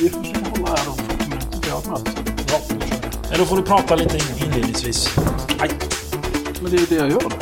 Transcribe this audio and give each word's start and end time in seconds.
vi 0.00 0.10
får 0.10 0.20
försöka 0.22 0.50
hålla 0.50 0.68
här 0.76 0.88
om 0.88 0.96
40 0.96 1.28
minuter. 1.28 1.58
Vi 1.64 1.70
har 1.70 1.78
ett 1.78 1.86
möte. 1.88 2.10
Ja, 3.32 3.38
då 3.38 3.44
får 3.44 3.56
du 3.56 3.62
prata 3.62 3.94
lite 3.96 4.16
in- 4.16 4.46
inledningsvis. 4.46 5.16
Nej, 5.58 5.70
men 6.62 6.70
det 6.70 6.76
är 6.76 6.86
det 6.86 6.94
jag 6.94 7.10
gör. 7.10 7.32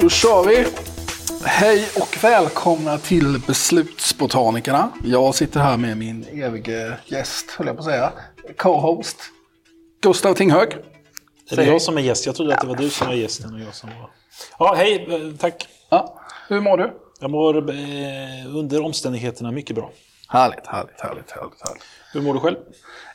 Då 0.00 0.08
kör 0.08 0.44
vi. 0.44 0.66
Hej 1.44 1.88
och 2.00 2.18
välkomna 2.24 2.98
till 2.98 3.40
Beslutsbotanikerna. 3.46 4.90
Jag 5.04 5.34
sitter 5.34 5.60
här 5.60 5.76
med 5.76 5.96
min 5.96 6.24
evige 6.32 6.96
gäst, 7.06 7.50
höll 7.50 7.66
jag 7.66 7.76
på 7.76 7.80
att 7.80 7.86
säga. 7.86 8.12
Co-host. 8.56 9.16
Gustav 10.02 10.34
Tinghög. 10.34 10.68
Är 11.50 11.56
det 11.56 11.64
jag 11.64 11.82
som 11.82 11.96
är 11.98 12.02
gäst? 12.02 12.26
Jag 12.26 12.34
trodde 12.34 12.54
att 12.54 12.60
det 12.60 12.66
var 12.66 12.76
du 12.76 12.90
som 12.90 13.06
var 13.06 13.14
gästen 13.14 13.54
och 13.54 13.60
jag 13.60 13.74
som 13.74 13.88
var... 14.00 14.10
Ja, 14.58 14.74
hej, 14.76 15.06
eh, 15.10 15.36
tack. 15.38 15.68
Ja, 15.90 16.20
hur 16.48 16.60
mår 16.60 16.76
du? 16.78 16.92
Jag 17.20 17.30
mår 17.30 17.70
eh, 17.70 18.56
under 18.56 18.84
omständigheterna 18.84 19.50
mycket 19.50 19.76
bra. 19.76 19.90
Härligt, 20.28 20.66
härligt, 20.66 21.00
härligt, 21.00 21.30
härligt. 21.30 21.68
härligt. 21.68 21.82
Hur 22.12 22.22
mår 22.22 22.34
du 22.34 22.40
själv? 22.40 22.56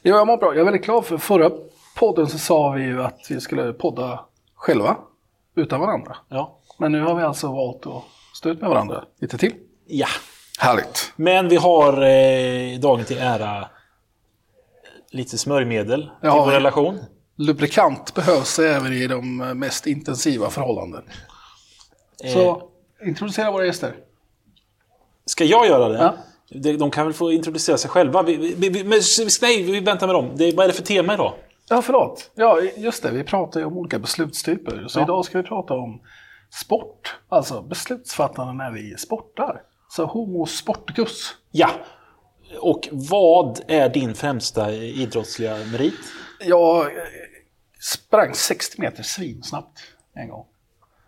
Jo, 0.04 0.16
jag 0.16 0.28
mår 0.28 0.38
bra. 0.38 0.48
Jag 0.54 0.60
är 0.60 0.64
väldigt 0.64 0.86
glad 0.86 1.06
för 1.06 1.18
förra 1.18 1.52
podden 1.98 2.28
så 2.28 2.38
sa 2.38 2.70
vi 2.72 2.84
ju 2.84 3.04
att 3.04 3.20
vi 3.30 3.42
skulle 3.42 3.74
podda 3.74 4.26
själva, 4.56 4.98
utan 5.56 5.80
varandra. 5.80 6.16
Ja. 6.30 6.60
Men 6.78 6.92
nu 6.92 7.02
har 7.02 7.16
vi 7.16 7.24
alltså 7.24 7.48
valt 7.52 7.88
att 7.88 8.04
stå 8.36 8.50
ut 8.50 8.62
med 8.62 8.70
varandra 8.70 9.04
lite 9.20 9.38
till. 9.38 9.54
Ja. 9.88 10.08
Härligt. 10.60 11.14
Men 11.16 11.50
vi 11.50 11.56
har 11.56 11.94
eh, 12.04 12.80
dagen 12.80 13.06
till 13.06 13.18
ära 13.18 13.68
lite 15.12 15.38
smörjmedel 15.38 16.02
till 16.02 16.10
Ja. 16.22 16.46
vår 16.46 16.52
relation. 16.52 17.00
Lubrikant 17.36 18.14
behövs 18.14 18.60
även 18.60 18.94
i 18.94 19.08
de 19.08 19.38
mest 19.38 19.88
intensiva 19.88 20.50
förhållanden. 20.50 21.04
Eh, 22.24 22.34
Så 22.34 22.70
introducera 23.06 23.52
våra 23.52 23.66
gäster. 23.66 23.96
Ska 25.26 25.44
jag 25.44 25.68
göra 25.68 25.88
det? 25.90 25.98
Ja. 25.98 26.14
De, 26.52 26.92
kan 26.92 27.06
väl 27.06 27.14
få 27.14 27.32
introducera 27.32 27.78
sig 27.78 27.90
själva. 27.90 28.24
Vi, 28.24 28.36
vi, 28.38 28.70
vi, 28.70 28.84
men, 28.84 29.00
nej, 29.42 29.64
vi 29.64 29.80
väntar 29.80 30.08
med 30.08 30.16
dem. 30.16 30.32
Det, 30.36 30.56
vad 30.56 30.64
är 30.64 30.68
det 30.68 30.74
för 30.74 30.84
tema 30.84 31.14
idag? 31.14 31.34
Ja, 31.70 31.82
förlåt. 31.82 32.32
Ja, 32.36 32.62
just 32.62 33.04
det. 33.04 33.12
Vi 33.12 33.24
pratar 33.24 33.60
ju 33.60 33.66
om 33.66 33.78
olika 33.78 34.00
beslutstyper. 34.00 34.86
Så 34.88 35.00
Ja. 35.00 35.04
idag 35.04 35.26
ska 35.26 35.38
vi 35.38 35.44
prata 35.48 35.74
om 35.74 36.02
sport. 36.64 37.16
Alltså 37.30 37.62
beslutsfattande 37.62 38.54
när 38.54 38.72
vi 38.72 38.98
sportar. 38.98 39.62
Så 39.90 40.06
homo 40.06 40.46
sporticus. 40.46 41.36
Ja. 41.52 41.70
Och 42.60 42.90
vad 42.92 43.60
är 43.68 43.90
din 43.90 44.16
främsta 44.16 44.72
idrottsliga 44.74 45.58
merit? 45.72 45.94
Jag 46.46 46.86
eh, 46.86 46.92
sprang 47.80 48.34
60 48.34 48.82
meter 48.82 49.04
svinsnabbt 49.04 49.80
en 50.16 50.30
gång. 50.30 50.46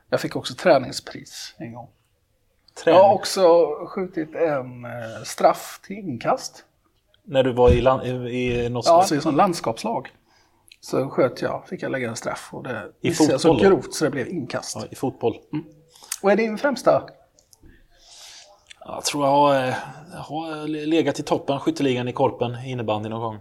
Jag 0.09 0.21
fick 0.21 0.35
också 0.35 0.53
träningspris 0.53 1.55
en 1.57 1.73
gång. 1.73 1.89
Jag 2.75 2.83
Träning. 2.83 3.01
har 3.01 3.13
också 3.13 3.67
skjutit 3.87 4.35
en 4.35 4.85
eh, 4.85 5.23
straff 5.23 5.79
till 5.83 5.95
inkast. 5.97 6.63
När 7.23 7.43
du 7.43 7.53
var 7.53 7.69
i, 7.71 7.81
land, 7.81 8.03
i, 8.03 8.09
i 8.65 8.69
något 8.69 8.85
Ja, 8.85 8.93
alltså 8.93 9.15
i 9.15 9.21
sån 9.21 9.35
landskapslag. 9.35 10.09
Så 10.81 11.09
sköt 11.09 11.41
jag, 11.41 11.67
fick 11.67 11.81
jag 11.83 11.91
lägga 11.91 12.09
en 12.09 12.15
straff 12.15 12.49
och 12.51 12.63
det 12.63 12.91
I 13.01 13.09
missade 13.09 13.31
jag 13.31 13.41
så 13.41 13.47
fotboll 13.47 13.63
då? 13.63 13.69
grovt 13.75 13.93
så 13.93 14.05
det 14.05 14.11
blev 14.11 14.27
inkast. 14.27 14.75
ja, 14.75 14.83
i 14.91 14.95
fotboll. 14.95 15.37
Vad 16.21 16.33
är 16.33 16.37
din 16.37 16.57
främsta? 16.57 17.09
Jag 18.79 19.03
tror 19.03 19.25
jag 19.25 19.31
har, 19.31 19.55
eh, 19.55 19.75
jag 20.13 20.19
har 20.19 20.67
legat 20.67 21.19
i 21.19 21.23
toppen 21.23 21.59
skytteligan 21.59 22.07
i 22.07 22.13
Korpen 22.13 22.55
innebandy 22.65 23.09
någon 23.09 23.21
gång. 23.21 23.37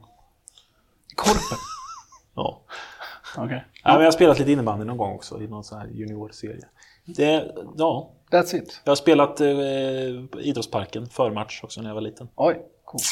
Korpen. 1.14 1.58
Ja. 2.34 2.60
Okej. 3.36 3.64
Ja, 3.84 3.92
men 3.92 4.00
jag 4.00 4.06
har 4.06 4.12
spelat 4.12 4.38
lite 4.38 4.52
innebandy 4.52 4.84
någon 4.84 4.96
gång 4.96 5.14
också 5.14 5.40
i 5.42 5.46
någon 5.46 5.64
sån 5.64 5.78
här 5.78 5.86
juniorserie. 5.88 6.64
Det, 7.05 7.55
ja, 7.77 8.10
That's 8.30 8.56
it. 8.56 8.80
jag 8.84 8.91
har 8.91 8.97
spelat 8.97 9.41
eh, 9.41 10.47
Idrottsparken 10.47 11.06
förmatch 11.06 11.64
också 11.64 11.83
när 11.83 11.91
jag 11.91 11.94
var 11.94 12.00
liten. 12.00 12.28
Oj, 12.36 12.62
coolt. 12.84 13.05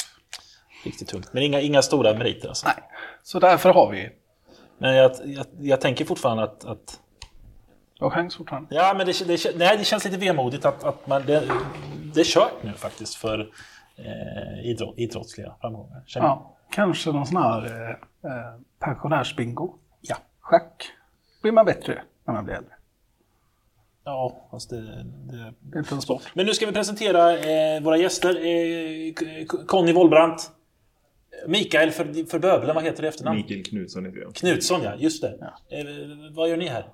Riktigt 0.84 1.08
tungt. 1.08 1.32
Men 1.32 1.42
inga, 1.42 1.60
inga 1.60 1.83
stora 1.83 2.14
meriter 2.14 2.48
alltså. 2.48 2.67
Nej, 2.67 2.77
så 3.22 3.39
därför 3.39 3.70
har 3.72 3.90
vi 3.90 4.11
Men 4.78 4.94
jag, 4.96 5.12
jag, 5.24 5.46
jag 5.61 5.80
tänker 5.80 6.05
fortfarande 6.05 6.42
att, 6.42 6.64
att 6.64 7.00
Jag 7.98 8.12
chans 8.12 8.36
fortfarande. 8.36 8.74
Ja, 8.74 8.94
men 8.96 9.06
det, 9.06 9.27
det, 9.27 9.56
nej, 9.56 9.77
det 9.78 9.84
känns 9.84 10.05
lite 10.05 10.17
vemodigt 10.17 10.64
att, 10.64 10.84
att 10.84 11.06
man, 11.06 11.22
det, 11.27 11.48
det 12.14 12.20
är 12.20 12.24
kört 12.24 12.62
nu 12.62 12.72
faktiskt 12.72 13.14
för 13.14 13.52
eh, 13.96 14.70
idrott, 14.70 14.94
idrottsliga 14.98 15.55
framgångar. 15.61 16.02
Känner 16.06 16.27
jag. 16.27 16.36
Ja, 16.36 16.56
kanske 16.70 17.12
någon 17.12 17.27
sån 17.27 17.42
här 17.42 17.64
eh, 17.67 17.90
eh, 18.30 18.61
pensionärsbingo. 18.78 19.74
Ja. 20.00 20.17
Schack. 20.40 20.90
Blir 21.42 21.52
man 21.52 21.64
bättre 21.64 22.02
när 22.27 22.34
man 22.34 22.44
blir 22.44 22.55
äldre. 22.55 22.72
Ja, 24.05 24.48
fast 24.51 24.70
det, 24.70 24.80
det... 25.30 25.55
Det 25.61 25.77
är 25.77 25.79
inte 25.79 25.95
en 25.95 26.02
sport. 26.02 26.23
Men 26.35 26.46
nu 26.46 26.55
ska 26.55 26.67
vi 26.67 26.73
presentera 26.73 27.39
eh, 27.39 27.83
våra 27.83 27.96
gäster. 27.96 28.46
Eh, 28.46 29.45
Conny 29.67 29.92
Wollbrandt. 29.92 30.51
Mikael 31.46 31.90
för, 31.90 32.29
för 32.30 32.39
Bövelen, 32.39 32.74
vad 32.74 32.85
heter 32.85 33.02
det 33.02 33.08
efternamn? 33.08 33.36
Mikael 33.36 33.64
Knutsson 33.64 34.05
heter 34.05 34.18
jag. 34.18 34.35
Knutsson, 34.35 34.83
ja. 34.83 34.95
Just 34.98 35.23
det. 35.23 35.29
Eh, 35.68 35.85
vad 36.35 36.48
gör 36.48 36.57
ni 36.57 36.68
här? 36.68 36.85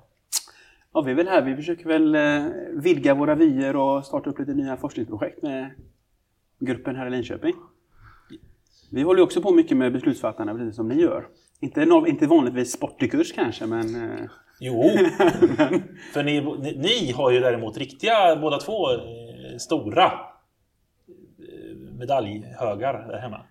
Ja, 0.93 1.01
vi 1.01 1.11
är 1.11 1.15
väl 1.15 1.27
här. 1.27 1.41
Vi 1.41 1.55
försöker 1.55 1.85
väl 1.85 2.15
eh, 2.15 2.45
vidga 2.73 3.13
våra 3.13 3.35
vyer 3.35 3.75
och 3.75 4.05
starta 4.05 4.29
upp 4.29 4.39
lite 4.39 4.53
nya 4.53 4.77
forskningsprojekt 4.77 5.41
med 5.41 5.71
gruppen 6.59 6.95
här 6.95 7.07
i 7.07 7.09
Linköping. 7.09 7.55
Vi 8.91 9.01
håller 9.01 9.21
också 9.21 9.41
på 9.41 9.51
mycket 9.51 9.77
med 9.77 9.93
beslutsfattande, 9.93 10.53
precis 10.53 10.75
som 10.75 10.87
ni 10.87 11.01
gör. 11.01 11.27
Inte, 11.59 11.81
inte 12.07 12.27
vanligtvis 12.27 12.71
sportikurs 12.71 13.31
kanske, 13.33 13.65
men... 13.65 14.29
Jo, 14.59 14.83
för 16.13 16.23
ni, 16.23 16.41
ni, 16.41 16.77
ni 16.77 17.11
har 17.11 17.31
ju 17.31 17.39
däremot 17.39 17.77
riktiga, 17.77 18.35
båda 18.35 18.57
två, 18.57 18.91
eh, 18.91 19.57
stora 19.57 20.03
eh, 20.05 21.75
medaljhögar 21.99 22.93
där 22.93 23.19
hemma. 23.19 23.41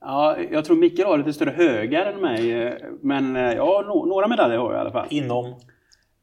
ja, 0.00 0.36
jag 0.50 0.64
tror 0.64 0.76
Mikael 0.76 1.08
har 1.08 1.18
lite 1.18 1.32
större 1.32 1.50
högar 1.50 2.12
än 2.12 2.20
mig, 2.20 2.52
eh, 2.52 2.74
men 3.00 3.36
eh, 3.36 3.52
ja, 3.52 3.84
no, 3.86 4.06
några 4.06 4.28
medaljer 4.28 4.58
har 4.58 4.72
jag 4.72 4.78
i 4.78 4.80
alla 4.80 4.92
fall. 4.92 5.06
Inom 5.10 5.54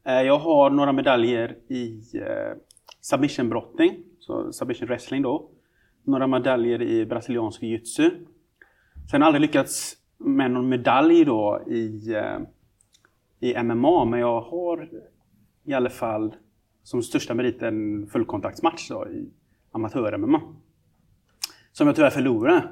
Jag 0.04 0.38
har 0.38 0.70
några 0.70 0.92
medaljer 0.92 1.56
i 1.68 2.02
eh, 2.14 2.56
submission-brottning, 3.00 3.94
så 4.20 4.52
submission 4.52 4.88
wrestling 4.88 5.22
då. 5.22 5.50
Några 6.04 6.26
medaljer 6.26 6.82
i 6.82 7.06
brasiliansk 7.06 7.62
jiu-jitsu. 7.62 8.10
Sen 9.10 9.22
har 9.22 9.26
jag 9.26 9.26
aldrig 9.26 9.40
lyckats 9.40 9.96
med 10.18 10.50
någon 10.50 10.68
medalj 10.68 11.24
då 11.24 11.62
i, 11.66 12.14
eh, 12.14 12.38
i 13.40 13.62
MMA, 13.62 14.04
men 14.04 14.20
jag 14.20 14.40
har 14.40 14.88
i 15.64 15.74
alla 15.74 15.90
fall 15.90 16.34
som 16.82 17.02
största 17.02 17.34
meriten 17.34 18.06
fullkontaktsmatch 18.12 18.88
då 18.88 19.08
i 19.08 19.30
amatör-MMA. 19.72 20.40
Som 21.72 21.86
jag 21.86 21.96
tyvärr 21.96 22.10
förlorade. 22.10 22.68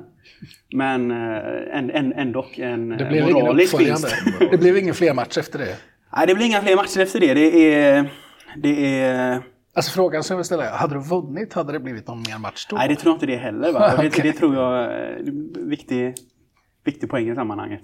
Men 0.74 1.10
eh, 1.10 1.78
en, 1.78 1.90
en, 1.90 2.12
ändå 2.12 2.46
en 2.56 2.88
Det 2.88 3.04
eh, 3.04 3.08
blev 3.08 3.32
moralisk 3.32 3.80
vinst. 3.80 4.14
Det 4.50 4.58
blev 4.58 4.76
ingen 4.78 4.94
fler 4.94 5.14
match 5.14 5.38
efter 5.38 5.58
det. 5.58 5.76
Nej, 6.16 6.26
det 6.26 6.34
blir 6.34 6.46
inga 6.46 6.60
fler 6.60 6.76
matcher 6.76 7.00
efter 7.00 7.20
det. 7.20 7.34
Det 7.34 7.74
är... 7.74 8.10
Det 8.56 9.00
är... 9.00 9.42
Alltså 9.76 9.92
frågan 9.92 10.22
som 10.22 10.34
jag 10.34 10.38
vill 10.38 10.44
ställa 10.44 10.64
är, 10.64 10.70
hade 10.70 10.94
du 10.94 11.00
vunnit 11.00 11.52
hade 11.52 11.72
det 11.72 11.80
blivit 11.80 12.06
någon 12.06 12.18
mer 12.18 12.38
match 12.38 12.66
då? 12.70 12.76
Nej, 12.76 12.88
det 12.88 12.96
tror 12.96 13.10
jag 13.10 13.16
inte 13.16 13.26
det 13.26 13.36
heller. 13.36 13.72
Va? 13.72 13.94
Och 13.96 14.02
det, 14.02 14.22
det 14.22 14.32
tror 14.32 14.54
jag 14.54 14.84
är 14.84 15.28
en 15.28 15.68
viktig, 15.68 16.14
viktig 16.84 17.10
poäng 17.10 17.30
i 17.30 17.34
sammanhanget. 17.34 17.80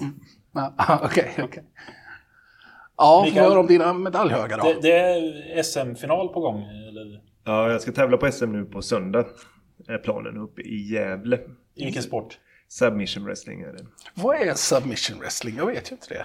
Ja, 0.52 1.00
Okej, 1.04 1.34
okej. 1.38 1.64
Ja, 3.00 3.22
Mikael? 3.24 3.50
gör 3.50 3.58
om 3.58 3.66
dina 3.66 3.92
medaljhögar 3.92 4.58
då? 4.58 4.64
Det, 4.64 4.78
det 4.82 4.92
är 4.98 5.62
SM-final 5.62 6.28
på 6.28 6.40
gång, 6.40 6.62
eller? 6.62 7.20
Ja, 7.44 7.70
jag 7.70 7.80
ska 7.82 7.92
tävla 7.92 8.16
på 8.16 8.32
SM 8.32 8.52
nu 8.52 8.64
på 8.64 8.82
söndag. 8.82 9.24
Är 9.88 9.98
planen 9.98 10.36
uppe 10.36 10.62
i 10.62 10.92
Gävle. 10.92 11.36
I 11.76 11.84
vilken 11.84 12.02
sport? 12.02 12.38
Submission 12.68 13.24
wrestling 13.24 13.60
är 13.60 13.72
det. 13.72 13.86
Vad 14.14 14.36
är 14.36 14.54
submission 14.54 15.18
wrestling? 15.18 15.56
Jag 15.56 15.66
vet 15.66 15.90
ju 15.90 15.94
inte 15.94 16.06
det. 16.08 16.24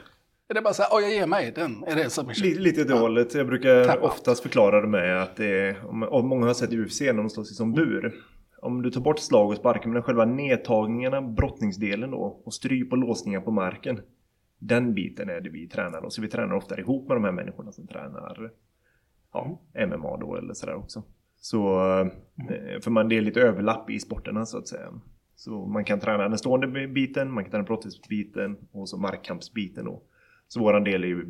Är 0.49 0.53
det 0.53 0.61
bara 0.61 0.73
så 0.73 0.81
här, 0.83 0.89
"Oj, 0.93 1.03
jag 1.03 1.11
ger 1.13 1.27
mig 1.27 1.51
den? 1.55 1.83
Är 1.87 1.95
det 1.95 2.09
submission? 2.09 2.47
Lite, 2.47 2.59
lite 2.59 2.81
åt 2.81 2.87
det 2.87 2.93
hållet. 2.93 3.33
Jag 3.35 3.47
brukar 3.47 3.85
Tap 3.85 4.03
oftast 4.03 4.41
förklara 4.43 4.81
det 4.81 4.87
med 4.87 5.21
att 5.21 5.35
det 5.35 5.45
är, 5.59 5.85
om, 5.89 6.03
om 6.03 6.27
många 6.27 6.45
har 6.45 6.53
sett 6.53 6.73
i 6.73 6.77
UFC 6.77 7.01
när 7.01 7.13
de 7.13 7.29
slåss 7.29 7.51
i 7.51 7.53
som 7.53 7.73
bur. 7.73 8.13
Om 8.61 8.81
du 8.81 8.91
tar 8.91 9.01
bort 9.01 9.19
slag 9.19 9.49
och 9.49 9.55
sparkar 9.57 9.89
men 9.89 10.03
själva 10.03 10.25
nedtagningarna, 10.25 11.21
brottningsdelen 11.21 12.11
då 12.11 12.41
och 12.45 12.53
stryp 12.53 12.91
och 12.91 12.97
låsningar 12.97 13.41
på 13.41 13.51
marken. 13.51 14.01
Den 14.59 14.93
biten 14.93 15.29
är 15.29 15.41
det 15.41 15.49
vi 15.49 15.67
tränar 15.67 16.05
och 16.05 16.13
så 16.13 16.21
vi 16.21 16.27
tränar 16.27 16.55
ofta 16.55 16.79
ihop 16.79 17.07
med 17.07 17.17
de 17.17 17.23
här 17.23 17.31
människorna 17.31 17.71
som 17.71 17.87
tränar 17.87 18.51
ja, 19.33 19.61
MMA 19.87 20.17
då 20.17 20.35
eller 20.35 20.53
sådär 20.53 20.75
också. 20.75 21.03
Så, 21.37 21.79
eh, 22.49 22.79
för 22.81 22.91
man, 22.91 23.09
det 23.09 23.17
är 23.17 23.21
lite 23.21 23.41
överlapp 23.41 23.89
i 23.89 23.99
sporterna 23.99 24.45
så 24.45 24.57
att 24.57 24.67
säga. 24.67 24.93
Så 25.35 25.65
man 25.65 25.85
kan 25.85 25.99
träna 25.99 26.29
den 26.29 26.37
stående 26.37 26.87
biten, 26.87 27.31
man 27.31 27.43
kan 27.43 27.51
träna 27.51 27.63
brottningsbiten 27.63 28.57
och 28.71 28.89
så 28.89 28.97
markkampsbiten 28.97 29.85
då. 29.85 30.01
Så 30.47 30.59
våran 30.59 30.83
del 30.83 31.03
är 31.03 31.07
ju 31.07 31.25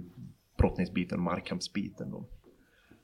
brottningsbiten 0.57 1.17
och 1.17 1.23
markkampsbiten 1.23 2.11
då. 2.11 2.25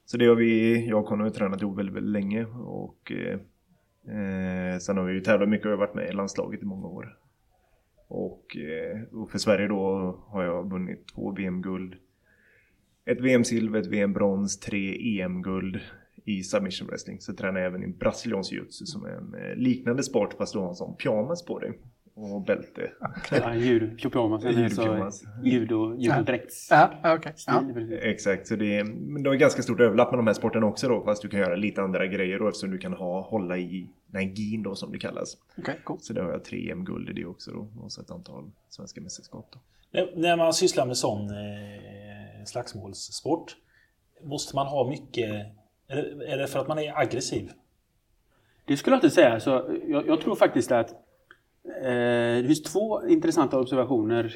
Så 0.05 0.17
det 0.17 0.25
har 0.25 0.35
vi, 0.35 0.85
jag 0.87 0.99
och 0.99 1.05
Conny 1.05 1.23
har 1.23 1.29
tränat 1.29 1.61
ihop 1.61 1.77
väldigt, 1.77 1.95
väldigt 1.95 2.11
länge 2.11 2.45
och 2.45 3.11
eh, 3.11 3.39
eh, 4.15 4.77
sen 4.77 4.97
har 4.97 5.03
vi 5.03 5.13
ju 5.13 5.21
tävlat 5.21 5.49
mycket 5.49 5.67
och 5.67 5.77
varit 5.77 5.95
med 5.95 6.09
i 6.09 6.13
landslaget 6.13 6.61
i 6.61 6.65
många 6.65 6.87
år. 6.87 7.17
Och, 8.11 8.57
eh, 8.57 9.01
och 9.11 9.31
för 9.31 9.37
Sverige 9.37 9.67
då 9.67 10.15
har 10.27 10.43
jag 10.43 10.69
vunnit 10.69 11.07
två 11.07 11.31
VM-guld. 11.31 11.95
Ett 13.05 13.21
VM-silver, 13.21 13.79
ett 13.79 13.87
VM-brons, 13.87 14.59
tre 14.59 15.21
EM-guld 15.21 15.79
i 16.25 16.43
submission 16.43 16.87
wrestling. 16.87 17.21
Så 17.21 17.31
jag 17.31 17.37
tränar 17.37 17.59
jag 17.59 17.67
även 17.67 17.83
i 17.83 17.87
brasiliansk 17.87 18.51
jiu 18.51 18.65
som 18.69 19.05
är 19.05 19.09
en 19.09 19.33
eh, 19.33 19.55
liknande 19.55 20.03
sport 20.03 20.33
fast 20.33 20.53
du 20.53 20.59
har 20.59 20.69
en 20.69 20.75
sån 20.75 20.95
pyjamas 20.95 21.45
på 21.45 21.59
dig. 21.59 21.79
Och 22.21 22.41
bälte. 22.41 22.91
Ja, 23.31 23.55
judo, 23.55 24.09
pyjamas, 24.09 24.45
eller 24.45 24.69
så 24.69 24.81
Judopyjamas. 24.81 25.23
judo. 25.43 25.95
Ja. 25.97 26.91
Ja. 27.03 27.19
Exakt, 28.01 28.47
så 28.47 28.55
det 28.55 28.77
är, 28.77 28.83
men 28.83 29.23
det 29.23 29.29
har 29.29 29.35
ganska 29.35 29.61
stort 29.61 29.79
överlapp 29.79 30.11
med 30.11 30.19
de 30.19 30.27
här 30.27 30.33
sporterna 30.33 30.65
också 30.65 30.87
då. 30.87 31.03
Fast 31.03 31.21
du 31.21 31.27
kan 31.27 31.39
göra 31.39 31.55
lite 31.55 31.81
andra 31.81 32.07
grejer 32.07 32.39
då 32.39 32.47
eftersom 32.47 32.71
du 32.71 32.77
kan 32.77 32.93
ha, 32.93 33.21
hålla 33.21 33.57
i 33.57 33.89
den 34.07 34.21
här 34.21 34.35
gin 34.35 34.63
då 34.63 34.75
som 34.75 34.91
det 34.91 34.99
kallas. 34.99 35.37
Okej, 35.57 35.79
cool. 35.83 35.97
Så 36.01 36.13
där 36.13 36.21
har 36.23 36.31
jag 36.31 36.45
tre 36.45 36.71
EM-guld 36.71 37.09
i 37.09 37.13
det 37.13 37.25
också 37.25 37.51
då. 37.51 37.67
Och 37.83 37.91
så 37.91 38.01
ett 38.01 38.11
antal 38.11 38.51
svenska 38.69 39.01
mästerskap 39.01 39.49
då. 39.53 39.59
När, 40.15 40.37
man 40.37 40.53
sysslar 40.53 40.85
med 40.85 40.97
sån 40.97 41.29
eh, 41.29 42.45
slagsmålssport, 42.45 43.55
måste 44.23 44.55
man 44.55 44.67
ha 44.67 44.89
mycket... 44.89 45.29
Är 45.87 45.95
det, 45.95 46.27
är 46.27 46.37
det 46.37 46.47
för 46.47 46.59
att 46.59 46.67
man 46.67 46.79
är 46.79 46.99
aggressiv? 46.99 47.51
Det 48.65 48.77
skulle 48.77 48.95
jag 48.95 48.97
inte 48.97 49.09
säga. 49.09 49.39
Så 49.39 49.79
jag, 49.87 50.07
jag 50.07 50.21
tror 50.21 50.35
faktiskt 50.35 50.71
att 50.71 50.95
det 52.41 52.43
finns 52.47 52.63
två 52.63 53.07
intressanta 53.07 53.59
observationer 53.59 54.35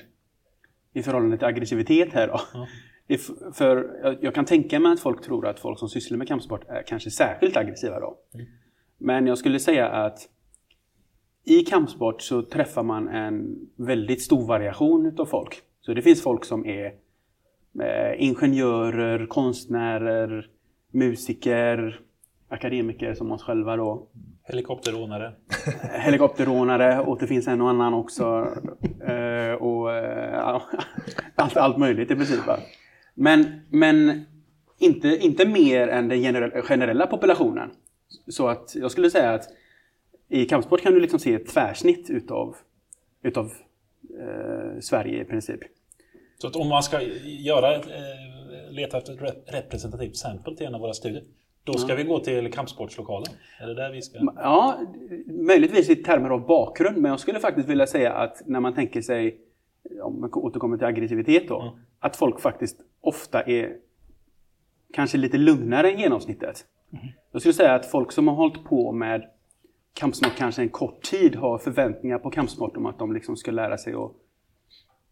i 0.94 1.04
förhållande 1.04 1.38
till 1.38 1.48
aggressivitet 1.48 2.14
här. 2.14 2.28
Då. 2.28 2.42
Ja. 2.54 2.68
För 3.54 4.00
jag, 4.22 4.36
kan 4.36 4.46
tänka 4.46 4.80
mig 4.80 4.94
att 4.94 5.00
folk 5.00 5.22
tror 5.22 5.48
att 5.48 5.60
folk 5.60 5.80
som 5.80 5.90
sysslar 5.90 6.18
med 6.18 6.28
kampsport 6.28 6.64
är 6.68 6.84
kanske 6.88 7.12
särskilt 7.12 7.58
aggressiva. 7.58 8.00
Då. 8.00 8.18
Men 8.98 9.28
jag 9.28 9.38
skulle 9.38 9.60
säga 9.60 9.88
att 9.90 10.30
i 11.44 11.60
kampsport 11.60 12.22
så 12.22 12.42
träffar 12.42 12.84
man 12.84 13.08
en 13.08 13.56
väldigt 13.76 14.22
stor 14.22 14.48
variation 14.48 15.06
utav 15.06 15.26
folk. 15.26 15.62
Så 15.82 15.94
det 15.94 16.02
finns 16.02 16.24
folk 16.24 16.46
som 16.46 16.66
är 16.66 16.86
eh, 17.80 18.24
ingenjörer, 18.24 19.26
konstnärer, 19.26 20.50
musiker, 20.92 22.02
akademiker 22.48 23.14
som 23.14 23.32
oss 23.32 23.44
själva 23.44 23.76
då. 23.76 24.08
Helikopterrånare? 24.48 25.34
Helikopterrånare 26.00 27.00
och 27.00 27.20
det 27.20 27.28
finns 27.28 27.48
en 27.48 27.62
och 27.62 27.70
annan 27.70 27.94
också. 27.94 28.24
Eh, 29.08 29.54
och 29.54 29.94
eh, 29.94 30.40
allt, 31.36 31.58
allt 31.58 31.78
möjligt 31.78 32.12
i 32.12 32.16
princip. 32.16 32.40
Men, 33.14 33.62
men 33.70 34.26
inte, 34.78 35.08
inte 35.08 35.46
mer 35.48 35.88
än 35.88 36.08
den 36.08 36.22
generella, 36.64 37.08
populationen. 37.08 37.72
Så 38.28 38.48
att 38.48 38.76
jag 38.76 38.92
skulle 38.92 39.10
säga 39.10 39.32
att 39.34 39.48
i 40.30 40.46
kampsport 40.46 40.82
kan 40.82 40.94
du 40.94 41.00
liksom 41.00 41.20
se 41.20 41.34
ett 41.34 41.48
tvärsnitt 41.48 42.10
utav, 42.10 42.56
utav 43.24 43.46
eh, 44.20 44.80
Sverige 44.80 45.22
i 45.22 45.26
princip. 45.26 45.60
Så 46.38 46.48
att 46.48 46.56
om 46.56 46.70
man 46.70 46.84
ska 46.84 47.02
göra, 47.26 47.76
eh, 47.76 47.82
leta 48.72 48.98
efter 48.98 49.14
ett 49.14 49.20
rep- 49.20 49.44
representativt 49.48 50.16
sample 50.16 50.56
till 50.56 50.66
en 50.66 50.76
av 50.76 50.82
våra 50.82 50.94
studier, 50.94 51.24
då 51.66 51.74
ska 51.74 51.96
vi 51.96 52.04
gå 52.04 52.20
till 52.20 52.52
kampsportslokalen? 52.54 53.28
Är 53.60 53.68
det 53.68 53.76
där 53.76 53.92
vi 53.92 54.02
ska? 54.02 54.20
Ja, 54.36 54.80
möjligtvis 55.26 55.90
i 55.90 55.96
termer 55.96 56.30
av 56.30 56.46
bakgrund, 56.48 56.98
men 56.98 57.12
jag 57.12 57.20
skulle 57.20 57.40
faktiskt 57.40 57.70
vilja 57.70 57.88
säga 57.88 58.14
att 58.14 58.42
när 58.46 58.60
man 58.60 58.74
tänker 58.74 59.02
sig, 59.02 59.38
om 60.04 60.22
man 60.22 60.30
återkommer 60.34 60.78
till 60.78 60.88
aggressivitet 60.88 61.48
då, 61.48 61.62
Mm. 61.62 61.74
att 62.00 62.16
folk 62.16 62.40
faktiskt 62.40 62.80
ofta 63.02 63.42
är 63.42 63.78
kanske 64.94 65.18
lite 65.18 65.38
lugnare 65.38 65.92
än 65.92 66.00
genomsnittet. 66.00 66.66
Jag 67.32 67.42
skulle 67.42 67.54
säga 67.54 67.74
att 67.76 67.86
folk 67.86 68.12
som 68.12 68.28
har 68.28 68.36
hållit 68.36 68.64
på 68.64 68.92
med 68.92 69.26
kampsport 69.94 70.32
kanske 70.38 70.62
en 70.62 70.70
kort 70.70 71.02
tid 71.02 71.36
har 71.36 71.58
förväntningar 71.58 72.18
på 72.20 72.30
kampsport 72.30 72.78
om 72.78 72.86
att 72.86 73.00
de 73.00 73.14
liksom 73.14 73.38
ska 73.38 73.52
lära 73.52 73.78
sig 73.78 73.94
att 73.94 74.12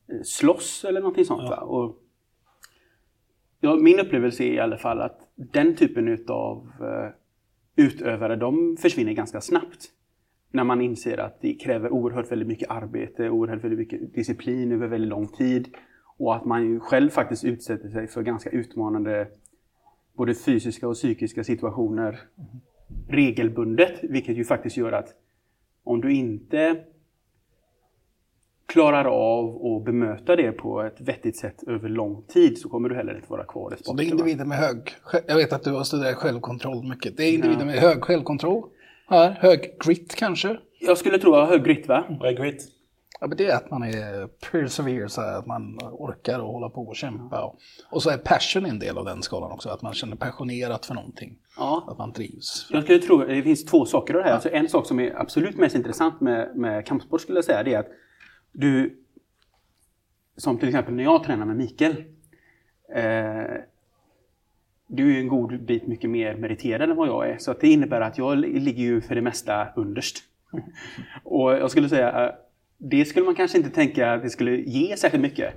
eh, 0.09 0.21
slåss 0.23 0.85
eller 0.85 0.99
någonting 1.01 1.25
sånt. 1.25 1.49
Va? 1.49 1.57
Och 1.57 1.95
Ja, 3.65 3.75
min 3.75 3.99
upplevelse 3.99 4.43
är 4.43 4.53
i 4.53 4.59
alla 4.59 4.77
fall 4.77 5.01
att 5.01 5.19
den 5.35 5.75
typen 5.75 6.07
utav 6.07 6.71
eh, 6.81 7.09
utövare, 7.85 8.35
de 8.35 8.77
försvinner 8.77 9.13
ganska 9.13 9.41
snabbt. 9.41 9.91
När 10.51 10.63
man 10.63 10.81
inser 10.81 11.17
att 11.17 11.41
det 11.41 11.53
kräver 11.53 11.89
oerhört 11.89 12.31
väldigt 12.31 12.47
mycket 12.47 12.69
arbete, 12.69 13.29
oerhört 13.29 13.63
väldigt 13.63 13.79
mycket 13.79 14.13
disciplin 14.13 14.71
över 14.71 14.87
väldigt 14.87 15.09
lång 15.09 15.27
tid. 15.27 15.67
Och 16.17 16.35
att 16.35 16.45
man 16.45 16.65
ju 16.65 16.79
själv 16.79 17.09
faktiskt 17.09 17.43
utsätter 17.43 17.89
sig 17.89 18.07
för 18.07 18.21
ganska 18.21 18.49
utmanande 18.49 19.27
både 20.13 20.35
fysiska 20.35 20.87
och 20.87 20.95
psykiska 20.95 21.43
situationer 21.43 22.19
regelbundet. 23.09 23.99
Vilket 24.03 24.37
ju 24.37 24.43
faktiskt 24.43 24.77
gör 24.77 24.91
att 24.91 25.09
om 25.83 26.01
du 26.01 26.13
inte 26.13 26.83
klarar 28.73 29.05
av 29.05 29.65
att 29.65 29.85
bemöta 29.85 30.35
det 30.35 30.51
på 30.51 30.81
ett 30.81 31.01
vettigt 31.01 31.37
sätt 31.37 31.63
över 31.67 31.89
lång 31.89 32.23
tid 32.27 32.57
så 32.57 32.69
kommer 32.69 32.89
du 32.89 32.95
heller 32.95 33.15
inte 33.15 33.29
vara 33.29 33.43
kvar 33.43 33.73
i 33.73 33.77
Så 33.77 33.83
sporten. 33.83 33.97
det 33.97 34.03
är 34.03 34.11
individer 34.11 34.45
med 34.45 34.57
hög... 34.57 34.77
Jag 35.27 35.35
vet 35.35 35.53
att 35.53 35.63
du 35.63 35.71
har 35.71 35.83
studerat 35.83 36.15
självkontroll 36.15 36.83
mycket. 36.89 37.17
Det 37.17 37.23
är 37.23 37.33
individer 37.33 37.65
med 37.65 37.75
hög 37.75 38.03
självkontroll. 38.03 38.63
Här, 39.07 39.29
hög 39.31 39.59
grit 39.85 40.15
kanske. 40.15 40.57
Jag 40.79 40.97
skulle 40.97 41.19
tro 41.19 41.35
att 41.35 41.49
hög 41.49 41.63
grit 41.63 41.87
va? 41.87 42.03
Vad 42.19 42.29
är 42.29 42.33
grit? 42.43 42.69
Ja, 43.19 43.27
men 43.27 43.37
det 43.37 43.45
är 43.45 43.55
att 43.55 43.71
man 43.71 43.83
är 43.83 44.27
persevere, 44.51 45.09
så 45.09 45.21
här, 45.21 45.37
att 45.37 45.45
man 45.45 45.79
orkar 45.91 46.39
och 46.39 46.47
hålla 46.53 46.69
på 46.69 46.81
och 46.81 46.95
kämpa. 46.95 47.43
Och, 47.43 47.55
och 47.91 48.03
så 48.03 48.09
är 48.09 48.17
passion 48.17 48.65
en 48.65 48.79
del 48.79 48.97
av 48.97 49.05
den 49.05 49.21
skalan 49.21 49.51
också, 49.51 49.69
att 49.69 49.81
man 49.81 49.93
känner 49.93 50.15
passionerat 50.15 50.85
för 50.85 50.93
någonting. 50.93 51.37
Ja. 51.57 51.85
Att 51.87 51.97
man 51.97 52.11
drivs. 52.11 52.67
Jag 52.71 52.83
skulle 52.83 52.99
tro 52.99 53.17
det 53.17 53.41
finns 53.43 53.65
två 53.65 53.85
saker 53.85 54.13
av 54.13 54.19
det 54.19 54.25
här. 54.25 54.33
Alltså 54.33 54.49
en 54.49 54.69
sak 54.69 54.85
som 54.85 54.99
är 54.99 55.19
absolut 55.21 55.57
mest 55.57 55.75
intressant 55.75 56.21
med, 56.21 56.55
med 56.55 56.85
kampsport 56.85 57.21
skulle 57.21 57.37
jag 57.37 57.45
säga 57.45 57.63
det 57.63 57.73
är 57.73 57.79
att 57.79 57.87
du, 58.53 58.97
som 60.37 60.57
till 60.57 60.67
exempel 60.69 60.93
när 60.93 61.03
jag 61.03 61.23
tränar 61.23 61.45
med 61.45 61.55
Mikael, 61.57 61.95
eh, 62.95 63.61
du 64.87 65.15
är 65.15 65.19
en 65.19 65.27
god 65.27 65.63
bit 65.63 65.87
mycket 65.87 66.09
mer 66.09 66.35
meriterad 66.35 66.89
än 66.89 66.95
vad 66.95 67.07
jag 67.07 67.29
är. 67.29 67.37
Så 67.37 67.51
att 67.51 67.59
det 67.61 67.67
innebär 67.67 68.01
att 68.01 68.17
jag 68.17 68.37
li- 68.37 68.59
ligger 68.59 68.83
ju 68.83 69.01
för 69.01 69.15
det 69.15 69.21
mesta 69.21 69.67
underst. 69.75 70.17
Och 71.23 71.53
jag 71.53 71.71
skulle 71.71 71.89
säga, 71.89 72.25
eh, 72.25 72.31
det 72.77 73.05
skulle 73.05 73.25
man 73.25 73.35
kanske 73.35 73.57
inte 73.57 73.69
tänka 73.69 74.11
att 74.13 74.21
det 74.23 74.29
skulle 74.29 74.51
ge 74.57 74.97
särskilt 74.97 75.23
mycket. 75.23 75.53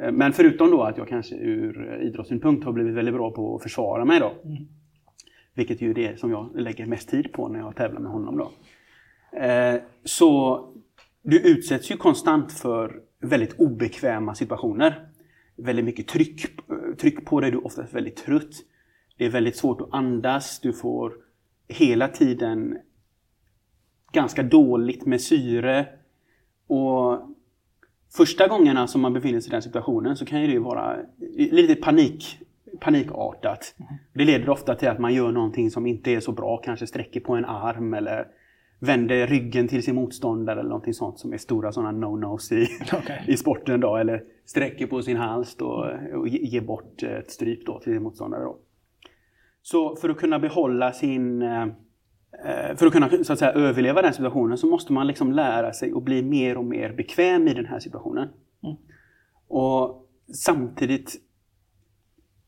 Eh, 0.00 0.12
Men 0.12 0.32
förutom 0.32 0.70
då 0.70 0.82
att 0.82 0.96
jag 0.96 1.08
kanske 1.08 1.34
ur 1.34 1.92
eh, 2.00 2.06
idrottssynpunkt 2.06 2.64
har 2.64 2.72
blivit 2.72 2.94
väldigt 2.94 3.14
bra 3.14 3.30
på 3.30 3.56
att 3.56 3.62
försvara 3.62 4.04
mig 4.04 4.20
då. 4.20 4.32
Vilket 5.54 5.80
ju 5.80 5.90
är 5.90 5.94
det 5.94 6.18
som 6.20 6.30
jag 6.30 6.50
lägger 6.54 6.86
mest 6.86 7.08
tid 7.08 7.32
på 7.32 7.48
när 7.48 7.58
jag 7.58 7.76
tävlar 7.76 8.00
med 8.00 8.12
honom. 8.12 8.36
Då. 8.38 8.52
Eh, 9.38 9.80
så 10.04 10.60
du 11.22 11.40
utsätts 11.40 11.90
ju 11.90 11.96
konstant 11.96 12.52
för 12.52 13.00
väldigt 13.20 13.60
obekväma 13.60 14.34
situationer. 14.34 15.08
Väldigt 15.56 15.84
mycket 15.84 16.08
tryck, 16.08 16.46
tryck 16.98 17.24
på 17.24 17.40
dig, 17.40 17.50
du 17.50 17.58
är 17.58 17.66
oftast 17.66 17.94
väldigt 17.94 18.16
trött. 18.16 18.50
Det 19.16 19.26
är 19.26 19.30
väldigt 19.30 19.56
svårt 19.56 19.80
att 19.80 19.88
andas, 19.92 20.60
du 20.60 20.72
får 20.72 21.12
hela 21.68 22.08
tiden 22.08 22.78
ganska 24.12 24.42
dåligt 24.42 25.06
med 25.06 25.20
syre. 25.20 25.88
Och 26.66 27.20
första 28.16 28.48
gångerna 28.48 28.86
som 28.86 29.00
man 29.00 29.12
befinner 29.12 29.40
sig 29.40 29.50
i 29.50 29.52
den 29.52 29.62
situationen 29.62 30.16
så 30.16 30.24
kan 30.24 30.40
ju 30.40 30.46
det 30.46 30.58
vara 30.58 30.96
lite 31.36 31.74
panik, 31.74 32.38
panikartat. 32.80 33.74
Det 34.12 34.24
leder 34.24 34.50
ofta 34.50 34.74
till 34.74 34.88
att 34.88 34.98
man 34.98 35.14
gör 35.14 35.32
någonting 35.32 35.70
som 35.70 35.86
inte 35.86 36.10
är 36.10 36.20
så 36.20 36.32
bra, 36.32 36.56
kanske 36.56 36.86
sträcker 36.86 37.20
på 37.20 37.34
en 37.34 37.44
arm 37.44 37.94
eller 37.94 38.26
vänder 38.80 39.26
ryggen 39.26 39.68
till 39.68 39.82
sin 39.82 39.94
motståndare 39.94 40.60
eller 40.60 40.68
någonting 40.68 40.94
sånt 40.94 41.18
som 41.18 41.32
är 41.32 41.36
stora 41.38 41.72
sådana 41.72 42.06
no-nos 42.06 42.52
i, 42.52 42.68
Okej. 42.92 43.24
i 43.28 43.36
sporten 43.36 43.80
då. 43.80 43.96
Eller 43.96 44.24
sträcker 44.44 44.86
på 44.86 45.02
sin 45.02 45.16
hals 45.16 45.56
då, 45.56 45.98
och 46.14 46.28
ge- 46.28 46.46
ger 46.46 46.60
bort 46.60 47.02
ett 47.02 47.30
stryp 47.30 47.66
då 47.66 47.78
till 47.80 47.92
sin 47.92 48.02
motståndare. 48.02 48.44
Då. 48.44 48.58
Så 49.62 49.96
för 49.96 50.08
att 50.08 50.16
kunna 50.16 50.38
behålla 50.38 50.92
sin... 50.92 51.42
eh, 51.42 51.66
För 52.76 52.86
att 52.86 52.92
kunna 52.92 53.10
så 53.24 53.32
att 53.32 53.38
säga, 53.38 53.52
överleva 53.52 54.02
den 54.02 54.12
situationen 54.12 54.58
så 54.58 54.66
måste 54.66 54.92
man 54.92 55.06
liksom 55.06 55.32
lära 55.32 55.72
sig 55.72 55.92
att 55.92 56.02
bli 56.02 56.22
mer 56.22 56.56
och 56.56 56.64
mer 56.64 56.92
bekväm 56.92 57.48
i 57.48 57.54
den 57.54 57.66
här 57.66 57.78
situationen. 57.78 58.28
Och 59.48 60.08
samtidigt 60.34 61.14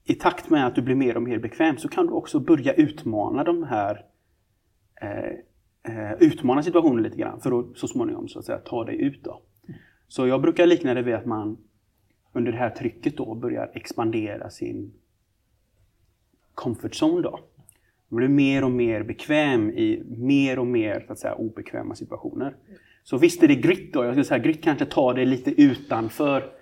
i 0.04 0.14
takt 0.14 0.50
med 0.50 0.66
att 0.66 0.74
du 0.74 0.82
blir 0.82 0.94
mer 0.94 1.16
och 1.16 1.22
mer 1.22 1.38
bekväm 1.38 1.76
så 1.78 1.88
kan 1.88 2.06
du 2.06 2.12
också 2.12 2.40
börja 2.40 2.72
utmana 2.72 3.44
de 3.44 3.62
här 3.62 4.04
eh, 5.02 5.32
eh, 5.82 6.12
utmana 6.12 6.62
situationen 6.62 7.02
lite 7.02 7.16
grann 7.16 7.40
för 7.40 7.60
att 7.60 7.78
så 7.78 7.88
småningom 7.88 8.28
så 8.28 8.38
att 8.38 8.44
säga, 8.44 8.58
ta 8.58 8.84
dig 8.84 9.02
ut. 9.02 9.24
Då. 9.24 9.42
Så 10.08 10.26
jag 10.26 10.42
brukar 10.42 10.66
likna 10.66 10.94
det 10.94 11.02
vid 11.02 11.14
att 11.14 11.26
man 11.26 11.56
under 12.32 12.52
det 12.52 12.58
här 12.58 12.70
trycket 12.70 13.16
då 13.16 13.34
börjar 13.34 13.70
expandera 13.74 14.50
sin 14.50 14.92
comfort 16.54 17.02
zone. 17.02 17.22
Då. 17.22 17.40
Man 18.08 18.16
blir 18.16 18.28
mer 18.28 18.64
och 18.64 18.70
mer 18.70 19.02
bekväm 19.02 19.70
i 19.70 20.02
mer 20.08 20.58
och 20.58 20.66
mer 20.66 21.04
så 21.06 21.12
att 21.12 21.18
säga, 21.18 21.34
obekväma 21.34 21.94
situationer. 21.94 22.56
Så 23.02 23.18
visst 23.18 23.42
är 23.42 23.48
det 23.48 23.54
grit 23.54 23.92
då. 23.92 24.04
Jag 24.04 24.14
skulle 24.14 24.24
säga 24.24 24.38
grit 24.38 24.62
kanske 24.62 24.84
tar 24.84 25.14
dig 25.14 25.26
lite 25.26 25.62
utanför. 25.62 26.52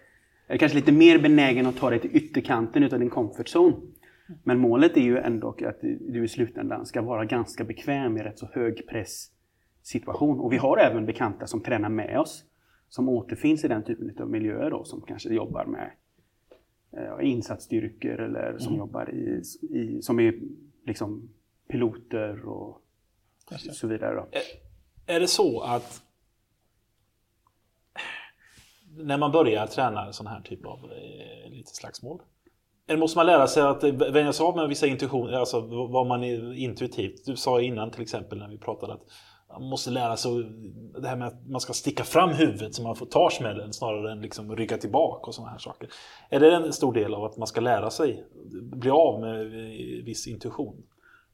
Eller 0.46 0.58
kanske 0.58 0.78
lite 0.78 0.92
mer 0.92 1.18
benägen 1.18 1.66
att 1.66 1.76
ta 1.76 1.90
dig 1.90 1.98
till 1.98 2.16
ytterkanten 2.16 2.82
utav 2.82 2.98
din 2.98 3.10
comfort 3.10 3.46
zone. 3.46 3.76
Men 4.42 4.58
målet 4.58 4.96
är 4.96 5.00
ju 5.00 5.18
ändå 5.18 5.48
att 5.48 5.80
du 5.80 6.24
i 6.24 6.28
slutändan 6.28 6.86
ska 6.86 7.02
vara 7.02 7.24
ganska 7.24 7.64
bekväm 7.64 8.16
i 8.16 8.22
rätt 8.22 8.38
så 8.38 8.46
hög 8.46 8.88
press 8.88 9.30
situation. 9.82 10.40
Och 10.40 10.52
vi 10.52 10.56
har 10.56 10.78
även 10.78 11.06
bekanta 11.06 11.46
som 11.46 11.60
tränar 11.62 11.88
med 11.88 12.18
oss. 12.18 12.44
Som 12.88 13.08
återfinns 13.08 13.64
i 13.64 13.68
den 13.68 13.84
typen 13.84 14.22
av 14.22 14.30
miljöer 14.30 14.70
då, 14.70 14.84
som 14.84 15.00
kanske 15.00 15.28
jobbar 15.28 15.64
med 15.64 15.90
eh, 16.92 17.30
insatsstyrkor 17.30 18.20
eller 18.20 18.58
som 18.58 18.76
jobbar 18.76 19.10
i, 19.14 19.42
i, 19.70 20.02
som 20.02 20.20
är 20.20 20.34
liksom 20.86 21.28
piloter 21.68 22.48
och 22.48 22.82
så 23.58 23.86
vidare. 23.86 24.14
Då. 24.14 24.28
Är 25.06 25.20
det 25.20 25.28
så 25.28 25.60
att 25.60 26.02
när 28.96 29.18
man 29.18 29.32
börjar 29.32 29.66
träna 29.66 30.12
sån 30.12 30.26
här 30.26 30.40
typ 30.40 30.66
av 30.66 30.92
eh, 30.92 31.50
lite 31.50 31.74
slagsmål. 31.74 32.22
Eller 32.90 33.00
måste 33.00 33.18
man 33.18 33.26
lära 33.26 33.46
sig 33.46 33.62
att 33.62 33.84
eh, 33.84 33.92
vänja 33.92 34.32
sig 34.32 34.44
av 34.44 34.56
med 34.56 34.68
vissa 34.68 34.86
intuitioner, 34.86 35.32
alltså 35.32 35.60
vad 35.86 36.06
man 36.06 36.24
är 36.24 36.58
intuitivt. 36.58 37.24
Du 37.26 37.36
sa 37.36 37.60
innan 37.60 37.90
till 37.90 38.02
exempel 38.02 38.38
när 38.38 38.48
vi 38.48 38.58
pratade 38.58 38.92
att 38.92 39.02
man 39.50 39.62
måste 39.62 39.90
lära 39.90 40.16
sig 40.16 40.32
det 41.00 41.08
här 41.08 41.16
med 41.16 41.28
att 41.28 41.48
man 41.48 41.60
ska 41.60 41.72
sticka 41.72 42.04
fram 42.04 42.30
huvudet 42.30 42.74
så 42.74 42.82
man 42.82 42.96
får 42.96 43.06
ta 43.06 43.30
smällen 43.30 43.72
snarare 43.72 44.12
än 44.12 44.20
liksom 44.20 44.56
rygga 44.56 44.76
tillbaka 44.76 45.26
och 45.26 45.34
sådana 45.34 45.50
här 45.50 45.58
saker. 45.58 45.88
Är 46.30 46.40
det 46.40 46.54
en 46.54 46.72
stor 46.72 46.92
del 46.92 47.14
av 47.14 47.24
att 47.24 47.36
man 47.36 47.46
ska 47.46 47.60
lära 47.60 47.90
sig 47.90 48.24
bli 48.62 48.90
av 48.90 49.20
med 49.20 49.40
eh, 49.40 50.04
viss 50.04 50.26
intuition? 50.26 50.82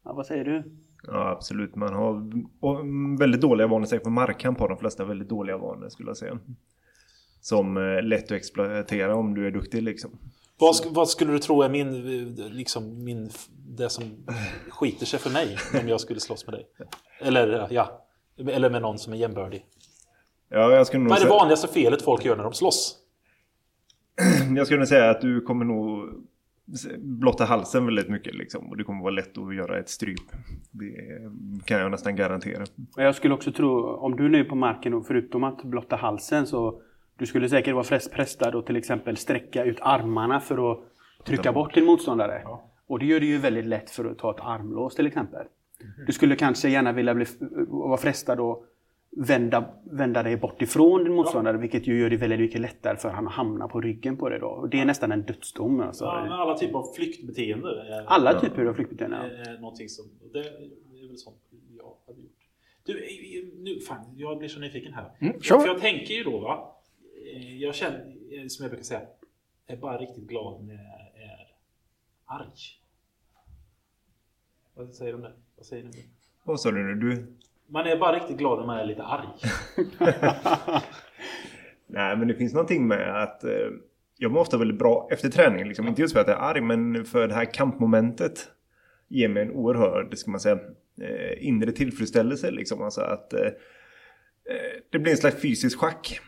Ja, 0.04 0.12
vad 0.12 0.26
säger 0.26 0.44
du? 0.44 0.62
Ja, 1.06 1.30
absolut. 1.30 1.76
Man 1.76 1.94
har 1.94 3.18
väldigt 3.18 3.40
dåliga 3.40 3.66
vanor. 3.66 3.84
Säkert 3.84 4.04
på 4.04 4.10
markkamp 4.10 4.60
har 4.60 4.68
de 4.68 4.78
flesta 4.78 5.04
väldigt 5.04 5.28
dåliga 5.28 5.58
vanor 5.58 5.88
skulle 5.88 6.08
jag 6.08 6.16
säga. 6.16 6.38
Som 7.40 7.76
är 7.76 8.02
lätt 8.02 8.24
att 8.24 8.30
exploatera 8.30 9.16
om 9.16 9.34
du 9.34 9.46
är 9.46 9.50
duktig 9.50 9.82
liksom. 9.82 10.18
Vad, 10.58 10.74
sk- 10.74 10.94
vad 10.94 11.08
skulle 11.08 11.32
du 11.32 11.38
tro 11.38 11.62
är 11.62 11.68
min, 11.68 12.34
liksom 12.34 13.04
min, 13.04 13.30
det 13.68 13.88
som 13.88 14.04
skiter 14.68 15.06
sig 15.06 15.18
för 15.18 15.30
mig 15.30 15.56
om 15.82 15.88
jag 15.88 16.00
skulle 16.00 16.20
slåss 16.20 16.46
med 16.46 16.54
dig? 16.54 16.66
Eller 17.20 17.66
ja, 17.70 18.06
eller 18.38 18.70
med 18.70 18.82
någon 18.82 18.98
som 18.98 19.12
är 19.12 19.16
jämbördig. 19.16 19.66
Ja, 20.48 20.72
jag 20.72 20.86
skulle 20.86 21.02
nog 21.02 21.10
Vad 21.10 21.18
är 21.18 21.24
det 21.24 21.30
vanligaste 21.30 21.68
felet 21.68 22.02
folk 22.02 22.24
gör 22.24 22.36
när 22.36 22.44
de 22.44 22.52
slåss? 22.52 22.96
jag 24.56 24.66
skulle 24.66 24.78
nog 24.78 24.88
säga 24.88 25.10
att 25.10 25.20
du 25.20 25.40
kommer 25.40 25.64
nog 25.64 26.08
blotta 26.98 27.44
halsen 27.44 27.86
väldigt 27.86 28.08
mycket 28.08 28.34
liksom. 28.34 28.70
Och 28.70 28.76
det 28.76 28.84
kommer 28.84 29.02
vara 29.02 29.10
lätt 29.10 29.38
att 29.38 29.54
göra 29.54 29.78
ett 29.78 29.88
stryp. 29.88 30.20
Det 30.70 30.94
kan 31.64 31.80
jag 31.80 31.90
nästan 31.90 32.16
garantera. 32.16 32.64
Jag 32.96 33.14
skulle 33.14 33.34
också 33.34 33.52
tro, 33.52 33.86
om 33.96 34.16
du 34.16 34.28
nu 34.28 34.40
är 34.40 34.44
på 34.44 34.54
marken 34.54 34.94
och 34.94 35.06
förutom 35.06 35.44
att 35.44 35.62
blotta 35.62 35.96
halsen 35.96 36.46
så 36.46 36.80
du 37.18 37.26
skulle 37.26 37.48
säkert 37.48 37.74
vara 37.74 37.84
frest- 37.84 38.12
frestad 38.14 38.54
att 38.54 38.66
till 38.66 38.76
exempel 38.76 39.16
sträcka 39.16 39.64
ut 39.64 39.78
armarna 39.80 40.40
för 40.40 40.72
att 40.72 40.78
trycka 41.24 41.52
bort 41.52 41.74
din 41.74 41.84
motståndare. 41.84 42.42
Och 42.86 42.98
det 42.98 43.06
gör 43.06 43.20
det 43.20 43.26
ju 43.26 43.38
väldigt 43.38 43.66
lätt 43.66 43.90
för 43.90 44.04
att 44.04 44.18
ta 44.18 44.30
ett 44.30 44.40
armlås 44.40 44.94
till 44.94 45.06
exempel. 45.06 45.46
Du 46.06 46.12
skulle 46.12 46.36
kanske 46.36 46.68
gärna 46.68 46.92
vilja 46.92 47.14
bli, 47.14 47.26
vara 47.68 47.96
frestad 47.96 48.40
att 48.40 48.62
vända, 49.10 49.64
vända 49.90 50.22
dig 50.22 50.36
bort 50.36 50.62
ifrån 50.62 51.04
din 51.04 51.12
motståndare 51.14 51.56
vilket 51.58 51.86
ju 51.86 52.00
gör 52.00 52.10
det 52.10 52.16
väldigt 52.16 52.40
mycket 52.40 52.60
lättare 52.60 52.96
för 52.96 53.08
han 53.08 53.26
att 53.26 53.32
hamna 53.32 53.68
på 53.68 53.80
ryggen 53.80 54.16
på 54.16 54.28
dig 54.28 54.38
då. 54.38 54.46
Och 54.46 54.68
det 54.68 54.80
är 54.80 54.84
nästan 54.84 55.12
en 55.12 55.22
dödsdom. 55.22 55.80
Alltså. 55.80 56.04
Ja, 56.04 56.20
men 56.22 56.32
alla 56.32 56.58
typer 56.58 56.78
av 56.78 56.86
flyktbeteende 56.96 57.68
är, 57.68 58.04
Alla 58.06 58.40
typer 58.40 58.64
av 58.64 58.74
flyktbeteenden. 58.74 59.20
ja. 59.44 59.50
är 59.52 59.58
någonting 59.58 59.88
som... 59.88 60.04
Det 60.32 60.38
är 60.38 61.08
väl 61.08 61.16
sånt 61.18 61.36
jag 61.76 61.92
hade 62.06 62.20
gjort. 62.20 62.32
Du, 62.84 62.92
nu, 63.62 63.80
fan, 63.80 64.04
jag 64.16 64.38
blir 64.38 64.48
så 64.48 64.60
nyfiken 64.60 64.92
här. 64.94 65.10
Mm, 65.20 65.40
kör. 65.40 65.58
För 65.58 65.66
jag 65.66 65.80
tänker 65.80 66.14
ju 66.14 66.24
då, 66.24 66.38
va. 66.38 66.75
Eh, 67.34 67.56
Jag 67.56 67.74
känner, 67.74 67.98
eh, 68.30 68.46
som 68.48 68.62
jag 68.62 68.70
brukar 68.70 68.84
säga, 68.84 69.02
jag 69.66 69.76
är 69.76 69.80
bara 69.80 69.98
riktigt 69.98 70.24
glad 70.24 70.64
när 70.64 70.74
jag 70.74 71.22
är 71.22 71.48
arg. 72.26 72.52
Vad 74.74 74.94
säger 74.94 75.12
du 75.12 75.16
om 75.16 75.22
det? 75.22 75.32
Vad 75.56 75.66
säger 75.66 75.82
du 75.82 75.88
om 75.88 75.92
det? 75.92 76.04
Vad 76.44 76.60
sa 76.60 76.70
du 76.70 76.94
nu? 76.94 76.94
Du... 76.94 77.36
Man 77.66 77.86
är 77.86 77.96
bara 77.96 78.16
riktigt 78.16 78.36
glad 78.36 78.58
när 78.58 78.66
man 78.66 78.78
är 78.78 78.84
lite 78.86 79.02
arg. 79.02 79.28
Nej, 81.86 82.16
men 82.16 82.28
det 82.28 82.34
finns 82.34 82.52
någonting 82.52 82.86
med 82.86 83.22
att 83.22 83.44
eh, 83.44 83.50
jag 84.18 84.32
mår 84.32 84.40
ofta 84.40 84.58
väldigt 84.58 84.78
bra 84.78 85.08
efter 85.10 85.28
träning. 85.28 85.68
Liksom. 85.68 85.88
Inte 85.88 86.02
just 86.02 86.14
för 86.14 86.20
att 86.20 86.28
jag 86.28 86.36
är 86.36 86.42
arg, 86.42 86.60
men 86.60 87.04
för 87.04 87.28
det 87.28 87.34
här 87.34 87.54
kampmomentet 87.54 88.50
ger 89.08 89.28
mig 89.28 89.42
en 89.42 89.50
oerhörd, 89.50 90.18
ska 90.18 90.30
man 90.30 90.40
säga, 90.40 90.58
eh, 91.00 91.46
inre 91.46 91.72
tillfredsställelse. 91.72 92.50
Liksom. 92.50 92.82
Alltså 92.82 93.00
att 93.00 93.32
eh, 93.32 93.40
eh, 93.40 93.52
det 94.90 94.98
blir 94.98 95.12
en 95.12 95.18
slags 95.18 95.42
fysisk 95.42 95.78
schack. 95.78 96.20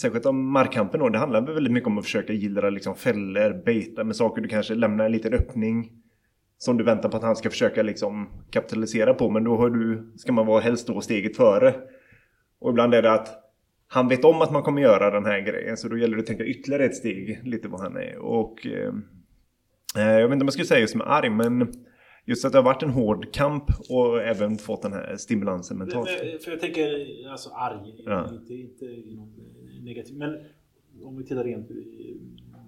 Särskilt 0.00 0.26
om 0.26 0.52
markkampen 0.52 1.00
då. 1.00 1.08
Det 1.08 1.18
handlar 1.18 1.40
väldigt 1.40 1.72
mycket 1.72 1.86
om 1.86 1.98
att 1.98 2.04
försöka 2.04 2.32
gillra 2.32 2.70
liksom 2.70 2.94
fällor, 2.94 3.62
beta 3.64 4.04
med 4.04 4.16
saker 4.16 4.42
du 4.42 4.48
kanske 4.48 4.74
lämnar 4.74 5.04
en 5.04 5.12
liten 5.12 5.34
öppning. 5.34 5.92
Som 6.58 6.76
du 6.76 6.84
väntar 6.84 7.08
på 7.08 7.16
att 7.16 7.22
han 7.22 7.36
ska 7.36 7.50
försöka 7.50 7.82
liksom 7.82 8.28
kapitalisera 8.50 9.14
på. 9.14 9.30
Men 9.30 9.44
då 9.44 9.56
har 9.56 9.70
du, 9.70 10.12
ska 10.16 10.32
man 10.32 10.46
vara 10.46 10.60
helst 10.60 10.86
då 10.86 11.00
steget 11.00 11.36
före. 11.36 11.74
Och 12.58 12.70
ibland 12.70 12.94
är 12.94 13.02
det 13.02 13.12
att 13.12 13.28
han 13.88 14.08
vet 14.08 14.24
om 14.24 14.42
att 14.42 14.52
man 14.52 14.62
kommer 14.62 14.82
göra 14.82 15.10
den 15.10 15.24
här 15.24 15.40
grejen. 15.40 15.76
Så 15.76 15.88
då 15.88 15.98
gäller 15.98 16.16
det 16.16 16.20
att 16.20 16.26
tänka 16.26 16.44
ytterligare 16.44 16.84
ett 16.84 16.96
steg. 16.96 17.40
Lite 17.44 17.68
vad 17.68 17.80
han 17.80 17.96
är. 17.96 18.18
Och 18.18 18.66
eh, 18.66 18.94
eh, 19.96 20.12
jag 20.12 20.28
vet 20.28 20.32
inte 20.32 20.42
om 20.42 20.46
jag 20.46 20.52
skulle 20.52 20.66
säga 20.66 20.80
just 20.80 20.94
med 20.94 21.06
arg. 21.06 21.30
Men 21.30 21.72
just 22.30 22.44
att 22.44 22.52
det 22.52 22.58
har 22.58 22.62
varit 22.64 22.82
en 22.82 22.90
hård 22.90 23.32
kamp. 23.32 23.64
Och 23.88 24.22
även 24.22 24.58
fått 24.58 24.82
den 24.82 24.92
här 24.92 25.16
stimulansen 25.16 25.78
mentalt. 25.78 26.10
Men- 26.22 26.38
För 26.40 26.50
jag 26.50 26.60
tänker, 26.60 27.06
alltså 27.30 27.50
arg, 27.50 28.02
Ja. 28.06 28.28
inte, 28.34 28.54
inte 28.54 28.84
i 28.84 29.14
någon 29.16 29.32
negativ. 29.84 30.16
Men 30.16 30.36
om 31.04 31.16
vi 31.16 31.24
tittar 31.24 31.44
rent 31.44 31.70
eh, 31.70 31.76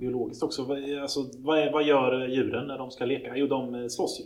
biologiskt 0.01 0.43
också. 0.43 0.65
vad- 0.65 0.79
Alltså, 1.03 1.31
vad, 1.39 1.59
är, 1.59 1.73
vad 1.73 1.85
gör 1.87 2.29
djuren 2.29 2.67
när 2.67 2.79
de 2.79 2.91
ska 2.91 3.05
leka? 3.05 3.37
Jo, 3.37 3.47
de 3.47 3.75
eh, 3.75 3.87
slåss 3.89 4.21
ju. 4.21 4.25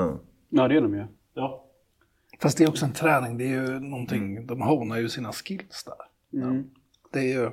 Ja. 0.00 0.18
Ja, 0.48 0.68
det 0.68 0.74
gör 0.74 0.82
de 0.82 0.94
ju. 0.94 1.04
Ja. 1.34 1.66
Fast 2.42 2.58
det 2.58 2.64
är 2.64 2.68
också 2.68 2.84
en 2.86 2.92
träning, 2.92 3.38
det 3.38 3.44
är 3.44 3.48
ju 3.62 3.80
någonting, 3.80 4.46
de 4.46 4.60
honar 4.62 4.98
ju 4.98 5.08
sina 5.08 5.32
skills 5.32 5.84
där. 5.84 6.40
Mm. 6.42 6.64
Det 7.12 7.18
är 7.18 7.22
ju, 7.40 7.50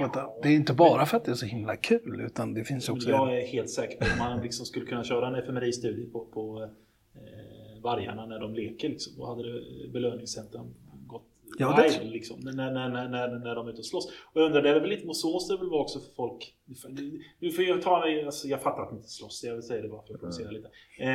vänta, 0.00 0.26
det 0.42 0.48
är 0.48 0.52
inte 0.52 0.74
bara 0.74 1.06
för 1.06 1.16
att 1.16 1.24
det 1.24 1.30
är 1.30 1.34
så 1.34 1.46
himla 1.46 1.76
kul, 1.76 2.20
utan 2.26 2.54
det 2.54 2.64
finns 2.64 2.88
också... 2.88 3.08
Jag 3.10 3.38
är 3.42 3.46
helt 3.46 3.70
säker 3.70 3.98
på 3.98 4.04
att 4.04 4.18
man 4.18 4.42
liksom 4.42 4.66
skulle 4.66 4.86
kunna 4.86 5.04
köra 5.04 5.28
en 5.28 5.34
fMRI-studie 5.34 6.06
på, 6.12 6.24
på 6.26 6.62
eh, 7.14 7.82
vargarna 7.82 8.26
när 8.26 8.38
de 8.40 8.54
leker. 8.54 8.88
Liksom. 8.88 9.12
Då 9.16 9.26
hade 9.26 9.52
det 9.52 9.88
belöningscentrum 9.92 10.74
gått 11.06 11.22
Ja, 11.58 11.76
det 11.76 11.82
wild, 11.82 11.94
tror- 11.94 12.10
liksom, 12.10 12.40
när, 12.40 12.52
när, 12.52 12.88
när, 12.88 13.08
när, 13.08 13.38
när 13.38 13.54
de 13.54 13.66
är 13.66 13.70
ute 13.70 13.78
och 13.78 13.86
slåss. 13.86 14.06
Och 14.32 14.40
jag 14.40 14.46
undrar, 14.46 14.62
det 14.62 14.70
är 14.70 14.80
väl 14.80 14.90
lite, 14.90 15.14
så 15.14 15.32
måste 15.32 15.52
det 15.54 15.58
väl 15.58 15.70
vara 15.70 15.82
också 15.82 16.00
för 16.00 16.14
folk. 16.14 16.54
Nu 17.40 17.50
får 17.50 17.64
jag 17.64 17.82
ta 17.82 18.00
mig, 18.00 18.24
alltså, 18.24 18.48
jag 18.48 18.62
fattar 18.62 18.82
att 18.82 18.88
de 18.88 18.96
inte 18.96 19.08
slåss, 19.08 19.44
jag 19.44 19.54
vill 19.54 19.62
säga 19.62 19.82
det 19.82 19.88
bara 19.88 20.02
för 20.06 20.14
att 20.14 20.20
provocera 20.20 20.50
lite. 20.50 20.68
Eh, 20.98 21.06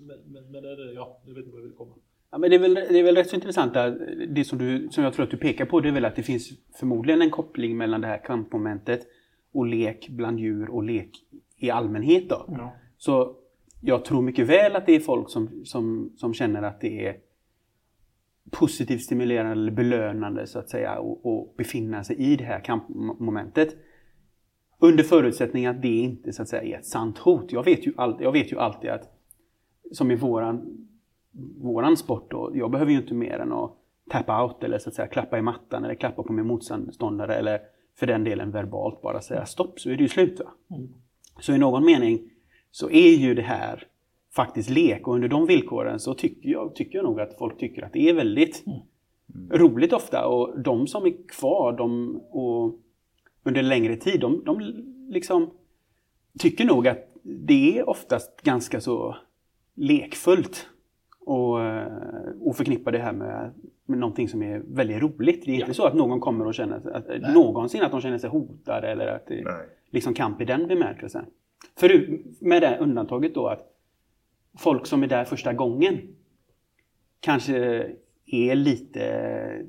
men, 0.00 0.18
men, 0.26 0.50
men 0.50 0.62
det, 0.62 0.70
är 0.72 0.76
det- 0.76 0.92
ja, 0.92 1.20
jag 1.26 1.34
vet 1.34 1.38
inte 1.44 1.50
vad 1.50 1.60
jag 1.60 1.66
vill 1.68 1.76
komma. 1.76 1.94
Ja, 2.30 2.38
men 2.38 2.50
det, 2.50 2.56
är 2.56 2.60
väl, 2.60 2.74
det 2.74 2.98
är 2.98 3.02
väl 3.02 3.16
rätt 3.16 3.28
så 3.28 3.36
intressant 3.36 3.74
där, 3.74 4.26
det 4.28 4.44
som, 4.44 4.58
du, 4.58 4.88
som 4.90 5.04
jag 5.04 5.12
tror 5.12 5.24
att 5.24 5.30
du 5.30 5.36
pekar 5.36 5.64
på, 5.66 5.80
det 5.80 5.88
är 5.88 5.92
väl 5.92 6.04
att 6.04 6.16
det 6.16 6.22
finns 6.22 6.50
förmodligen 6.78 7.22
en 7.22 7.30
koppling 7.30 7.76
mellan 7.76 8.00
det 8.00 8.06
här 8.06 8.24
kampmomentet 8.24 9.06
och 9.52 9.66
lek 9.66 10.08
bland 10.08 10.40
djur 10.40 10.70
och 10.70 10.82
lek 10.82 11.10
i 11.56 11.70
allmänhet. 11.70 12.28
Då. 12.28 12.44
Ja. 12.48 12.72
Så 12.98 13.36
jag 13.80 14.04
tror 14.04 14.22
mycket 14.22 14.46
väl 14.46 14.76
att 14.76 14.86
det 14.86 14.96
är 14.96 15.00
folk 15.00 15.30
som, 15.30 15.64
som, 15.64 16.12
som 16.16 16.34
känner 16.34 16.62
att 16.62 16.80
det 16.80 17.06
är 17.06 17.16
positivt 18.50 19.02
stimulerande 19.02 19.52
eller 19.52 19.72
belönande 19.72 20.46
så 20.46 20.58
att 20.58 20.70
säga 20.70 20.98
och, 20.98 21.26
och 21.26 21.54
befinna 21.58 22.04
sig 22.04 22.16
i 22.16 22.36
det 22.36 22.44
här 22.44 22.60
kampmomentet. 22.60 23.76
Under 24.78 25.04
förutsättning 25.04 25.66
att 25.66 25.82
det 25.82 25.98
inte 25.98 26.32
så 26.32 26.42
att 26.42 26.48
säga 26.48 26.62
är 26.62 26.78
ett 26.78 26.86
sant 26.86 27.18
hot. 27.18 27.52
Jag 27.52 27.64
vet 27.64 27.86
ju, 27.86 27.92
all, 27.96 28.16
jag 28.20 28.32
vet 28.32 28.52
ju 28.52 28.58
alltid 28.58 28.90
att 28.90 29.14
som 29.92 30.10
i 30.10 30.16
våran, 30.16 30.87
våran 31.60 31.96
sport 31.96 32.30
då, 32.30 32.50
jag 32.54 32.70
behöver 32.70 32.92
ju 32.92 32.98
inte 32.98 33.14
mer 33.14 33.38
än 33.38 33.52
att 33.52 33.74
tappa 34.10 34.44
out 34.44 34.64
eller 34.64 34.78
så 34.78 34.88
att 34.88 34.94
säga 34.94 35.08
klappa 35.08 35.38
i 35.38 35.42
mattan 35.42 35.84
eller 35.84 35.94
klappa 35.94 36.22
på 36.22 36.32
min 36.32 36.46
motståndare 36.46 37.34
eller 37.34 37.60
för 37.98 38.06
den 38.06 38.24
delen 38.24 38.50
verbalt 38.50 39.02
bara 39.02 39.20
säga 39.20 39.46
stopp 39.46 39.80
så 39.80 39.90
är 39.90 39.96
det 39.96 40.02
ju 40.02 40.08
slut. 40.08 40.40
Va? 40.40 40.76
Så 41.40 41.52
i 41.52 41.58
någon 41.58 41.84
mening 41.84 42.30
så 42.70 42.90
är 42.90 43.10
ju 43.10 43.34
det 43.34 43.42
här 43.42 43.86
faktiskt 44.34 44.70
lek 44.70 45.08
och 45.08 45.14
under 45.14 45.28
de 45.28 45.46
villkoren 45.46 46.00
så 46.00 46.14
tycker 46.14 46.48
jag, 46.48 46.74
tycker 46.74 46.98
jag 46.98 47.04
nog 47.04 47.20
att 47.20 47.38
folk 47.38 47.58
tycker 47.58 47.82
att 47.82 47.92
det 47.92 48.08
är 48.08 48.14
väldigt 48.14 48.64
roligt 49.50 49.92
ofta 49.92 50.26
och 50.26 50.60
de 50.60 50.86
som 50.86 51.06
är 51.06 51.28
kvar 51.28 51.72
de, 51.72 52.16
och 52.30 52.74
under 53.42 53.62
längre 53.62 53.96
tid 53.96 54.20
de, 54.20 54.44
de 54.44 54.60
liksom 55.10 55.50
tycker 56.38 56.64
nog 56.64 56.88
att 56.88 57.08
det 57.22 57.78
är 57.78 57.88
oftast 57.88 58.42
ganska 58.42 58.80
så 58.80 59.16
lekfullt 59.74 60.68
och, 61.28 61.64
eh, 61.64 61.92
och 62.40 62.56
förknippa 62.56 62.90
det 62.90 62.98
här 62.98 63.12
med, 63.12 63.50
med 63.86 63.98
någonting 63.98 64.28
som 64.28 64.42
är 64.42 64.62
väldigt 64.66 65.02
roligt. 65.02 65.44
Det 65.44 65.50
är 65.50 65.60
inte 65.60 65.74
så 65.74 65.86
att 65.86 65.94
någon 65.94 66.20
kommer 66.20 66.46
och 66.46 66.54
känner 66.54 66.76
att, 66.76 66.86
att 66.86 67.34
någonsin 67.34 67.82
att 67.82 67.90
de 67.90 68.00
känner 68.00 68.18
sig 68.18 68.30
hotade 68.30 68.88
eller 68.88 69.06
att 69.06 69.26
det 69.26 69.44
Nej. 69.44 69.66
liksom 69.90 70.14
kamp 70.14 70.40
i 70.40 70.44
den 70.44 70.68
bemärkelsen. 70.68 71.24
För, 71.76 72.18
med 72.40 72.62
det 72.62 72.78
undantaget 72.80 73.34
då 73.34 73.46
att 73.46 73.60
folk 74.58 74.86
som 74.86 75.02
är 75.02 75.06
där 75.06 75.24
första 75.24 75.52
gången 75.52 75.98
kanske 77.20 77.86
är 78.26 78.54
lite, 78.54 79.66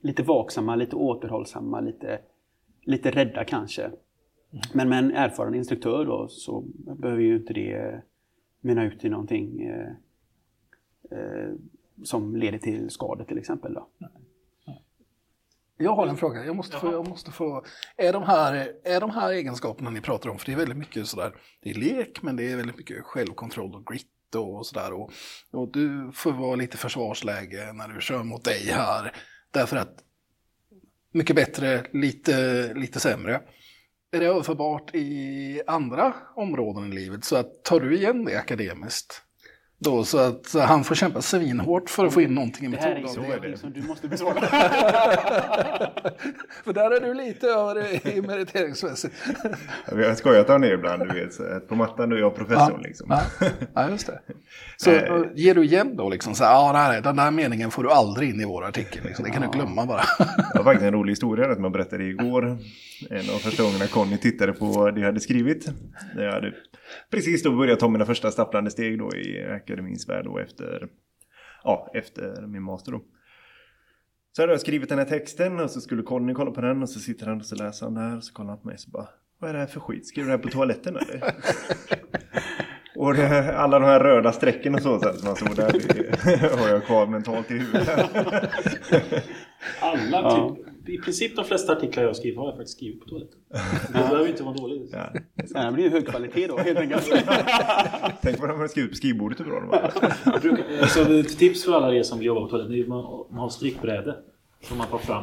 lite 0.00 0.22
vaksamma, 0.22 0.76
lite 0.76 0.96
återhållsamma, 0.96 1.80
lite, 1.80 2.18
lite 2.84 3.10
rädda 3.10 3.44
kanske. 3.44 3.90
Men 4.72 4.88
med 4.88 4.98
en 4.98 5.12
erfaren 5.12 5.54
instruktör 5.54 6.04
då 6.04 6.28
så 6.28 6.64
behöver 6.74 7.22
ju 7.22 7.36
inte 7.36 7.52
det 7.52 8.02
mynna 8.60 8.84
ut 8.84 9.04
i 9.04 9.08
någonting 9.08 9.70
eh, 11.10 11.54
som 12.04 12.36
leder 12.36 12.58
till 12.58 12.90
skador 12.90 13.24
till 13.24 13.38
exempel. 13.38 13.74
Då. 13.74 13.88
Jag 15.76 15.94
har 15.94 16.06
en 16.06 16.16
fråga. 16.16 16.44
Jag 16.44 16.56
måste, 16.56 16.76
få, 16.78 16.92
jag 16.92 17.08
måste 17.08 17.32
få... 17.32 17.64
Är 17.96 18.12
de, 18.12 18.22
här, 18.22 18.72
är 18.84 19.00
de 19.00 19.10
här 19.10 19.32
egenskaperna 19.32 19.90
ni 19.90 20.00
pratar 20.00 20.30
om, 20.30 20.38
för 20.38 20.46
det 20.46 20.52
är 20.52 20.56
väldigt 20.56 20.78
mycket 20.78 21.06
sådär, 21.06 21.34
det 21.62 21.70
är 21.70 21.74
lek, 21.74 22.22
men 22.22 22.36
det 22.36 22.52
är 22.52 22.56
väldigt 22.56 22.76
mycket 22.76 23.04
självkontroll 23.04 23.74
och 23.74 23.86
grit 23.86 24.34
och 24.34 24.66
sådär. 24.66 24.92
Och, 24.92 25.12
och 25.50 25.72
du 25.72 26.10
får 26.14 26.32
vara 26.32 26.54
lite 26.56 26.76
försvarsläge 26.76 27.72
när 27.72 27.88
du 27.88 28.00
kör 28.00 28.22
mot 28.22 28.44
dig 28.44 28.70
här. 28.70 29.12
Därför 29.50 29.76
att 29.76 30.04
mycket 31.12 31.36
bättre, 31.36 31.86
lite, 31.92 32.74
lite 32.74 33.00
sämre. 33.00 33.42
Är 34.12 34.20
det 34.20 34.26
överförbart 34.26 34.94
i 34.94 35.62
andra 35.66 36.14
områden 36.36 36.92
i 36.92 36.94
livet? 36.94 37.24
Så 37.24 37.36
att 37.36 37.64
tar 37.64 37.80
du 37.80 37.96
igen 37.96 38.24
det 38.24 38.38
akademiskt? 38.38 39.22
Då, 39.82 40.04
så 40.04 40.18
att 40.18 40.54
han 40.54 40.84
får 40.84 40.94
kämpa 40.94 41.22
svinhårt 41.22 41.90
för 41.90 42.06
att 42.06 42.14
få 42.14 42.20
in 42.20 42.34
någonting 42.34 42.66
i 42.66 42.68
Det 42.70 42.76
här 42.76 42.90
är 42.90 42.96
ingenting 42.96 43.56
som 43.56 43.72
du 43.72 43.82
måste 43.82 44.08
besvara. 44.08 44.40
För 46.64 46.72
där 46.72 46.90
är 46.90 47.00
du 47.00 47.14
lite 47.14 47.46
över 47.46 48.08
i 48.08 48.22
meriteringsmässigt. 48.22 49.14
Vi 49.92 50.06
har 50.06 50.14
skojat 50.14 50.50
om 50.50 50.60
det 50.60 50.72
ibland, 50.72 51.02
du 51.08 51.20
vet. 51.20 51.34
Så 51.34 51.42
att 51.44 51.68
på 51.68 51.74
mattan 51.74 52.08
då 52.08 52.16
är 52.16 52.20
jag 52.20 52.34
professorn 52.34 52.82
liksom. 52.82 53.06
Ja, 53.10 53.22
ja, 53.74 53.90
just 53.90 54.06
det. 54.06 54.20
Så 54.76 54.90
ger 55.34 55.54
du 55.54 55.64
igen 55.64 55.96
då 55.96 56.08
liksom 56.08 56.34
så 56.34 56.44
här, 56.44 56.52
ja, 56.52 56.72
det 56.72 56.78
här, 56.78 57.00
den 57.00 57.16
där 57.16 57.30
meningen 57.30 57.70
får 57.70 57.82
du 57.82 57.90
aldrig 57.90 58.30
in 58.30 58.40
i 58.40 58.44
vår 58.44 58.64
artikel. 58.64 59.04
Liksom. 59.04 59.24
Det 59.24 59.30
kan 59.30 59.42
du 59.42 59.48
glömma 59.48 59.86
bara. 59.86 60.02
Det 60.52 60.58
var 60.58 60.64
faktiskt 60.64 60.86
en 60.86 60.92
rolig 60.92 61.12
historia 61.12 61.54
som 61.54 61.64
jag 61.64 61.72
berättade 61.72 62.04
igår. 62.04 62.58
En 63.10 63.30
av 63.34 63.38
första 63.38 63.62
gångerna 63.62 63.86
Conny 63.86 64.18
tittade 64.18 64.52
på 64.52 64.90
det 64.90 65.00
jag 65.00 65.06
hade 65.06 65.20
skrivit. 65.20 65.68
Jag 66.16 66.32
hade 66.32 66.54
precis 67.10 67.42
då 67.42 67.52
börjat 67.56 67.80
ta 67.80 67.88
mina 67.88 68.04
första 68.04 68.30
stapplande 68.30 68.70
steg 68.70 68.98
då 68.98 69.16
i 69.16 69.44
akademins 69.70 70.08
värld 70.08 70.24
då 70.24 70.38
efter, 70.38 70.88
ja, 71.64 71.90
efter 71.94 72.46
min 72.46 72.62
master 72.62 72.92
då. 72.92 73.00
Så 74.32 74.42
hade 74.42 74.52
jag 74.52 74.60
skrivit 74.60 74.88
den 74.88 74.98
här 74.98 75.06
texten 75.06 75.60
och 75.60 75.70
så 75.70 75.80
skulle 75.80 76.02
Conny 76.02 76.34
kolla 76.34 76.50
på 76.50 76.60
den 76.60 76.82
och 76.82 76.88
så 76.88 77.00
sitter 77.00 77.26
han 77.26 77.40
och 77.40 77.46
så 77.46 77.54
läser 77.54 77.86
han 77.86 77.94
där 77.94 78.16
och 78.16 78.24
så 78.24 78.32
kollar 78.32 78.50
han 78.50 78.58
på 78.58 78.66
mig 78.66 78.74
och 78.74 78.80
så 78.80 78.90
bara 78.90 79.08
Vad 79.38 79.50
är 79.50 79.54
det 79.54 79.60
här 79.60 79.66
för 79.66 79.80
skit? 79.80 80.06
Skriver 80.06 80.26
du 80.26 80.36
det 80.36 80.36
här 80.36 80.42
på 80.42 80.50
toaletten 80.50 80.96
eller? 80.96 81.34
Och 82.96 83.14
det, 83.14 83.56
alla 83.56 83.78
de 83.78 83.86
här 83.86 84.00
röda 84.00 84.32
strecken 84.32 84.74
och 84.74 84.82
så, 84.82 85.00
så 85.00 85.12
som 85.12 85.26
man 85.26 85.36
såg 85.36 85.56
där 85.56 85.72
det 86.24 86.60
har 86.60 86.68
jag 86.68 86.84
kvar 86.84 87.06
mentalt 87.06 87.50
i 87.50 87.54
huvudet. 87.54 87.88
Alla, 89.80 90.20
Ja. 90.20 90.56
I 90.86 90.98
princip 90.98 91.36
de 91.36 91.44
flesta 91.44 91.72
artiklar 91.72 92.02
jag 92.04 92.16
skriver 92.16 92.38
har 92.38 92.46
jag 92.48 92.56
faktiskt 92.56 92.76
skrivit 92.76 93.00
på 93.00 93.06
toaletten. 93.08 93.38
Det 93.86 93.92
behöver 93.92 94.28
inte 94.28 94.42
vara 94.42 94.54
dåligt. 94.54 94.90
Ja. 94.92 95.12
Det 95.34 95.58
här 95.58 95.72
blir 95.72 95.84
ju 95.84 95.90
hög 95.90 96.06
kvalitet 96.08 96.46
då 96.46 96.56
helt 96.58 96.78
enkelt. 96.78 97.04
Tänk 98.22 98.40
vad 98.40 98.48
de 98.48 98.60
har 98.60 98.68
skrivit 98.68 98.90
på 98.90 98.96
skrivbordet 98.96 99.40
hur 99.40 99.44
bra 99.44 99.60
brukar- 100.42 100.86
Så 100.86 101.12
ett 101.12 101.38
tips 101.38 101.64
för 101.64 101.72
alla 101.72 101.94
er 101.94 102.02
som 102.02 102.18
vill 102.18 102.26
jobba 102.26 102.40
på 102.40 102.48
toaletten 102.48 102.74
är 102.76 102.82
att 102.82 102.88
man, 102.88 103.02
man 103.30 103.38
har 103.40 103.48
strykbräde 103.48 104.16
som 104.62 104.78
man 104.78 104.86
tar 104.86 104.98
fram. 104.98 105.22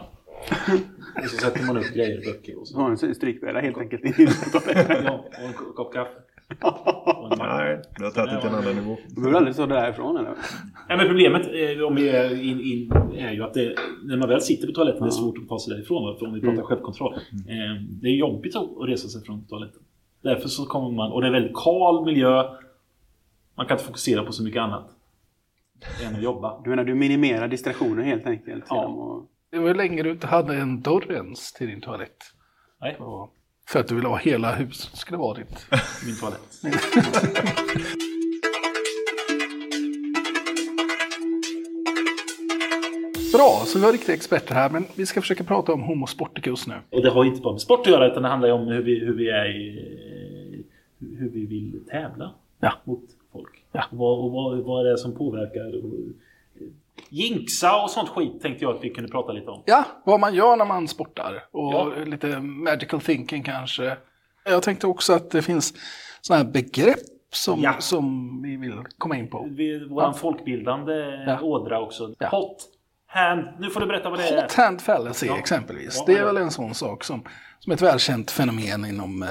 Och 1.24 1.30
så 1.30 1.38
sätter 1.38 1.64
man 1.68 1.78
upp 1.78 1.94
grejer, 1.94 2.22
böcker 2.26 2.60
och 2.60 2.68
så. 2.68 2.78
Har 2.82 2.90
en 2.92 3.16
strykbräda 3.16 3.60
helt 3.60 3.78
enkelt. 3.78 4.06
i. 4.06 4.28
Ja, 5.06 5.26
och 5.38 5.44
en 5.48 5.54
kopp 5.54 5.94
kaffe. 5.94 6.12
Och. 6.62 7.38
Nej, 7.38 7.82
du 7.98 8.04
har 8.04 8.12
tagit 8.12 8.32
det 8.32 8.40
till 8.42 8.50
en 8.50 8.56
annan 8.56 8.76
nivå. 8.76 8.98
Du 9.08 9.16
behöver 9.16 9.38
aldrig 9.38 9.56
ta 9.56 9.66
det 9.66 9.76
därifrån 9.76 10.18
eller? 10.18 10.34
Nej, 10.90 10.98
men 10.98 11.08
problemet 11.08 11.42
eh, 11.48 11.84
om 11.86 11.96
vi 11.96 12.10
är, 12.10 12.44
in, 12.44 12.62
in, 12.62 12.92
är 13.18 13.32
ju 13.32 13.44
att 13.44 13.54
det, 13.54 13.76
när 14.04 14.18
man 14.18 14.30
väl 14.30 14.42
sitter 14.42 14.68
på 14.68 14.74
toaletten 14.74 15.02
det 15.02 15.08
är 15.08 15.12
svårt 15.12 15.38
att 15.38 15.48
ta 15.50 15.60
sig 15.60 15.74
därifrån. 15.74 16.18
För 16.20 16.26
om 16.26 16.34
vi 16.34 16.42
pratar 16.42 16.64
självkontroll. 16.64 17.14
Eh, 17.14 17.84
det 18.02 18.08
är 18.08 18.16
jobbigt 18.16 18.56
att 18.56 18.70
resa 18.88 19.08
sig 19.08 19.24
från 19.24 19.48
toaletten. 19.48 19.82
Därför 20.24 20.48
så 20.48 20.66
kommer 20.66 20.92
man, 20.92 21.12
och 21.12 21.22
det 21.22 21.28
är 21.28 21.32
väldigt 21.32 21.56
kal 21.64 22.06
miljö. 22.06 22.44
Man 23.58 23.66
kan 23.66 23.76
inte 23.76 23.84
fokusera 23.84 24.24
på 24.24 24.32
så 24.32 24.44
mycket 24.44 24.62
annat 24.62 24.90
än 26.06 26.16
att 26.16 26.22
jobba. 26.24 26.62
Du 26.64 26.70
menar 26.70 26.84
du 26.84 26.96
minimerar 26.96 27.48
distraktioner 27.48 28.04
helt 28.04 28.28
enkelt? 28.28 28.66
Ja. 28.70 28.84
att- 29.24 29.30
Det 29.52 29.60
var 29.60 29.74
länge 29.74 30.04
du 30.04 30.12
inte 30.12 30.28
hade 30.28 30.56
en 30.56 30.82
dörr 30.82 31.12
ens 31.12 31.54
till 31.54 31.68
din 31.68 31.82
toalett. 31.82 32.18
Nej, 32.82 32.96
Och 33.00 33.34
för 33.70 33.80
att 33.80 33.88
du 33.88 33.96
vill 33.96 34.06
ha 34.06 34.18
hela 34.18 34.56
huset 34.56 34.96
skulle 34.98 35.18
vara 35.18 35.38
ditt. 35.38 35.66
min 36.06 36.16
toalett. 36.20 36.62
Bra, 43.34 43.64
så 43.66 43.80
vi 43.80 43.86
har 43.86 43.92
riktiga 43.92 44.16
experter 44.16 44.54
här, 44.56 44.70
men 44.70 44.86
vi 44.96 45.06
ska 45.06 45.22
försöka 45.22 45.44
prata 45.44 45.74
om 45.74 45.82
Homo 45.82 46.08
sporticus 46.08 46.68
nu. 46.68 46.74
Och 46.90 47.02
det 47.02 47.10
har 47.10 47.24
ju 47.24 47.30
inte 47.30 47.42
bara 47.42 47.54
med 47.54 47.62
sport 47.62 47.80
att 47.80 47.88
göra 47.88 48.12
utan 48.12 48.24
det 48.24 48.30
handlar 48.30 48.48
ju 48.48 48.54
om 48.54 48.68
hur 48.68 48.82
vi, 48.82 49.00
hur 49.00 49.14
vi 49.14 49.30
är 49.30 49.48
hur 51.00 51.30
vi 51.30 51.46
vill 51.46 51.80
tävla 51.92 52.34
Ja. 52.60 52.74
mot 52.84 53.04
folk. 53.32 53.64
Ja. 53.72 53.84
Vad, 53.92 54.20
och 54.20 54.32
vad, 54.32 54.58
vad 54.58 54.88
är 54.88 54.92
det 54.92 54.98
som 54.98 55.16
påverkar? 55.16 55.78
Och, 55.86 55.94
jinxa 57.10 57.84
och 57.84 57.90
sånt 57.90 58.10
skit 58.10 58.42
tänkte 58.42 58.66
jag 58.66 58.76
att 58.78 58.84
vi 58.84 58.90
kunde 58.90 59.12
prata 59.12 59.32
lite 59.32 59.50
om. 59.52 59.64
Ja, 59.66 59.84
vad 60.06 60.20
man 60.20 60.36
gör 60.36 60.56
när 60.56 60.66
man 60.66 60.88
sportar 60.88 61.44
och 61.52 61.74
Ja. 61.74 61.92
lite 62.06 62.40
magical 62.40 63.02
thinking 63.02 63.44
kanske. 63.44 63.98
Jag 64.46 64.64
tänkte 64.64 64.88
också 64.88 65.14
att 65.14 65.32
det 65.32 65.42
finns 65.42 65.74
sådana 66.22 66.44
här 66.44 66.52
begrepp 66.52 66.98
som, 67.34 67.62
Ja. 67.62 67.74
som 67.80 68.30
vi 68.42 68.58
vill 68.58 68.84
komma 68.98 69.18
in 69.18 69.30
på. 69.30 69.48
Vi, 69.52 69.88
våran 69.90 70.14
folkbildande 70.14 70.94
Ja. 71.28 71.42
ådra 71.42 71.82
också. 71.82 72.14
Ja. 72.20 72.28
Hot 72.30 72.58
hand. 73.08 73.48
Nu 73.60 73.70
får 73.70 73.80
du 73.80 73.86
berätta 73.88 74.10
vad 74.10 74.20
det 74.20 74.28
är. 74.30 74.42
Hot 74.42 74.54
hand 74.54 74.82
fallacy 74.82 75.28
Ja. 75.28 75.38
exempelvis. 75.38 75.96
Ja, 75.98 76.04
det 76.08 76.14
är 76.14 76.20
ja. 76.20 76.26
väl 76.26 76.38
en 76.38 76.52
sån 76.52 76.74
sak 76.74 77.04
som, 77.04 77.24
som 77.60 77.74
ett 77.74 77.82
välkänt 77.82 78.32
fenomen 78.32 78.86
inom 78.86 79.24
eh, 79.24 79.30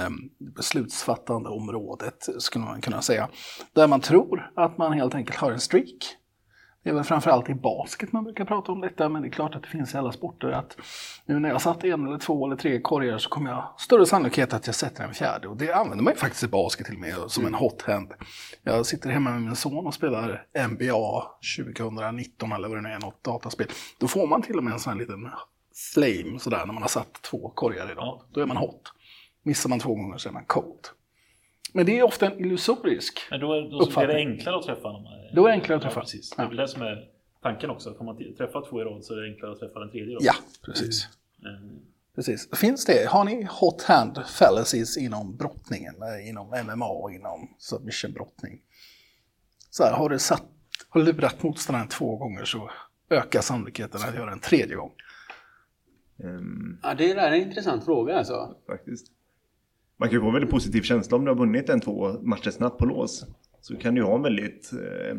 beslutsfattande 0.57 1.49
området, 1.49 2.27
skulle 2.39 2.65
man 2.65 2.81
kunna 2.81 3.03
säga. 3.03 3.29
Där 3.73 3.87
man 3.89 4.01
tror 4.01 4.51
att 4.57 4.79
man 4.79 4.93
helt 4.93 5.15
enkelt 5.15 5.39
har 5.39 5.53
en 5.53 5.61
streak. 5.61 6.17
Det 6.87 6.91
är 6.91 6.95
väl 6.95 7.05
framförallt 7.05 7.51
i 7.51 7.55
basket 7.55 8.13
man 8.13 8.25
brukar 8.25 8.45
prata 8.45 8.73
om 8.73 8.81
detta, 8.81 9.09
men 9.09 9.23
det 9.23 9.29
är 9.29 9.31
klart 9.31 9.55
att 9.55 9.63
det 9.63 9.69
finns 9.69 9.95
i 9.95 9.99
alla 9.99 10.13
sporter 10.13 10.49
att 10.49 10.77
nu 11.25 11.39
när 11.39 11.49
jag 11.49 11.63
satt 11.63 11.85
en 11.85 12.07
eller 12.07 12.19
två 12.19 12.47
eller 12.47 12.57
tre 12.57 12.81
korgar 12.81 13.19
så 13.19 13.29
kommer 13.29 13.51
jag 13.51 13.75
större 13.79 14.07
sannolikhet 14.07 14.53
att 14.53 14.67
jag 14.67 14.75
sätter 14.75 15.05
en 15.05 15.15
fjärde. 15.15 15.49
Och 15.49 15.57
det 15.57 15.73
använder 15.73 16.05
man 16.05 16.13
ju 16.13 16.19
faktiskt 16.19 16.45
i 16.45 16.49
basket 16.49 16.87
till 16.87 16.95
och 16.95 17.01
med 17.01 17.15
som 17.29 17.47
en 17.47 17.55
hot 17.55 17.83
hand. 17.83 18.13
Jag 18.63 18.87
sitter 18.87 19.11
hemma 19.11 19.31
med 19.31 19.43
min 19.43 19.57
son 19.57 19.87
och 19.87 19.95
spelar 19.95 20.47
NBA 20.69 21.23
2019 21.59 22.53
eller 22.53 22.69
vad 22.69 22.79
det 22.79 22.83
nu 22.83 22.89
är, 22.89 22.99
något 22.99 23.25
dataspel. 23.25 23.67
Då 24.01 24.09
får 24.09 24.27
man 24.27 24.43
till 24.43 24.59
och 24.59 24.65
med 24.65 24.73
en 24.73 24.81
sån 24.81 24.93
här 24.93 25.01
liten 25.01 25.31
flame 25.95 26.39
sådär 26.39 26.67
när 26.67 26.73
man 26.73 26.83
har 26.83 26.89
satt 26.89 27.23
två 27.23 27.53
korgar 27.55 27.91
i 27.91 27.95
rad. 27.95 28.21
Då 28.33 28.41
är 28.41 28.47
man 28.47 28.57
hot. 28.57 28.93
Missar 29.43 29.71
man 29.71 29.79
två 29.79 29.95
gånger 29.95 30.19
så 30.19 30.29
är 30.29 30.33
man 30.33 30.45
cold. 30.45 30.87
Men 31.77 31.87
det 31.87 31.99
är 31.99 32.03
ofta 32.03 32.27
en 32.27 32.41
illusorisk 32.41 33.21
Men 33.31 33.41
då, 33.41 33.61
då 33.61 33.87
blir 33.87 34.07
det 34.07 34.15
enklare 34.17 34.57
att 34.57 34.63
träffa 34.63 34.93
dem. 34.93 35.07
Då 35.35 35.45
är 35.45 35.49
det 35.49 35.55
enklare 35.55 35.77
att 35.77 35.83
träffa. 35.83 36.01
Ja, 36.01 36.03
precis. 36.03 36.31
Det 36.37 36.43
är 36.43 36.51
det 36.51 36.69
som 36.69 36.83
är 36.83 37.09
tanken 37.43 37.71
också. 37.71 37.91
Att 37.91 38.01
om 38.01 38.07
man 38.07 38.35
träffar 38.39 38.69
två 38.71 38.81
i 38.81 38.85
rad 38.85 39.05
så 39.05 39.15
är 39.15 39.21
det 39.21 39.29
enklare 39.33 39.53
att 39.53 39.59
träffa 39.59 39.81
den 39.81 39.91
tredje 39.91 40.11
i 40.11 40.15
rad. 40.15 40.23
Ja, 40.25 40.35
precis. 40.65 41.05
Eh, 41.05 41.79
Precis. 42.15 42.49
Finns 42.61 42.85
det, 42.85 43.09
har 43.09 43.25
ni 43.25 43.49
hot 43.51 43.83
hand 43.83 44.19
fallacies 44.27 44.97
inom 44.97 45.37
brottningen, 45.37 45.95
eh, 46.03 46.29
inom 46.29 46.47
MMA 46.67 46.89
och 46.89 47.13
inom 47.13 47.55
submission-brottning? 47.59 48.61
Så 49.71 49.85
här, 49.85 49.93
har 49.93 50.09
du 50.09 50.19
satt, 50.19 50.43
har 50.89 51.01
lurat 51.01 51.43
motståndaren 51.43 51.89
två 51.89 52.17
gånger 52.17 52.45
så 52.45 52.71
ökar 53.11 53.41
sannolikheten 53.41 54.01
att 54.09 54.15
göra 54.15 54.33
en 54.33 54.41
tredje 54.41 54.77
gång. 54.77 54.93
Ehm, 56.25 56.79
Ja, 56.83 56.95
det 56.95 57.15
där 57.15 57.31
är 57.31 57.37
en 57.37 57.43
intressant 57.49 57.85
fråga 57.85 58.19
alltså. 58.19 58.55
faktiskt. 58.67 59.07
Man 59.99 60.09
kan 60.09 60.17
ju 60.17 60.21
få 60.21 60.27
en 60.27 60.33
väldigt 60.33 60.51
positiv 60.51 60.83
känsla 60.83 61.17
om 61.17 61.25
du 61.25 61.31
har 61.31 61.39
vunnit 61.39 61.69
en 61.69 61.81
två 61.81 62.13
matcher 62.23 62.51
snabbt 62.51 62.79
på 62.79 62.85
lås. 62.85 63.27
Så 63.61 63.77
kan 63.77 63.95
du 63.95 64.03
ha 64.03 64.15
en 64.15 64.23
väldigt 64.23 64.73
eh, 64.73 65.19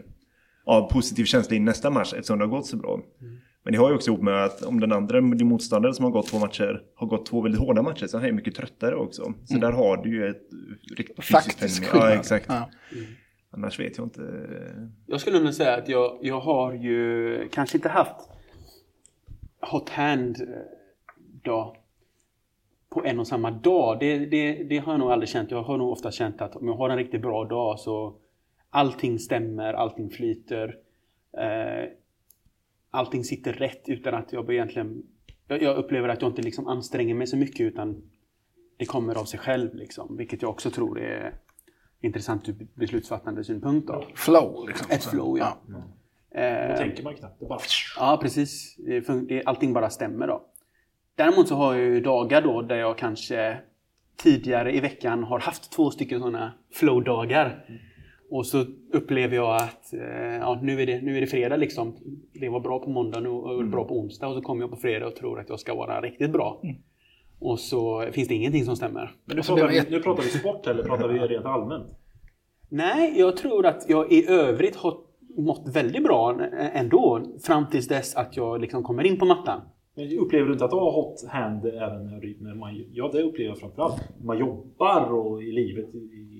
ja, 0.66 0.90
positiv 0.92 1.26
känsla 1.26 1.56
i 1.56 1.60
nästa 1.60 1.90
match 1.90 2.14
eftersom 2.14 2.40
det 2.40 2.46
har 2.46 2.52
gått 2.52 2.66
så 2.66 2.78
bra. 2.78 3.00
Men 3.64 3.74
det 3.74 3.80
har 3.80 3.90
ju 3.90 3.96
också 3.96 4.12
ihop 4.12 4.22
med 4.22 4.46
att 4.46 4.64
om 4.64 4.80
den 4.80 4.92
andra, 4.92 5.22
din 5.22 5.48
motståndare 5.48 5.94
som 5.94 6.06
har 6.06 6.12
gått 6.12 6.28
två 6.28 6.40
matcher, 6.40 6.82
har 6.96 7.08
gått 7.08 7.26
två 7.26 7.42
väldigt 7.42 7.62
hårda 7.62 7.82
matcher 7.82 8.08
så 8.08 8.18
är 8.18 8.22
han 8.22 8.30
ju 8.30 8.36
mycket 8.36 8.56
tröttare 8.56 8.96
också. 8.96 9.34
Så 9.46 9.58
där 9.58 9.72
har 9.72 9.98
du 9.98 10.16
ju 10.16 10.28
ett 10.28 10.50
riktigt 10.98 11.26
fysiskt. 11.26 11.90
Ja, 11.94 12.14
exakt. 12.14 12.46
Ja. 12.50 12.70
Annars 13.52 13.80
vet 13.80 13.98
jag 13.98 14.06
inte. 14.06 14.22
Jag 15.06 15.22
skulle 15.22 15.40
nog 15.40 15.54
säga 15.54 15.78
att 15.78 15.90
jag, 15.90 16.20
jag 16.22 16.40
har 16.40 16.74
ju 16.74 17.50
kanske 17.52 17.78
inte 17.78 17.90
haft 17.90 18.30
hot 19.72 19.90
hand 19.90 20.42
eh, 20.42 20.48
dag 21.44 21.77
på 22.90 23.06
en 23.06 23.20
och 23.20 23.28
samma 23.28 23.52
dag. 23.52 24.00
Det, 24.00 24.18
det, 24.26 24.64
det 24.64 24.78
har 24.78 24.94
jag 24.94 25.00
nog 25.00 25.12
aldrig 25.12 25.30
känt. 25.30 25.52
Jag 25.52 25.64
har 25.64 25.78
nog 25.78 25.92
ofta 25.92 26.12
känt 26.12 26.42
att 26.42 26.56
om 26.56 26.68
jag 26.68 26.76
har 26.76 26.90
en 26.90 26.98
riktigt 26.98 27.22
bra 27.22 27.46
dag 27.46 27.80
så 27.80 28.16
allting 28.70 29.20
stämmer, 29.20 29.74
allting 29.74 30.10
flyter. 30.10 30.76
Eh, 31.38 31.90
allting 32.92 33.24
sitter 33.24 33.54
rätt 33.54 33.90
utan 33.90 34.14
att 34.14 34.34
jag 34.34 34.54
egentligen... 34.54 35.04
Jag, 35.48 35.62
jag 35.62 35.78
upplever 35.78 36.10
att 36.10 36.22
jag 36.22 36.32
inte 36.32 36.42
liksom 36.42 36.68
anstränger 36.68 37.16
mig 37.16 37.28
så 37.28 37.38
mycket 37.38 37.62
utan 37.62 38.02
det 38.78 38.86
kommer 38.86 39.16
av 39.16 39.26
sig 39.26 39.40
själv. 39.40 39.76
Liksom, 39.76 40.18
vilket 40.18 40.42
jag 40.42 40.52
också 40.52 40.70
tror 40.70 41.00
är 41.00 41.34
intressant 42.02 42.50
ur 42.50 42.68
beslutsfattande 42.74 43.44
synpunkt. 43.44 43.88
Då. 43.88 44.04
Flow 44.16 44.68
liksom. 44.68 44.88
Ett 44.92 45.04
flow, 45.04 45.38
ja. 45.38 45.58
Då 45.68 45.84
Eh, 46.32 46.78
tänker 46.78 47.04
man 47.04 47.16
knappt. 47.16 47.40
Det 47.40 47.46
bara... 47.46 47.60
Ja, 47.98 48.20
precis. 48.22 48.78
Allting 49.46 49.74
bara 49.74 49.90
stämmer 49.90 50.28
då. 50.28 50.46
Däremot 51.18 51.48
så 51.48 51.56
har 51.56 51.76
jag 51.76 51.84
ju 51.84 52.02
dagar 52.02 52.42
då 52.42 52.62
där 52.62 52.76
jag 52.76 52.98
kanske 52.98 53.58
tidigare 54.18 54.76
i 54.76 54.80
veckan 54.80 55.24
har 55.24 55.40
haft 55.40 55.72
två 55.72 55.92
stycken 55.92 56.20
sådana 56.20 56.54
flow-dagar. 56.74 57.66
Och 58.32 58.46
så 58.46 58.66
upplever 58.94 59.36
jag 59.36 59.56
att 59.56 59.94
eh, 59.94 60.36
ja, 60.40 60.60
nu, 60.64 60.82
är 60.82 60.86
det, 60.86 61.02
nu 61.02 61.18
är 61.18 61.22
det 61.22 61.28
fredag 61.28 61.56
liksom. 61.56 61.98
Det 62.34 62.50
var 62.50 62.60
bra 62.60 62.80
på 62.80 62.90
måndag 62.90 63.20
nu 63.20 63.30
och 63.30 63.68
bra 63.68 63.84
på 63.88 64.00
onsdag 64.00 64.28
och 64.28 64.36
så 64.36 64.42
kommer 64.42 64.62
jag 64.62 64.70
på 64.70 64.78
fredag 64.78 65.08
och 65.08 65.16
tror 65.16 65.40
att 65.40 65.50
jag 65.50 65.60
ska 65.60 65.76
vara 65.76 66.02
riktigt 66.02 66.32
bra. 66.32 66.62
Och 67.40 67.60
så 67.60 68.08
finns 68.12 68.28
det 68.28 68.36
ingenting 68.36 68.66
som 68.66 68.76
stämmer. 68.76 69.12
Men 69.26 69.38
nu 69.38 69.44
så 69.44 69.56
pratar, 69.56 69.70
vi, 69.70 69.82
nu 69.90 70.00
pratar 70.00 70.24
vi 70.24 70.30
sport 70.30 70.68
eller 70.68 70.84
pratar 70.84 71.08
vi 71.08 71.20
rent 71.20 71.46
allmänt? 71.46 71.88
Nej, 72.70 73.20
jag 73.20 73.38
tror 73.38 73.66
att 73.66 73.86
jag 73.90 74.12
i 74.12 74.30
övrigt 74.30 74.76
har 74.76 74.98
mått 75.38 75.76
väldigt 75.76 76.04
bra 76.04 76.42
ändå. 76.74 77.22
Fram 77.44 77.70
tills 77.70 77.88
dess 77.88 78.16
att 78.16 78.38
jag 78.38 78.62
liksom 78.62 78.84
kommer 78.84 79.04
in 79.06 79.20
på 79.20 79.26
mattan. 79.26 79.62
Men 79.98 80.18
upplever 80.20 80.46
du 80.48 80.54
inte 80.54 80.66
att 80.66 80.72
du 80.72 80.76
har 80.78 80.92
hot 80.92 81.28
hand 81.28 81.66
även 81.66 82.06
när 82.40 82.56
man... 82.56 82.86
Ja, 82.94 83.10
det 83.14 83.22
upplever 83.24 83.50
jag 83.50 83.58
framförallt. 83.60 84.02
Man 84.24 84.38
jobbar 84.38 85.12
och 85.14 85.44
i 85.44 85.52
livet. 85.52 85.96
I, 85.96 86.34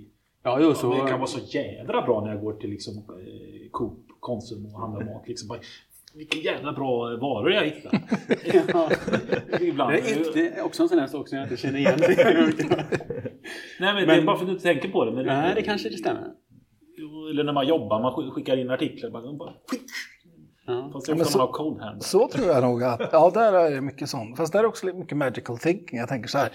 Ja, 0.44 0.60
jo, 0.62 0.74
så... 0.74 0.90
Men 0.90 1.04
det 1.06 1.10
kan 1.10 1.20
vara 1.20 1.28
så 1.28 1.58
jädra 1.58 2.02
bra 2.02 2.22
när 2.26 2.32
jag 2.34 2.42
går 2.42 2.54
till 2.54 2.70
liksom, 2.70 2.94
eh, 2.98 3.70
Coop, 3.72 4.00
Konsum 4.20 4.66
och 4.66 4.80
handlar 4.82 5.06
mat. 5.06 5.28
Liksom 5.28 5.48
bara, 5.48 5.60
vilka 6.16 6.38
jävla 6.38 6.74
bra 6.74 7.18
varor 7.18 7.52
jag 7.52 7.66
hittar. 7.66 8.00
Ja. 8.74 8.90
Ibland. 9.62 9.92
Det 9.94 10.00
är 10.12 10.18
inte, 10.48 10.62
också 10.62 10.84
en 10.84 10.90
sån 10.90 11.00
här 11.00 11.08
sak 11.08 11.28
som 11.28 11.38
jag 11.38 11.46
inte 11.46 11.58
känner 11.58 11.80
igen. 11.80 12.00
Nej, 13.80 13.94
men, 13.94 13.96
det 13.96 14.02
är 14.02 14.06
Men- 14.08 14.26
bara 14.26 14.36
för 14.36 14.44
att 14.44 14.48
du 14.48 14.52
inte 14.54 14.64
tänker 14.64 14.90
på 14.90 15.06
det. 15.06 15.12
Men 15.12 15.26
Nej, 15.26 15.52
det 15.56 15.62
kanske 15.62 15.90
det 15.90 15.98
stämmer. 15.98 16.24
Eller 17.32 17.44
när 17.44 17.54
man 17.54 17.68
jobbar, 17.68 18.02
man 18.02 18.14
sk- 18.14 18.32
skickar 18.32 18.58
in 18.58 18.70
artiklar. 18.70 19.10
Bara, 19.10 19.34
bara, 19.34 19.54
Ja. 20.68 20.90
fast 20.94 21.10
ofta 21.10 21.26
så- 21.26 21.40
har 21.40 21.48
cold 21.52 21.82
hand. 21.82 22.04
Så 22.04 22.28
tror 22.28 22.48
jag 22.48 22.64
nog 22.64 22.84
att, 22.84 23.02
ja 23.12 23.32
där 23.34 23.54
är 23.54 23.72
det 23.72 23.82
mycket 23.82 24.10
sånt. 24.10 24.38
Fast 24.38 24.54
där 24.54 24.60
är 24.60 24.66
också 24.66 24.86
lite 24.86 24.98
mycket 24.98 25.18
magical 25.18 25.58
thinking. 25.58 26.00
Jag 26.00 26.10
tänker 26.10 26.30
så 26.30 26.38
här, 26.38 26.50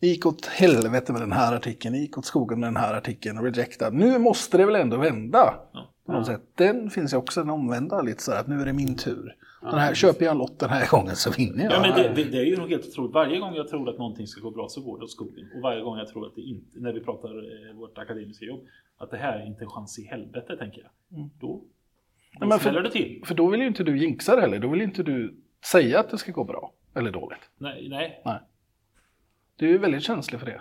det 0.00 0.06
gick 0.06 0.26
åt 0.26 0.46
helvete 0.46 1.12
med 1.12 1.22
den 1.22 1.32
här 1.32 1.54
artikeln, 1.56 1.94
det 1.94 2.00
gick 2.00 2.18
åt 2.18 2.24
skogen 2.24 2.60
med 2.60 2.66
den 2.66 2.76
här 2.76 2.94
artikeln, 2.94 3.38
rejectad. 3.42 3.90
Nu 3.94 4.18
måste 4.18 4.56
det 4.56 4.66
väl 4.66 4.76
ändå 4.76 4.96
vända. 4.96 5.54
Ja. 5.72 5.92
På 6.06 6.12
något 6.12 6.26
sätt. 6.26 6.42
Den 6.54 6.90
finns 6.90 7.12
ju 7.12 7.16
också 7.16 7.40
den 7.40 7.50
omvända 7.50 8.02
lite 8.02 8.22
så 8.22 8.32
här 8.32 8.40
att 8.40 8.46
nu 8.48 8.60
är 8.60 8.64
det 8.66 8.72
min 8.72 8.96
tur. 8.96 9.34
Den 9.62 9.78
här, 9.78 9.94
köper 9.94 10.24
jag 10.24 10.32
en 10.32 10.38
lott 10.38 10.58
den 10.58 10.70
här 10.70 10.88
gången 10.90 11.16
så 11.16 11.30
vinner 11.30 11.64
jag. 11.64 11.72
Ja, 11.72 11.80
men 11.80 11.90
det, 11.96 12.08
det, 12.22 12.30
det 12.30 12.38
är 12.38 12.44
ju 12.44 12.56
nog 12.56 12.68
helt 12.70 12.86
otroligt. 12.88 13.14
Varje 13.14 13.38
gång 13.38 13.54
jag 13.54 13.68
tror 13.68 13.88
att 13.90 13.98
någonting 13.98 14.26
ska 14.26 14.40
gå 14.40 14.50
bra 14.50 14.68
så 14.68 14.80
går 14.80 14.98
det 14.98 15.04
åt 15.04 15.10
skogen. 15.10 15.50
Och 15.56 15.62
varje 15.62 15.82
gång 15.82 15.98
jag 15.98 16.08
tror 16.08 16.26
att 16.26 16.34
det 16.34 16.40
inte, 16.40 16.80
när 16.80 16.92
vi 16.92 17.00
pratar 17.00 17.28
eh, 17.28 17.76
vårt 17.76 17.98
akademiska 17.98 18.44
jobb, 18.44 18.60
att 18.98 19.10
det 19.10 19.16
här 19.16 19.38
är 19.40 19.46
inte 19.46 19.64
en 19.64 19.70
chans 19.70 19.98
i 19.98 20.02
helvete, 20.04 20.56
tänker 20.58 20.80
jag. 20.82 20.90
Då, 21.40 21.62
då 22.40 22.46
Nej, 22.46 22.60
smäller 22.60 22.82
det 22.82 22.90
till. 22.90 23.22
För 23.24 23.34
då 23.34 23.46
vill 23.48 23.60
ju 23.60 23.66
inte 23.66 23.84
du 23.84 23.98
jinxa 23.98 24.34
det 24.36 24.40
heller. 24.40 24.58
Då 24.58 24.68
vill 24.68 24.82
inte 24.82 25.02
du 25.02 25.36
säga 25.64 26.00
att 26.00 26.10
det 26.10 26.18
ska 26.18 26.32
gå 26.32 26.44
bra 26.44 26.72
eller 26.94 27.10
dåligt. 27.10 27.50
Nej, 27.58 27.88
nej. 27.88 28.22
Nej. 28.24 28.38
Du 29.56 29.66
är 29.68 29.72
ju 29.72 29.78
väldigt 29.78 30.02
känslig 30.02 30.40
för 30.40 30.46
det. 30.46 30.60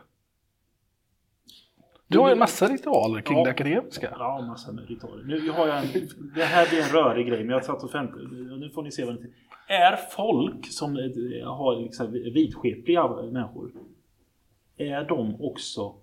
Du 2.08 2.20
har 2.20 2.28
ju 2.28 2.32
en 2.34 2.40
massa 2.40 2.68
ritualer 2.68 3.22
kring 3.22 3.38
Ja. 3.38 3.44
det 3.44 3.50
akademiska. 3.50 4.10
Ja, 4.20 4.42
massa 4.48 4.72
med 4.72 4.88
ritualer. 4.90 5.24
Nu 5.24 5.50
har 5.50 5.68
jag 5.68 5.78
en, 5.78 5.88
det 6.36 6.44
här 6.44 6.70
blir 6.70 6.82
en 6.82 6.90
rörig 6.90 7.28
grej, 7.28 7.40
men 7.44 7.50
jag 7.50 7.66
satt 7.66 7.84
och 7.84 7.96
väntade. 7.96 8.24
Nu 8.58 8.70
får 8.70 8.84
ni 8.84 8.92
se 8.92 9.06
vad 9.06 9.16
det 9.16 9.22
är. 9.22 9.92
Är 9.92 9.96
folk 10.12 10.66
som 10.72 10.98
eh, 10.98 11.48
har 11.56 11.82
liksom 11.82 12.12
vidskepliga 12.12 13.08
människor, 13.08 13.72
är 14.78 15.04
de 15.04 15.42
också 15.42 15.96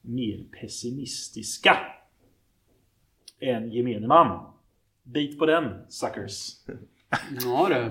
mer 0.00 0.44
pessimistiska 0.60 1.76
än 3.40 3.72
gemene 3.72 4.06
man? 4.06 4.52
Bit 5.12 5.38
på 5.38 5.46
den, 5.46 5.64
suckers. 5.88 6.50
Ja 7.44 7.68
det. 7.68 7.90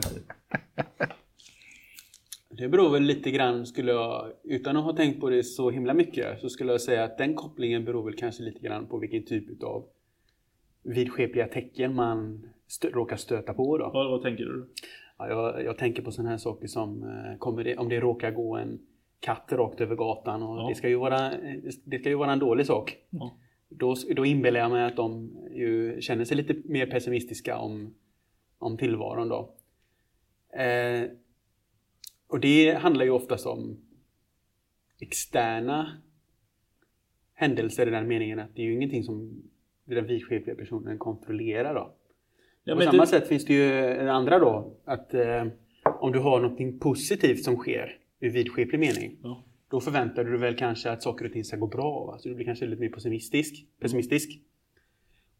Det 2.50 2.68
beror 2.70 2.90
väl 2.90 3.04
lite 3.04 3.32
grann, 3.32 3.66
skulle 3.66 3.92
jag, 3.92 4.32
utan 4.44 4.78
att 4.78 4.84
ha 4.84 4.94
tänkt 4.96 5.22
på 5.22 5.30
det 5.30 5.44
så 5.44 5.70
himla 5.70 5.94
mycket, 5.94 6.40
så 6.42 6.50
skulle 6.50 6.72
jag 6.72 6.82
säga 6.82 7.04
att 7.04 7.18
den 7.18 7.34
kopplingen 7.36 7.86
beror 7.86 8.04
väl 8.06 8.14
kanske 8.16 8.44
lite 8.44 8.60
grann 8.60 8.86
på 8.88 8.98
vilken 8.98 9.26
typ 9.26 9.64
av 9.64 9.86
vidskepliga 10.84 11.48
tecken 11.48 11.96
man 11.96 12.50
stö- 12.70 12.92
råkar 12.92 13.16
stöta 13.18 13.54
på. 13.54 13.78
Då. 13.78 13.90
Vad, 13.94 14.12
vad 14.12 14.22
tänker 14.22 14.44
du? 14.46 14.68
Ja, 15.18 15.30
jag, 15.30 15.64
jag 15.64 15.78
tänker 15.78 16.02
på 16.02 16.12
sådana 16.12 16.30
här 16.30 16.38
saker 16.38 16.68
som 16.68 17.04
eh, 17.04 17.38
kommer 17.38 17.64
det, 17.64 17.78
om 17.78 17.90
det 17.90 18.00
råkar 18.00 18.32
gå 18.32 18.56
en 18.56 18.80
katt 19.20 19.48
rakt 19.52 19.82
över 19.82 19.96
gatan 19.96 20.44
och 20.44 20.58
Ja. 20.60 20.70
det, 20.70 20.76
ska 20.76 20.90
ju 20.90 20.96
vara, 20.96 21.32
det 21.84 22.00
ska 22.00 22.10
ju 22.10 22.16
vara 22.16 22.32
en 22.32 22.40
dålig 22.40 22.66
sak. 22.66 22.98
Ja. 23.10 23.38
Då, 23.70 23.96
då 24.16 24.26
inbillar 24.26 24.60
jag 24.60 24.72
mig 24.72 24.84
att 24.86 24.96
de 24.96 25.38
ju 25.52 26.02
känner 26.02 26.26
sig 26.26 26.38
lite 26.38 26.56
mer 26.66 26.86
pessimistiska 26.86 27.58
om, 27.58 27.94
om 28.58 28.78
tillvaron. 28.78 29.30
Då. 29.30 29.54
Eh, 30.62 31.04
och 32.28 32.40
det 32.40 32.74
handlar 32.74 33.06
ju 33.06 33.12
oftast 33.12 33.46
om 33.46 33.78
externa 35.00 36.02
händelser 37.34 37.88
i 37.88 37.92
den 37.92 38.08
meningen 38.08 38.40
att 38.40 38.56
det 38.56 38.62
är 38.62 38.66
ju 38.66 38.74
ingenting 38.74 39.04
som 39.04 39.44
den 39.86 40.08
vidskepliga 40.08 40.56
personen 40.56 40.98
kontrollerar. 40.98 41.74
Då. 41.76 41.94
Ja, 42.64 42.76
På 42.76 42.82
samma 42.82 43.04
du- 43.04 43.08
sätt 43.08 43.28
finns 43.28 43.46
det 43.46 43.54
ju 43.54 43.70
det 44.06 44.12
andra 44.12 44.40
då, 44.40 44.74
att 44.86 45.14
eh, 45.14 45.48
om 46.00 46.12
du 46.12 46.20
har 46.20 46.40
något 46.42 46.80
positivt 46.80 47.44
som 47.44 47.56
sker 47.56 47.98
i 48.20 48.30
vidskeplig 48.30 48.80
mening, 48.80 49.18
Ja. 49.24 49.44
Då 49.70 49.80
förväntar 49.82 50.24
du 50.24 50.30
dig 50.32 50.40
väl 50.40 50.56
kanske 50.58 50.92
att 50.92 51.04
saker 51.04 51.26
och 51.26 51.32
ting 51.32 51.44
ska 51.44 51.58
gå 51.58 51.68
bra. 51.68 52.06
Va? 52.06 52.18
Så 52.20 52.30
du 52.30 52.36
blir 52.36 52.46
kanske 52.46 52.66
lite 52.66 52.82
mer 52.82 52.90
pessimistisk. 52.90 53.66
pessimistisk. 53.82 54.40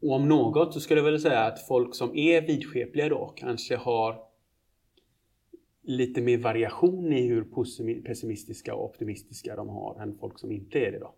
Och 0.02 0.12
om 0.12 0.28
något 0.30 0.74
så 0.74 0.80
skulle 0.80 1.00
jag 1.00 1.06
väl 1.06 1.20
säga 1.20 1.40
att 1.40 1.68
folk 1.68 1.96
som 1.96 2.16
är 2.18 2.42
vidskepliga 2.42 3.10
då 3.10 3.34
kanske 3.38 3.76
har 3.76 4.20
lite 5.84 6.22
mer 6.22 6.38
variation 6.38 7.14
i 7.14 7.28
hur 7.28 7.44
pessimistiska 8.02 8.76
och 8.76 8.86
optimistiska 8.86 9.56
de 9.56 9.70
har 9.70 10.02
än 10.02 10.18
folk 10.20 10.40
som 10.40 10.52
inte 10.52 10.80
är 10.80 10.92
det 10.92 11.00
då. 11.00 11.14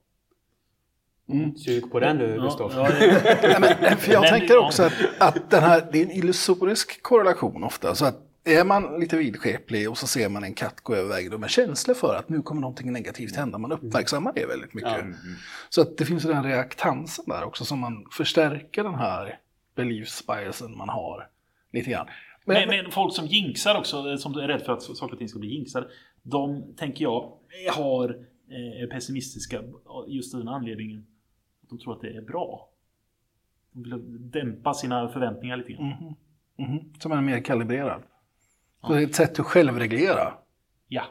Sug 1.58 1.91
på 1.91 2.00
den 2.00 2.17
du 2.17 2.26
Ja, 2.26 2.41
Gustav. 2.43 2.72
ja, 2.76 2.89
det- 2.89 3.39
Nej, 3.60 3.76
men, 3.82 3.98
för 3.98 4.12
jag 4.13 4.28
tänker 4.28 4.54
ja. 4.54 4.65
också 4.67 4.84
att, 4.84 4.93
att 5.19 5.50
den 5.50 5.63
här, 5.63 5.89
det 5.91 6.02
är 6.02 6.06
en 6.06 6.12
illusorisk 6.12 7.02
korrelation 7.04 7.63
ofta. 7.63 7.95
Så 7.95 8.06
att 8.06 8.29
är 8.43 8.65
man 8.65 8.99
lite 8.99 9.17
vidskeplig 9.17 9.89
och 9.89 9.97
så 9.97 10.08
ser 10.08 10.30
man 10.30 10.43
en 10.43 10.54
katt 10.54 10.82
gå 10.82 10.95
över 10.95 11.10
vägen, 11.10 11.34
är 11.34 11.38
man 11.38 11.49
känslig 11.49 11.97
för 11.97 12.15
att 12.15 12.30
nu 12.30 12.41
kommer 12.41 12.62
någonting 12.62 12.91
negativt 12.91 13.36
hända. 13.36 13.58
Man 13.58 13.71
uppmärksammar 13.71 14.34
det 14.34 14.45
väldigt 14.45 14.73
mycket. 14.73 14.91
Ja. 14.91 15.13
Så 15.69 15.82
att 15.82 15.97
det 15.97 16.06
finns 16.06 16.23
den 16.23 16.43
reaktansen 16.43 17.25
där 17.28 17.43
också 17.43 17.65
som 17.65 17.80
man 17.80 18.06
förstärker 18.12 18.84
den 18.84 18.95
här 18.95 19.39
beliefs 19.75 20.28
biasen 20.28 20.78
man 20.78 20.89
har 20.89 21.28
lite 21.71 21.89
grann. 21.89 22.08
Men, 22.45 22.67
Men, 22.67 22.84
men 22.84 22.91
folk 22.91 23.15
som 23.15 23.25
jinxar 23.25 23.78
också, 23.78 24.10
eh, 24.10 24.15
som 24.15 24.34
är 24.34 24.47
rädda 24.47 24.65
för 24.65 24.73
att 24.73 24.82
saker 24.82 25.13
och 25.13 25.19
ting 25.19 25.30
ska 25.30 25.39
bli 25.39 25.49
jinxade. 25.49 25.88
De, 26.21 26.73
tänker 26.78 27.04
jag, 27.04 27.34
har 27.75 28.10
eh, 28.49 28.84
är 28.84 28.88
pessimistiska 28.88 29.62
just 30.08 30.34
av 30.34 30.39
den 30.39 30.49
anledningen. 30.49 31.06
att 31.63 31.69
De 31.69 31.80
tror 31.80 31.93
att 31.93 32.02
det 32.02 32.17
är 32.17 32.21
bra. 32.21 32.69
De 33.71 33.84
vill 33.84 34.32
dämpa 34.32 34.73
sina 34.73 35.10
förväntningar 35.10 35.58
lite 35.58 35.71
grann. 35.71 36.15
Mhm, 36.58 36.93
som 36.99 37.12
är 37.12 37.21
mer 37.21 37.43
kalibrerad. 37.43 38.04
Så 38.82 38.94
det 38.94 39.00
är 39.00 39.04
ett 39.04 39.15
sätt 39.15 39.39
att 39.39 39.46
självreglera. 39.46 40.34
Ja. 40.88 41.04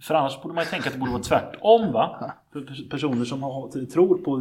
För 0.00 0.14
annars 0.14 0.42
borde 0.42 0.54
man 0.54 0.64
ju 0.64 0.70
tänka 0.70 0.88
att 0.88 0.92
det 0.94 0.98
borde 0.98 1.12
vara 1.12 1.22
tvärtom 1.22 1.92
va? 1.92 2.32
För 2.52 2.60
pers- 2.60 2.90
personer 2.90 3.24
som 3.24 3.42
har, 3.42 3.86
tror 3.86 4.18
på 4.18 4.36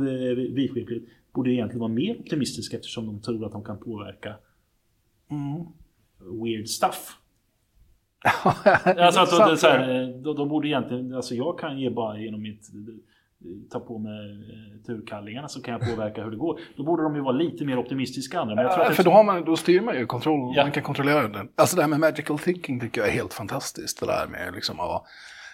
vidskeplighet 0.56 1.04
borde 1.34 1.52
egentligen 1.52 1.80
vara 1.80 1.92
mer 1.92 2.20
optimistiska 2.20 2.78
eftersom 2.78 3.06
de 3.06 3.22
tror 3.22 3.46
att 3.46 3.52
de 3.52 3.64
kan 3.64 3.80
påverka 3.80 4.36
weird 6.44 6.68
stuff. 6.68 7.18
Alltså 8.86 9.20
att 9.22 9.50
de, 9.50 9.58
så 9.58 9.68
här, 9.68 10.34
de 10.36 10.50
borde 10.50 10.68
egentligen, 10.68 11.16
alltså 11.16 11.36
jag 11.36 11.60
kan 11.60 11.80
ge 11.80 11.90
bara 11.90 12.20
genom 12.20 12.42
mitt 12.42 12.70
ta 13.72 13.80
på 13.80 13.98
mig 14.00 14.32
eh, 14.32 14.82
turkallingarna 14.86 15.48
så 15.48 15.62
kan 15.62 15.72
jag 15.74 15.90
påverka 15.90 16.24
hur 16.24 16.32
det 16.32 16.38
går. 16.38 16.60
Då 16.78 16.84
borde 16.84 17.04
de 17.04 17.16
ju 17.16 17.22
vara 17.22 17.32
lite 17.36 17.66
mer 17.66 17.78
optimistiska 17.78 18.40
andra. 18.40 18.56
Men 18.56 18.64
jag 18.64 18.74
tror 18.74 18.86
Ja, 18.86 18.90
att 18.90 18.96
för 18.96 19.04
då, 19.04 19.12
har 19.12 19.24
man, 19.24 19.46
då 19.46 19.56
styr 19.56 19.82
man 19.82 19.96
ju 19.96 20.06
kontroll, 20.06 20.54
Ja. 20.56 20.64
man 20.64 20.72
kan 20.72 20.84
kontrollera 20.84 21.28
den. 21.28 21.50
Alltså 21.56 21.76
det 21.76 21.82
här 21.82 21.90
med 21.90 22.00
magical 22.00 22.40
thinking 22.40 22.80
tycker 22.80 23.02
jag 23.02 23.08
är 23.10 23.14
helt 23.14 23.34
fantastiskt. 23.34 24.00
Det 24.00 24.06
där 24.06 24.28
med 24.28 24.54
liksom, 24.54 24.76
ja, 24.80 25.06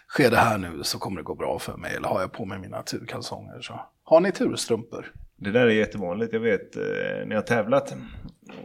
sker 0.10 0.32
det 0.32 0.38
här 0.38 0.58
nu 0.58 0.84
så 0.84 1.00
kommer 1.00 1.18
det 1.18 1.24
gå 1.24 1.36
bra 1.36 1.60
för 1.60 1.78
mig. 1.78 1.96
Eller 1.96 2.08
har 2.08 2.22
jag 2.22 2.32
på 2.32 2.46
mig 2.46 2.60
mina 2.60 2.82
turkalsonger 2.82 3.62
så. 3.62 3.80
Har 4.04 4.20
ni 4.22 4.32
turstrumpor? 4.32 5.12
Det 5.36 5.52
där 5.52 5.66
är 5.66 5.70
jättevanligt. 5.72 6.34
Jag 6.34 6.40
vet 6.40 6.76
eh, 6.76 6.82
när 7.26 7.30
jag 7.30 7.38
har 7.38 7.42
tävlat. 7.42 7.96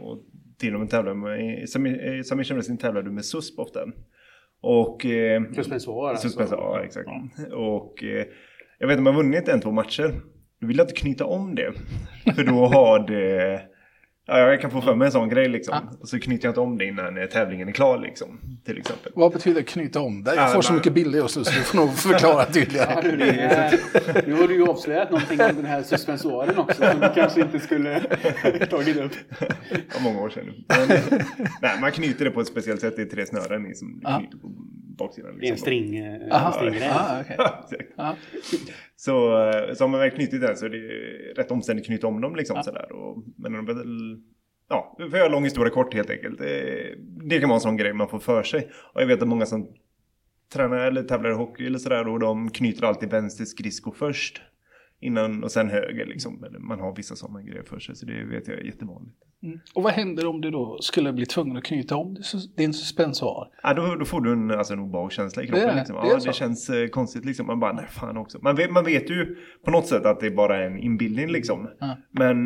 Och 0.01 0.19
till 0.57 0.73
och 0.73 0.79
med 0.79 0.89
tävlar 0.89 1.13
med, 1.13 1.63
i 1.63 1.67
submission 2.23 2.55
wrestling 2.57 2.77
tävlar 2.77 3.01
du 3.01 3.11
med 3.11 3.25
susp 3.25 3.59
ofta. 3.59 3.79
Och... 4.61 5.05
Eh, 5.05 5.41
Suspensoar 5.55 6.09
alltså. 6.09 6.27
Suspensor, 6.27 6.57
ja 6.59 6.83
exakt. 6.83 7.07
Och 7.53 8.03
eh, 8.03 8.25
jag 8.83 8.87
vet 8.87 8.99
om 8.99 9.05
har 9.05 9.13
vunnit 9.13 9.47
en, 9.47 9.61
två 9.61 9.71
matcher. 9.71 10.13
Då 10.61 10.67
vill 10.67 10.77
jag 10.77 10.83
inte 10.83 10.93
knyta 10.95 11.25
om 11.25 11.55
det. 11.55 11.71
För 12.35 12.43
då 12.43 12.65
har 12.67 12.99
det... 13.07 13.61
Ja, 14.25 14.37
jag 14.39 14.61
kan 14.61 14.71
få 14.71 14.81
för 14.81 14.95
mig 14.95 15.05
en 15.05 15.11
sån 15.11 15.29
grej 15.29 15.49
liksom. 15.49 15.75
Och 16.01 16.09
så 16.09 16.19
knyter 16.19 16.45
jag 16.45 16.51
inte 16.51 16.59
om 16.59 16.77
det 16.77 16.85
innan 16.85 17.17
eh, 17.17 17.25
tävlingen 17.25 17.67
är 17.67 17.71
klar 17.71 17.97
liksom. 17.99 18.39
Till 18.65 18.77
exempel. 18.77 19.11
Vad 19.15 19.31
betyder 19.31 19.61
knyta 19.61 19.99
om 19.99 20.23
det? 20.23 20.35
Jag 20.35 20.43
Ja, 20.43 20.47
får 20.47 20.61
så 20.61 20.73
mycket 20.73 20.93
bilder 20.93 21.19
just 21.19 21.37
nu 21.37 21.43
så 21.43 21.51
du 21.51 21.59
får 21.61 21.77
nog 21.77 21.93
förklara 21.93 22.33
Ja, 22.47 22.53
tydligare. 22.53 23.01
du, 23.01 23.17
det 23.17 23.29
är, 23.41 23.79
nu 24.27 24.33
har 24.33 24.47
du 24.47 24.53
ju 24.53 24.63
avslöjat 24.67 25.11
någonting 25.11 25.41
om 25.41 25.55
den 25.55 25.65
här 25.65 25.81
suspensoaren 25.83 26.57
också 26.57 26.83
som 26.91 26.99
du 26.99 27.09
kanske 27.15 27.41
inte 27.41 27.59
skulle 27.59 27.99
tagit 28.69 28.97
upp. 28.97 29.11
Det 29.69 29.93
var 29.93 30.01
många 30.01 30.21
år 30.21 30.29
sedan. 30.29 30.45
Men, 30.67 30.87
nej, 31.61 31.77
man 31.81 31.91
knyter 31.91 32.25
det 32.25 32.31
på 32.31 32.41
ett 32.41 32.47
speciellt 32.47 32.81
sätt. 32.81 32.95
Det 32.95 33.01
är 33.01 33.05
tre 33.05 33.25
snören 33.25 33.65
i 33.71 33.75
som 33.75 33.93
du 33.93 33.99
Ja. 34.03 34.17
knyter 34.19 34.37
på 34.37 34.51
baksidan. 34.97 35.29
Är 35.29 35.33
en 35.33 35.39
liksom. 35.39 35.57
string, 35.57 35.97
eh, 35.97 36.35
Aha. 36.35 36.61
en. 36.61 36.73
Ah, 36.91 37.21
okej. 37.21 37.37
Exakt. 37.63 37.93
Ja. 37.97 38.15
Så, 38.95 39.47
eh, 39.49 39.73
så 39.73 39.83
har 39.83 39.87
man 39.87 39.99
väl 39.99 40.11
knutit 40.11 40.41
den 40.41 40.57
så 40.57 40.65
är 40.65 40.69
det 40.69 41.41
rätt 41.41 41.51
omständigt 41.51 41.83
att 41.83 41.87
knyta 41.87 42.07
om 42.07 42.21
dem 42.21 42.35
liksom 42.35 42.55
Ja. 42.55 42.63
sådär. 42.63 42.91
Och, 42.91 43.23
men 43.37 43.51
de 43.53 43.69
är 43.69 43.73
väl, 43.73 44.17
ja, 44.69 44.95
för 44.97 45.05
att 45.05 45.13
göra 45.13 45.27
lång 45.27 45.43
historia 45.43 45.73
kort 45.73 45.93
helt 45.93 46.09
enkelt. 46.09 46.37
Det, 46.39 46.95
det 47.29 47.39
kan 47.39 47.49
vara 47.49 47.57
en 47.57 47.61
sån 47.61 47.77
grej 47.77 47.93
man 47.93 48.09
får 48.09 48.19
för 48.19 48.43
sig. 48.43 48.69
Och 48.93 49.01
jag 49.01 49.07
vet 49.07 49.21
att 49.21 49.27
många 49.27 49.45
som 49.45 49.67
tränar 50.53 50.77
eller 50.77 51.03
tävlar 51.03 51.31
i 51.31 51.33
hockey 51.33 51.65
eller 51.65 51.79
sådär 51.79 52.07
och 52.07 52.19
de 52.19 52.49
knyter 52.49 52.85
alltid 52.85 53.09
vänster 53.09 53.45
skridsko 53.45 53.91
först. 53.91 54.41
Innan 55.03 55.43
och 55.43 55.51
sen 55.51 55.69
höger 55.69 56.05
liksom. 56.05 56.43
Eller 56.43 56.59
man 56.59 56.79
har 56.79 56.95
vissa 56.95 57.15
sådana 57.15 57.41
grejer 57.41 57.63
för 57.63 57.79
sig 57.79 57.95
så 57.95 58.05
det 58.05 58.23
vet 58.23 58.47
jag 58.47 58.59
är 58.59 58.63
jättevanligt. 58.63 59.17
Mm. 59.43 59.59
Och 59.75 59.83
vad 59.83 59.93
händer 59.93 60.27
om 60.27 60.41
du 60.41 60.51
då 60.51 60.77
skulle 60.81 61.13
bli 61.13 61.25
tvungen 61.25 61.57
att 61.57 61.63
knyta 61.63 61.95
om 61.95 62.17
din 62.57 62.73
suspensor? 62.73 63.47
Ja, 63.63 63.73
då, 63.73 63.95
då 63.95 64.05
får 64.05 64.21
du 64.21 64.31
en, 64.31 64.51
alltså, 64.51 64.73
en 64.73 64.79
obehagskänsla 64.79 65.43
i 65.43 65.47
kroppen. 65.47 65.67
Det 65.67 65.75
liksom. 65.75 65.95
det 65.95 66.07
ja, 66.07 66.19
så. 66.19 66.27
det 66.27 66.33
känns 66.33 66.69
eh, 66.69 66.87
konstigt 66.87 67.25
liksom. 67.25 67.47
Man 67.47 67.59
bara, 67.59 67.73
nej 67.73 67.87
fan 67.87 68.17
också. 68.17 68.39
Man 68.41 68.55
vet, 68.55 68.71
man 68.71 68.85
vet 68.85 69.09
ju 69.09 69.35
på 69.65 69.71
något 69.71 69.87
sätt 69.87 70.05
att 70.05 70.19
det 70.19 70.25
är 70.25 70.35
bara 70.35 70.65
en 70.65 70.79
inbildning 70.79 71.27
liksom. 71.27 71.69
Ja. 71.79 71.97
Men 72.11 72.43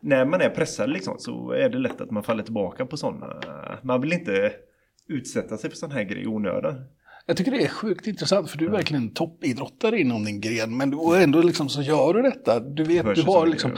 när 0.00 0.24
man 0.24 0.40
är 0.40 0.50
pressad 0.50 0.90
liksom 0.90 1.14
så 1.18 1.50
är 1.50 1.68
det 1.68 1.78
lätt 1.78 2.00
att 2.00 2.10
man 2.10 2.22
faller 2.22 2.42
tillbaka 2.42 2.86
på 2.86 2.96
sådana. 2.96 3.40
Man 3.82 4.00
vill 4.00 4.12
inte 4.12 4.52
utsätta 5.08 5.56
sig 5.56 5.70
för 5.70 5.76
sån 5.76 5.90
här 5.90 6.02
grej 6.02 6.22
i 6.22 6.26
onödan. 6.26 6.74
Jag 7.26 7.36
tycker 7.36 7.50
det 7.50 7.64
är 7.64 7.68
sjukt 7.68 8.06
intressant 8.06 8.50
för 8.50 8.58
du 8.58 8.66
är 8.66 8.70
verkligen 8.70 9.02
en 9.02 9.10
toppidrottare 9.14 10.00
inom 10.00 10.24
din 10.24 10.40
gren. 10.40 10.76
Men 10.76 10.90
du, 10.90 11.22
ändå 11.22 11.42
liksom 11.42 11.68
så 11.68 11.82
gör 11.82 12.14
du 12.14 12.22
detta. 12.22 12.60
Du 12.60 12.84
vet, 12.84 13.14
du 13.14 13.22
har 13.22 13.40
som- 13.40 13.50
liksom 13.50 13.76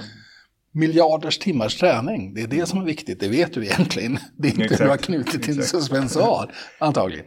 miljarders 0.72 1.38
timmars 1.38 1.76
träning. 1.80 2.34
Det 2.34 2.40
är 2.42 2.46
det 2.46 2.66
som 2.66 2.80
är 2.80 2.84
viktigt, 2.84 3.20
det 3.20 3.28
vet 3.28 3.52
du 3.54 3.64
egentligen. 3.64 4.18
Det 4.36 4.48
är 4.48 4.52
inte 4.52 4.64
Exakt, 4.64 4.82
du 4.82 4.88
har 4.88 4.96
knutit 4.96 5.42
till 5.42 5.58
exakt. 5.58 5.68
suspensor, 5.68 6.52
antagligen. 6.78 7.26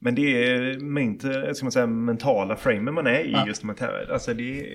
Men 0.00 0.14
det 0.14 0.44
är 0.46 0.98
inte, 0.98 1.54
ska 1.54 1.64
man 1.64 1.72
säga, 1.72 1.86
mentala 1.86 2.56
framen 2.56 2.94
man 2.94 3.06
är 3.06 3.20
i 3.20 3.32
Ja. 3.32 3.46
just 3.46 3.62
när 3.62 3.66
man 3.66 3.76
tävlar. 3.76 4.12
Alltså 4.12 4.34
det 4.34 4.60
är, 4.60 4.66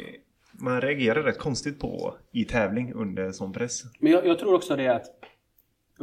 man 0.54 0.82
reagerar 0.82 1.24
rätt 1.24 1.40
konstigt 1.40 1.80
på 1.80 2.16
i 2.34 2.46
tävling 2.46 2.94
under 2.94 3.32
sån 3.32 3.54
press. 3.54 3.84
Men 4.00 4.12
jag, 4.12 4.26
jag 4.28 4.40
tror 4.40 4.54
också 4.56 4.76
det 4.76 4.88
att 4.88 5.06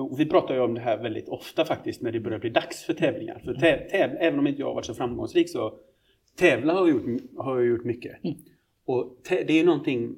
och 0.00 0.20
vi 0.20 0.26
pratar 0.26 0.54
ju 0.54 0.60
om 0.60 0.74
det 0.74 0.80
här 0.80 1.02
väldigt 1.02 1.28
ofta 1.28 1.64
faktiskt 1.64 2.02
när 2.02 2.12
det 2.12 2.20
börjar 2.20 2.38
bli 2.38 2.50
dags 2.50 2.84
för 2.84 2.94
tävlingar. 2.94 3.38
För 3.44 3.54
täv, 3.54 3.88
täv, 3.88 4.16
även 4.20 4.38
om 4.38 4.46
inte 4.46 4.60
jag 4.60 4.66
har 4.66 4.74
varit 4.74 4.86
så 4.86 4.94
framgångsrik 4.94 5.50
så 5.50 5.74
tävla 6.36 6.72
har 6.72 6.88
jag 6.88 6.90
gjort, 6.90 7.20
har 7.36 7.58
jag 7.58 7.66
gjort 7.66 7.84
mycket. 7.84 8.16
Och 8.84 9.16
tä, 9.24 9.44
det 9.44 9.60
är 9.60 9.64
någonting, 9.64 10.16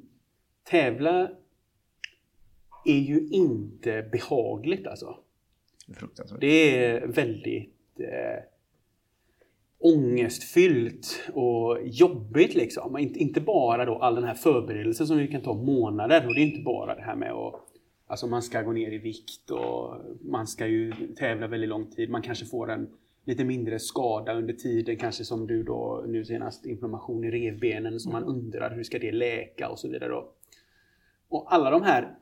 tävla 0.64 1.31
är 2.85 2.99
ju 2.99 3.29
inte 3.29 4.03
behagligt 4.12 4.87
alltså. 4.87 5.16
Det 5.87 5.92
är 5.92 5.97
fruktansvärt. 5.97 6.40
Det 6.40 6.77
är 6.77 7.07
väldigt 7.07 8.01
eh, 8.01 8.45
ångestfyllt 9.79 11.31
och 11.33 11.79
jobbigt 11.85 12.55
liksom. 12.55 12.99
Inte, 12.99 13.18
inte 13.18 13.40
bara 13.40 13.85
då 13.85 13.99
all 13.99 14.14
den 14.14 14.25
här 14.25 14.35
förberedelsen 14.35 15.07
som 15.07 15.21
ju 15.21 15.27
kan 15.27 15.42
ta 15.42 15.55
månader. 15.55 16.27
Och 16.27 16.35
det 16.35 16.40
är 16.40 16.47
inte 16.47 16.62
bara 16.62 16.95
det 16.95 17.03
här 17.03 17.16
med 17.16 17.33
att 17.33 17.71
Alltså 18.12 18.27
man 18.27 18.42
ska 18.42 18.62
gå 18.62 18.72
ner 18.72 18.92
i 18.92 18.98
vikt 18.98 19.51
och 19.51 19.96
man 20.20 20.46
ska 20.46 20.66
ju 20.66 20.92
tävla 21.16 21.46
väldigt 21.46 21.68
lång 21.68 21.90
tid. 21.90 22.11
Man 22.11 22.22
kanske 22.22 22.46
får 22.46 22.70
en 22.70 22.88
lite 23.25 23.44
mindre 23.44 23.79
skada 23.79 24.35
under 24.35 24.55
tiden, 24.55 24.96
kanske 24.96 25.25
som 25.25 25.46
du 25.46 25.62
då 25.62 26.05
nu 26.09 26.25
senast 26.25 26.66
inflammation 26.66 27.25
i 27.25 27.31
revbenen 27.31 28.01
som 28.01 28.12
man 28.12 28.25
undrar 28.25 28.77
hur 28.77 28.83
ska 28.83 28.98
det 28.98 29.12
läka 29.12 29.68
och 29.68 29.79
så 29.79 29.88
vidare. 29.88 30.11
Då. 30.11 30.33
Och 31.29 31.55
alla 31.55 31.70
de 31.70 31.83
här 31.83 32.18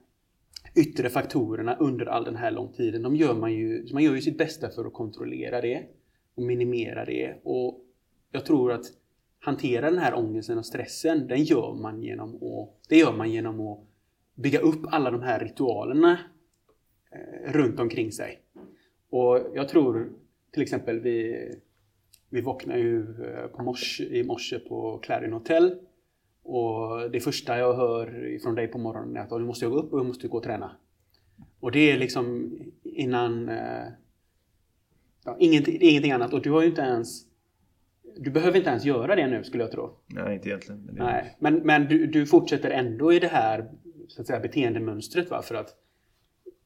yttre 0.76 1.09
faktorerna 1.09 1.76
under 1.76 2.07
all 2.07 2.24
den 2.24 2.37
här 2.37 2.50
lång 2.50 2.72
tiden, 2.72 3.03
de 3.03 3.16
gör 3.16 3.35
man 3.35 3.53
ju, 3.53 3.87
man 3.92 4.03
gör 4.03 4.14
ju 4.14 4.20
sitt 4.20 4.38
bästa 4.38 4.68
för 4.68 4.85
att 4.85 4.92
kontrollera 4.92 5.61
det 5.61 5.83
och 6.35 6.42
minimera 6.42 7.05
det. 7.05 7.40
Och 7.44 7.85
jag 8.33 8.46
tror 8.46 8.72
att 8.72 8.85
hantera 9.40 9.90
den 9.90 10.00
här 10.00 10.14
ångesten 10.14 10.59
och 10.59 10.66
stressen, 10.66 11.26
den 11.26 11.44
gör 11.44 11.74
man 11.74 12.03
genom 12.03 12.35
att, 12.35 12.88
det 12.88 12.96
gör 12.96 13.12
man 13.12 13.31
genom 13.31 13.61
att 13.61 13.89
bygga 14.42 14.59
upp 14.61 14.81
alla 14.87 15.11
de 15.11 15.22
här 15.22 15.40
ritualerna 15.40 16.18
eh, 17.12 17.53
runt 17.53 17.81
omkring 17.81 18.12
sig. 18.12 18.40
Och 19.11 19.40
jag 19.55 19.68
tror 19.68 20.12
till 20.53 20.62
exempel 20.62 21.00
vi, 21.00 21.48
vi 22.31 22.40
vaknar 22.40 22.76
ju 22.76 23.00
eh, 23.00 23.46
på 23.46 23.62
morse, 23.62 24.05
i 24.05 24.24
morse 24.24 24.59
på 24.59 24.98
Clarion 24.98 25.33
Hotel 25.33 25.74
och 26.42 27.11
det 27.11 27.20
första 27.20 27.59
jag 27.59 27.74
hör 27.74 28.38
från 28.42 28.55
dig 28.55 28.68
på 28.68 28.79
morgonen 28.79 29.16
är 29.16 29.20
att 29.20 29.31
"Ja, 29.31 29.38
nu 29.38 29.44
måste 29.44 29.64
jag 29.64 29.72
gå 29.72 29.79
upp 29.79 29.92
och 29.92 29.98
jag 29.98 30.07
måste 30.07 30.29
gå 30.29 30.37
och 30.37 30.42
träna. 30.42 30.76
Och 31.61 31.72
det 31.72 31.90
är 31.90 31.98
liksom 31.98 32.53
innan... 32.83 33.48
Eh, 33.48 33.87
ja, 35.24 35.37
ingenting, 35.38 35.79
ingenting 35.81 36.12
annat. 36.12 36.33
Och 36.33 36.42
du 36.42 36.50
har 36.50 36.62
ju 36.62 36.68
inte 36.68 36.83
ens... 36.83 37.26
Du 38.16 38.31
behöver 38.31 38.59
inte 38.59 38.70
ens 38.70 38.85
göra 38.85 39.16
det 39.16 39.26
nu 39.26 39.44
skulle 39.44 39.62
jag 39.62 39.72
tro. 39.72 39.90
Nej, 40.07 40.35
inte 40.35 40.48
egentligen. 40.48 40.81
Men 40.85 40.94
Nej, 40.94 41.37
men, 41.38 41.55
men 41.55 41.87
du, 41.88 42.07
du 42.07 42.26
fortsätter 42.26 42.70
ändå 42.70 43.12
i 43.12 43.18
det 43.18 43.26
här 43.26 43.70
så 44.11 44.20
att 44.20 44.27
säga, 44.27 44.40
beteendemönstret 44.40 45.31
va? 45.31 45.42
för 45.42 45.55
att 45.55 45.75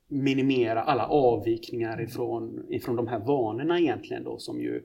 minimera 0.08 0.82
alla 0.82 1.06
avvikningar 1.06 2.00
ifrån, 2.00 2.66
ifrån 2.70 2.96
de 2.96 3.08
här 3.08 3.18
vanorna 3.18 3.80
egentligen 3.80 4.24
då 4.24 4.38
som 4.38 4.60
ju 4.60 4.82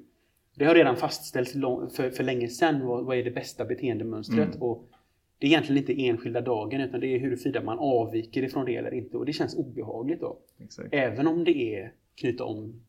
det 0.55 0.65
har 0.65 0.75
redan 0.75 0.95
fastställts 0.95 1.55
lång, 1.55 1.89
för, 1.89 2.09
för 2.09 2.23
länge 2.23 2.47
sedan 2.47 2.85
vad, 2.85 3.05
vad 3.05 3.17
är 3.17 3.23
det 3.23 3.31
bästa 3.31 3.65
beteendemönstret 3.65 4.55
och 4.59 4.89
det 5.37 5.45
är 5.45 5.49
egentligen 5.49 5.81
inte 5.81 6.07
enskilda 6.07 6.41
dagen 6.41 6.81
utan 6.81 6.99
det 6.99 7.07
är 7.07 7.19
huruvida 7.19 7.61
man 7.63 7.79
avviker 7.79 8.43
ifrån 8.43 8.65
det 8.65 8.75
eller 8.75 8.93
inte 8.93 9.17
och 9.17 9.25
det 9.25 9.33
känns 9.33 9.55
obehagligt 9.55 10.19
då. 10.19 10.37
Exakt. 10.63 10.89
Även 10.91 11.27
om 11.27 11.43
det 11.43 11.75
är 11.75 11.93
knyta 12.15 12.43
om 12.43 12.81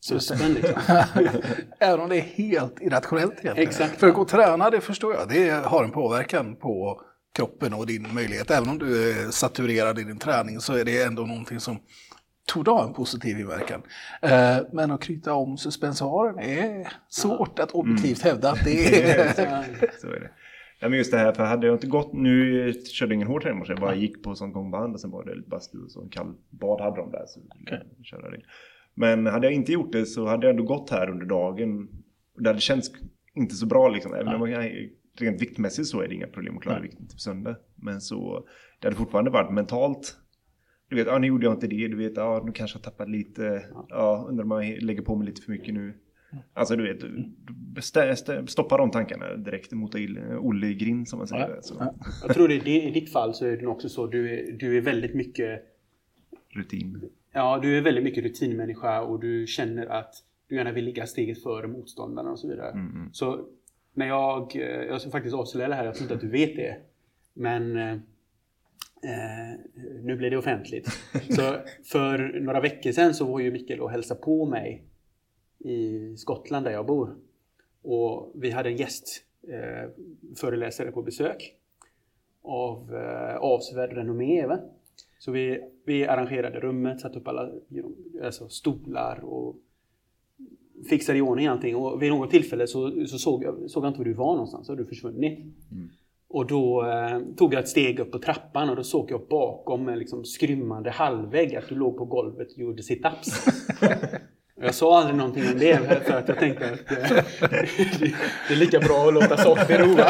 suspen 0.00 0.52
liksom. 0.54 0.80
Även 1.78 2.00
om 2.00 2.08
det 2.08 2.16
är 2.16 2.20
helt 2.20 2.82
irrationellt 2.82 3.32
egentligen. 3.32 3.68
Exakt. 3.68 4.00
För 4.00 4.08
att 4.08 4.14
gå 4.14 4.20
och 4.20 4.28
träna, 4.28 4.70
det 4.70 4.80
förstår 4.80 5.14
jag, 5.14 5.28
det 5.28 5.50
har 5.50 5.84
en 5.84 5.90
påverkan 5.90 6.56
på 6.56 7.00
kroppen 7.34 7.72
och 7.74 7.86
din 7.86 8.06
möjlighet. 8.14 8.50
Även 8.50 8.68
om 8.68 8.78
du 8.78 9.10
är 9.10 9.30
saturerad 9.30 9.98
i 9.98 10.04
din 10.04 10.18
träning 10.18 10.60
så 10.60 10.72
är 10.76 10.84
det 10.84 11.02
ändå 11.02 11.22
någonting 11.22 11.60
som 11.60 11.76
torde 12.46 12.70
ha 12.70 12.86
en 12.86 12.94
positiv 12.94 13.40
inverkan. 13.40 13.82
Eh, 14.22 14.56
Men 14.72 14.90
att 14.90 15.00
knyta 15.02 15.32
om 15.34 15.56
suspensoren 15.56 16.38
är 16.38 16.88
svårt 17.08 17.58
att 17.58 17.70
objektivt 17.70 18.22
hävda 18.22 18.50
att 18.50 18.64
det 18.64 19.02
är... 19.10 19.32
Så 20.00 20.06
är 20.06 20.20
det. 20.20 20.30
Ja, 20.80 20.88
men 20.88 20.98
just 20.98 21.10
det 21.10 21.18
här, 21.18 21.32
för 21.32 21.44
hade 21.44 21.66
jag 21.66 21.74
inte 21.76 21.86
gått, 21.86 22.12
nu 22.12 22.72
körde 22.72 23.12
jag 23.12 23.16
ingen 23.16 23.28
hård 23.28 23.42
träning 23.42 23.64
jag 23.68 23.80
bara 23.80 23.94
gick 23.94 24.22
på 24.22 24.34
sån 24.34 24.52
gångband 24.52 24.94
och 24.94 25.00
sen 25.00 25.10
var 25.10 25.24
det 25.24 25.34
lite 25.34 25.48
bastu 25.48 25.78
och 25.78 25.90
så 25.90 26.02
en 26.02 26.08
kall 26.08 26.34
bad 26.50 26.80
hade 26.80 26.96
de 26.96 27.10
där. 27.10 27.24
Så 27.26 27.40
jag 27.66 27.80
köra 28.06 28.30
det. 28.30 28.40
Men 28.94 29.26
hade 29.26 29.46
jag 29.46 29.54
inte 29.54 29.72
gjort 29.72 29.92
det 29.92 30.06
så 30.06 30.26
hade 30.26 30.46
jag 30.46 30.50
ändå 30.50 30.62
gått 30.62 30.90
här 30.90 31.10
under 31.10 31.26
dagen. 31.26 31.88
Och 32.36 32.42
det 32.42 32.48
hade 32.50 32.60
känts 32.60 32.90
inte 33.34 33.54
så 33.54 33.66
bra 33.66 33.88
liksom. 33.88 34.14
Även 34.14 34.34
om 34.34 34.52
kan, 34.52 34.62
rent 35.20 35.42
viktmässigt 35.42 35.88
så 35.88 36.00
är 36.00 36.08
det 36.08 36.14
inga 36.14 36.26
problem 36.26 36.56
att 36.56 36.62
klara 36.62 36.80
vikten 36.80 37.06
till 37.08 37.18
söndag. 37.18 37.56
Men 37.74 38.00
så, 38.00 38.46
det 38.80 38.86
hade 38.86 38.96
fortfarande 38.96 39.30
varit 39.30 39.52
mentalt. 39.52 40.16
Du 40.88 40.96
vet, 40.96 41.06
ja 41.06 41.18
nu 41.18 41.26
gjorde 41.26 41.46
jag 41.46 41.54
inte 41.54 41.66
det, 41.66 41.88
du 41.88 41.96
vet, 41.96 42.16
ja 42.16 42.42
nu 42.46 42.52
kanske 42.52 42.76
jag 42.76 42.82
tappat 42.82 43.10
lite, 43.10 43.66
ja 43.88 44.26
undrar 44.28 44.44
om 44.44 44.50
jag 44.50 44.82
lägger 44.82 45.02
på 45.02 45.16
mig 45.16 45.26
lite 45.26 45.42
för 45.42 45.52
mycket 45.52 45.74
nu. 45.74 45.94
Alltså 46.52 46.76
du 46.76 46.82
vet, 46.82 47.00
du 47.74 47.82
stä, 47.82 48.16
stä, 48.16 48.46
stoppa 48.46 48.76
de 48.76 48.90
tankarna 48.90 49.36
direkt 49.36 49.72
mot 49.72 49.94
Olle 50.40 50.66
i 50.66 50.74
grind 50.74 51.08
som 51.08 51.18
man 51.18 51.28
säger. 51.28 51.48
Ja, 51.48 51.62
Så, 51.62 51.74
ja. 51.78 51.94
Jag 52.26 52.34
tror 52.34 52.48
det, 52.48 52.54
i 52.84 52.90
ditt 52.90 53.12
fall 53.12 53.34
så 53.34 53.46
är 53.46 53.56
det 53.56 53.66
också 53.66 53.88
så 53.88 54.06
du 54.06 54.30
är, 54.30 54.52
du 54.52 54.76
är 54.76 54.80
väldigt 54.80 55.14
mycket 55.14 55.62
Rutin. 56.50 57.10
Ja, 57.32 57.58
du 57.62 57.78
är 57.78 57.82
väldigt 57.82 58.04
mycket 58.04 58.24
rutinmänniska 58.24 59.02
och 59.02 59.20
du 59.20 59.46
känner 59.46 59.86
att 59.86 60.14
du 60.48 60.56
gärna 60.56 60.72
vill 60.72 60.84
ligga 60.84 61.06
steget 61.06 61.42
före 61.42 61.68
motståndarna 61.68 62.30
och 62.30 62.38
så 62.38 62.48
vidare. 62.48 62.70
Mm, 62.70 63.12
Så 63.12 63.46
men 63.94 64.08
jag, 64.08 64.56
eh, 64.56 64.62
jag 64.62 65.00
ska 65.00 65.10
faktiskt 65.10 65.34
avslöja 65.34 65.68
det 65.68 65.74
här, 65.74 65.84
jag 65.84 65.94
tror 65.94 66.04
inte 66.04 66.14
att 66.14 66.20
du 66.20 66.30
vet 66.30 66.56
det. 66.56 66.76
Men 67.32 67.76
eh, 67.76 67.92
eh 67.92 67.98
nu 70.02 70.16
blir 70.16 70.30
det 70.30 70.36
offentligt. 70.36 70.88
Så 71.30 71.56
för 71.84 72.40
några 72.40 72.60
veckor 72.60 72.92
sedan 72.92 73.14
så 73.14 73.24
var 73.24 73.40
ju 73.40 73.50
Mikael 73.50 73.80
och 73.80 73.90
hälsade 73.90 74.20
på 74.20 74.46
mig 74.46 74.84
i 75.58 76.16
Skottland 76.16 76.66
där 76.66 76.72
jag 76.72 76.86
bor. 76.86 77.16
Och 77.82 78.32
vi 78.34 78.50
hade 78.50 78.68
en 78.68 78.76
gästföreläsare 78.76 80.88
eh, 80.88 80.94
på 80.94 81.02
besök 81.02 81.54
av 82.42 82.94
eh, 82.94 83.36
avsevärd 83.36 83.92
renommé. 83.92 84.46
Va? 84.46 84.58
Så 85.18 85.32
vi, 85.32 85.60
vi 85.84 86.06
arrangerade 86.06 86.60
rummet, 86.60 87.00
satte 87.00 87.18
upp 87.18 87.28
alla 87.28 87.50
alltså 88.24 88.48
stolar 88.48 89.24
och 89.24 89.56
fixade 90.84 91.18
i 91.18 91.22
ordning 91.22 91.46
allting. 91.46 91.76
Och 91.76 92.02
vid 92.02 92.10
något 92.10 92.30
tillfälle 92.30 92.66
så, 92.66 93.06
så 93.06 93.18
såg, 93.18 93.44
jag, 93.44 93.70
såg 93.70 93.84
jag 93.84 93.90
inte 93.90 93.98
var 93.98 94.04
du 94.04 94.12
var 94.12 94.32
någonstans, 94.32 94.66
så 94.66 94.72
hade 94.72 94.82
du 94.82 94.88
försvunnit. 94.88 95.38
Och 96.28 96.46
då 96.46 96.86
eh, 96.86 97.18
tog 97.36 97.54
jag 97.54 97.60
ett 97.62 97.68
steg 97.68 97.98
upp 97.98 98.12
på 98.12 98.18
trappan 98.18 98.70
och 98.70 98.76
då 98.76 98.84
såg 98.84 99.10
jag 99.10 99.20
bakom 99.30 99.88
en 99.88 99.98
liksom 99.98 100.24
skrymmande 100.24 100.90
halvvägg 100.90 101.56
att 101.56 101.68
du 101.68 101.74
låg 101.74 101.96
på 101.96 102.04
golvet 102.04 102.52
och 102.52 102.58
gjorde 102.58 102.82
sit-ups. 102.82 103.48
Jag 104.60 104.74
sa 104.74 104.98
aldrig 104.98 105.16
någonting 105.16 105.42
om 105.52 105.58
det 105.58 106.04
för 106.06 106.12
att 106.14 106.28
jag 106.28 106.38
tänkte 106.38 106.64
att 106.72 106.90
eh, 106.92 107.24
det, 107.40 107.66
det 108.48 108.54
är 108.54 108.56
lika 108.56 108.80
bra 108.80 109.08
att 109.08 109.14
låta 109.14 109.36
saker 109.36 109.66
bero. 109.78 109.94
va? 109.96 110.08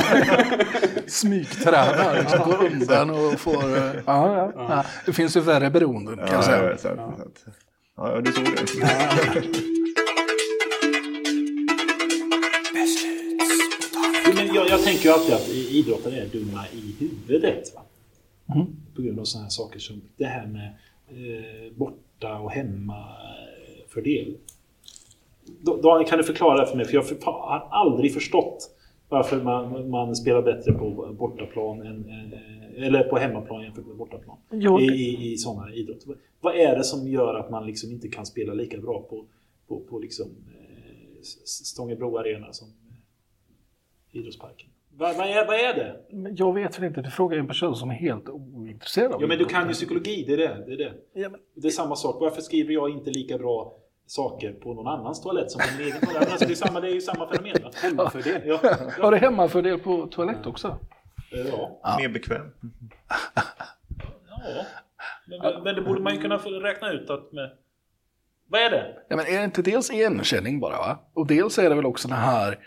Smygtränar, 1.07 2.19
liksom, 2.21 2.39
går 2.51 2.67
undan 2.67 3.11
och 3.11 3.41
får... 3.41 3.77
eh, 3.77 3.93
Ja, 4.07 4.37
ja, 4.37 4.53
ja. 4.57 4.85
Det 5.07 5.13
finns 5.13 5.37
ju 5.37 5.41
värre 5.41 5.71
beroenden 5.71 6.17
kan 6.17 6.27
jag 6.27 6.35
Ja, 6.37 6.77
säga. 6.77 6.95
ja, 7.97 8.11
ja, 8.15 8.21
du 8.21 8.33
såg 8.33 8.45
det. 8.45 9.84
Jag 14.75 14.85
tänker 14.85 15.05
ju 15.05 15.11
alltid 15.11 15.35
att 15.35 15.49
idrottare 15.49 16.15
är 16.21 16.29
dumma 16.29 16.67
i 16.73 16.95
huvudet. 16.99 17.75
Va? 17.75 17.83
På 18.97 19.03
grund 19.03 19.21
av 19.21 19.25
sådana 19.25 19.45
här 19.45 19.51
saker 19.51 19.79
som 19.79 20.03
det 20.17 20.25
här 20.25 20.47
med 20.47 20.75
eh, 21.09 21.73
borta 21.77 22.39
och 22.39 22.51
hemma-fördel. 22.51 24.37
Daniel, 25.83 26.09
kan 26.09 26.19
du 26.19 26.25
förklara 26.25 26.61
det 26.61 26.67
för 26.67 26.77
mig? 26.77 26.87
För 26.87 26.95
jag 26.95 27.03
har 27.23 27.69
aldrig 27.71 28.15
förstått 28.15 28.71
varför 29.09 29.43
man, 29.43 29.91
man 29.91 30.17
spelar 30.17 30.43
bättre 30.43 30.73
på 30.73 31.15
bortaplan 31.19 31.83
än, 31.83 32.33
eller 32.77 33.05
på 33.05 33.17
hemmaplan 33.17 33.63
jämfört 33.63 33.87
med 33.87 33.97
bortaplan. 33.97 34.37
Jo, 34.51 34.81
I, 34.81 34.85
i, 34.85 35.33
i 35.33 35.37
sådana 35.37 35.75
idrotter. 35.75 36.17
Vad 36.41 36.57
är 36.57 36.77
det 36.77 36.85
som 36.85 37.09
gör 37.09 37.35
att 37.35 37.51
man 37.51 37.67
liksom 37.67 37.91
inte 37.91 38.09
kan 38.09 38.27
spela 38.27 38.55
lika 38.55 38.79
bra 38.79 39.03
på, 39.11 39.25
på, 39.69 39.81
på 39.81 39.99
liksom, 39.99 40.27
eh, 40.27 41.23
Stångebro 41.45 42.19
Arena 42.19 42.53
som 42.53 42.69
eh, 42.69 42.84
idrottsparken? 44.17 44.69
Vad, 44.97 45.17
vad, 45.17 45.27
är, 45.27 45.47
vad 45.47 45.57
är 45.57 45.75
det? 45.75 45.97
Jag 46.37 46.55
vet 46.55 46.79
väl 46.79 46.85
inte, 46.85 47.03
du 47.03 47.11
frågar 47.11 47.39
en 47.39 47.47
person 47.47 47.77
som 47.77 47.91
är 47.91 47.95
helt 47.95 48.29
ointresserad 48.29 49.13
av 49.13 49.23
Ja 49.23 49.27
men 49.27 49.39
du 49.39 49.45
kan 49.45 49.69
ju 49.69 49.73
psykologi, 49.73 50.25
det 50.27 50.33
är 50.33 50.37
det. 50.37 50.65
Det 50.67 50.73
är, 50.73 50.77
det. 50.77 50.93
Ja, 51.13 51.29
men, 51.29 51.41
det 51.55 51.69
är 51.69 51.71
samma 51.71 51.97
sak. 51.97 52.17
Varför 52.21 52.43
skriver 52.43 52.75
jag 52.75 52.91
inte 52.91 53.11
lika 53.11 53.39
bra 53.39 53.77
saker 54.07 54.53
på 54.53 54.75
någon 54.75 54.87
annans 54.87 55.23
toalett 55.23 55.51
som 55.51 55.61
på 55.61 55.67
min 55.79 55.87
egen 55.87 56.01
toalett? 56.01 56.31
Alltså, 56.31 56.47
det, 56.47 56.53
är 56.53 56.55
samma, 56.55 56.81
det 56.81 56.89
är 56.89 56.95
ju 56.95 57.01
samma 57.01 57.29
fenomen. 57.29 57.57
Va? 57.63 57.71
Hemmafördel. 57.83 58.43
Ja, 58.45 58.61
har 59.01 59.13
du 59.13 59.19
hemmafördel 59.19 59.79
på 59.79 60.07
toalett 60.07 60.47
också? 60.47 60.79
ja. 61.83 61.97
Mer 61.99 62.09
bekväm. 62.09 62.51
ja. 64.29 64.67
Men, 65.27 65.63
men 65.63 65.75
det 65.75 65.83
borde 65.83 66.01
man 66.01 66.15
ju 66.15 66.21
kunna 66.21 66.37
räkna 66.37 66.93
ut 66.93 67.11
att 67.11 67.33
med... 67.33 67.51
Vad 68.47 68.61
är 68.61 68.71
det? 68.71 68.97
Ja, 69.09 69.17
men 69.17 69.27
är 69.27 69.39
det 69.39 69.45
inte 69.45 69.63
dels 69.63 69.91
igenkänning 69.91 70.61
bara? 70.61 70.77
Va? 70.77 70.99
Och 71.15 71.27
dels 71.27 71.59
är 71.59 71.69
det 71.69 71.75
väl 71.75 71.87
också 71.87 72.09
det 72.09 72.15
här, 72.15 72.59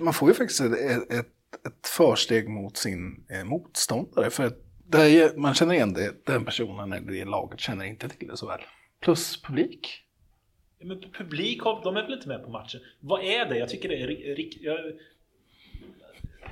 man 0.00 0.12
får 0.12 0.28
ju 0.28 0.34
faktiskt 0.34 0.60
ett, 0.60 1.12
ett, 1.12 1.26
ett 1.66 1.86
försteg 1.86 2.48
mot 2.48 2.76
sin 2.76 3.26
eh, 3.30 3.44
motståndare. 3.44 4.30
För 4.30 4.46
att 4.46 4.56
det 4.86 4.98
är, 4.98 5.36
man 5.36 5.54
känner 5.54 5.74
igen 5.74 5.92
det, 5.92 6.26
den 6.26 6.44
personen 6.44 6.92
eller 6.92 7.12
det 7.12 7.24
laget 7.24 7.60
känner 7.60 7.84
inte 7.84 8.08
till 8.08 8.28
det 8.28 8.36
så 8.36 8.46
väl. 8.46 8.60
Plus 9.00 9.42
publik. 9.42 10.04
Ja, 10.78 10.86
Men 10.86 11.00
publik, 11.18 11.62
de 11.84 11.96
är 11.96 12.02
väl 12.02 12.12
inte 12.12 12.28
med 12.28 12.44
på 12.44 12.50
matchen? 12.50 12.80
Vad 13.00 13.24
är 13.24 13.44
det? 13.44 13.58
Jag 13.58 13.68
tycker 13.68 13.88
det 13.88 14.02
är 14.02 14.06
riktigt... 14.36 14.62
Jag, 14.62 14.78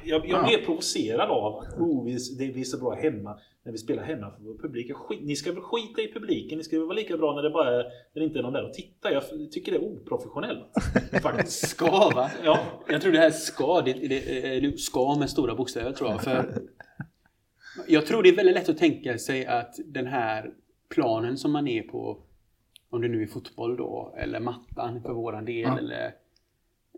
jag, 0.05 0.29
jag 0.29 0.45
blir 0.47 0.65
provocerad 0.65 1.31
av 1.31 1.57
att 1.57 1.79
oh, 1.79 2.05
vi, 2.05 2.19
det, 2.39 2.53
vi 2.53 2.61
är 2.61 2.65
så 2.65 2.79
bra 2.79 2.95
hemma 2.95 3.39
när 3.63 3.73
vi 3.73 3.79
spelar 3.79 4.03
hemma 4.03 4.31
för 4.31 4.43
vår 4.43 4.59
publik. 4.59 4.95
Skit, 4.95 5.21
ni 5.23 5.37
ska 5.37 5.53
väl 5.53 5.63
skita 5.63 6.03
i 6.03 6.13
publiken? 6.13 6.59
Ni 6.59 6.65
ska 6.65 6.77
väl 6.79 6.87
vara 6.87 6.97
lika 6.97 7.17
bra 7.17 7.35
när 7.35 7.43
det 7.43 7.51
bara 7.51 7.69
är, 7.69 7.83
när 7.83 8.21
det 8.21 8.25
inte 8.25 8.39
är 8.39 8.43
någon 8.43 8.53
där 8.53 8.65
och 8.69 8.75
tittar? 8.75 9.11
Jag 9.11 9.23
tycker 9.53 9.73
det 9.73 9.79
är 9.79 9.85
oprofessionellt. 9.85 10.73
Faktiskt. 11.23 11.69
Ska 11.69 12.11
va? 12.15 12.31
Ja. 12.45 12.59
Jag 12.89 13.03
tror 13.03 13.13
det 13.13 13.19
här 13.19 13.31
ska, 13.31 13.81
det, 13.81 13.93
det, 13.93 14.61
det 14.61 14.79
ska 14.79 15.15
med 15.19 15.31
stora 15.31 15.55
bokstäver 15.55 15.93
tror 15.93 16.11
jag. 16.11 16.23
För 16.23 16.63
jag 17.89 18.07
tror 18.07 18.23
det 18.23 18.29
är 18.29 18.37
väldigt 18.37 18.55
lätt 18.55 18.69
att 18.69 18.79
tänka 18.79 19.19
sig 19.19 19.47
att 19.47 19.75
den 19.87 20.07
här 20.07 20.51
planen 20.95 21.37
som 21.37 21.53
man 21.53 21.69
är 21.69 21.83
på, 21.83 22.23
om 22.91 23.03
det 23.03 23.09
nu 23.09 23.23
är 23.23 23.27
fotboll 23.27 23.77
då, 23.77 24.15
eller 24.19 24.41
mattan 24.41 25.03
för 25.03 25.13
våran 25.13 25.45
del, 25.45 25.63
Ja. 25.63 25.79
eller 25.79 26.13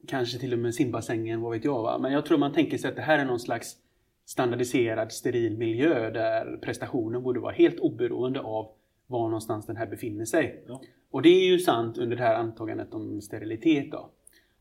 kanske 0.09 0.39
till 0.39 0.53
och 0.53 0.59
med 0.59 0.75
simbassängen, 0.75 1.41
vad 1.41 1.53
vet 1.53 1.65
jag. 1.65 1.83
Va? 1.83 1.99
Men 1.99 2.13
jag 2.13 2.27
tror 2.27 2.39
man 2.39 2.53
tänker 2.53 2.79
sig 2.79 2.91
att 2.91 2.97
det 2.97 3.03
här 3.03 3.19
är 3.19 3.25
någon 3.25 3.41
slags 3.41 3.77
standardiserad, 4.25 5.13
steril 5.13 5.59
miljö 5.59 6.11
där 6.11 6.57
prestationen 6.63 7.23
borde 7.23 7.41
vara 7.41 7.53
helt 7.53 7.81
oberoende 7.81 8.41
av 8.41 8.71
var 9.07 9.29
någonstans 9.29 9.67
den 9.67 9.77
här 9.77 9.87
befinner 9.87 10.25
sig. 10.25 10.65
Ja. 10.69 10.81
Och 11.11 11.23
det 11.23 11.29
är 11.29 11.47
ju 11.47 11.59
sant 11.59 11.99
under 11.99 12.17
det 12.17 12.23
här 12.23 12.35
antagandet 12.35 12.95
om 12.95 13.21
sterilitet 13.21 13.93
då. 13.93 14.11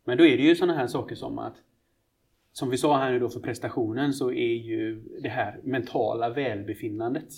Men 0.03 0.17
då 0.17 0.25
är 0.25 0.37
det 0.37 0.43
ju 0.43 0.55
sådana 0.55 0.77
här 0.77 0.87
saker 0.87 1.15
som 1.15 1.39
att 1.39 1.55
som 2.51 2.69
vi 2.69 2.77
sa 2.77 2.97
här 2.97 3.11
nu 3.11 3.19
då 3.19 3.29
för 3.29 3.39
prestationen 3.39 4.13
så 4.13 4.31
är 4.31 4.53
ju 4.53 5.01
det 5.21 5.29
här 5.29 5.59
mentala 5.63 6.29
välbefinnandet 6.29 7.29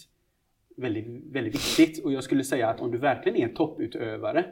väldigt, 0.77 1.07
väldigt 1.31 1.55
viktigt. 1.55 2.05
Och 2.05 2.13
jag 2.13 2.23
skulle 2.23 2.43
säga 2.43 2.69
att 2.69 2.81
om 2.81 2.91
du 2.91 2.97
verkligen 2.97 3.37
är 3.37 3.55
topputövare 3.55 4.45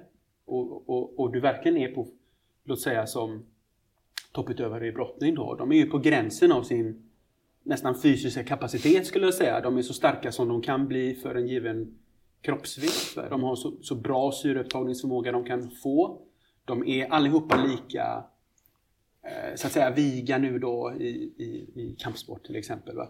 och, 0.45 0.89
och, 0.89 1.19
och 1.19 1.31
du 1.31 1.39
verkligen 1.39 1.77
är 1.77 1.87
på, 1.87 2.07
låt 2.67 2.81
säga 2.81 3.07
som 3.07 3.45
topputövare 4.31 4.87
i 4.87 4.91
brottning 4.91 5.35
då. 5.35 5.55
De 5.55 5.71
är 5.71 5.75
ju 5.75 5.85
på 5.85 5.97
gränsen 5.97 6.51
av 6.51 6.63
sin 6.63 7.09
nästan 7.63 8.01
fysiska 8.01 8.43
kapacitet 8.43 9.05
skulle 9.05 9.25
jag 9.25 9.33
säga. 9.33 9.61
De 9.61 9.77
är 9.77 9.81
så 9.81 9.93
starka 9.93 10.31
som 10.31 10.47
de 10.47 10.61
kan 10.61 10.87
bli 10.87 11.15
för 11.15 11.35
en 11.35 11.47
given 11.47 11.97
kroppsvikt. 12.41 13.29
De 13.29 13.43
har 13.43 13.55
så, 13.55 13.73
så 13.81 13.95
bra 13.95 14.31
syreupptagningsförmåga 14.31 15.31
de 15.31 15.45
kan 15.45 15.71
få. 15.71 16.21
De 16.65 16.87
är 16.87 17.11
allihopa 17.11 17.63
lika 17.63 18.23
eh, 19.23 19.55
så 19.55 19.67
att 19.67 19.73
säga 19.73 19.91
viga 19.91 20.37
nu 20.37 20.59
då 20.59 20.93
i, 20.99 21.07
i, 21.37 21.69
i 21.75 21.95
kampsport 21.99 22.45
till 22.45 22.55
exempel. 22.55 22.95
Va? 22.95 23.07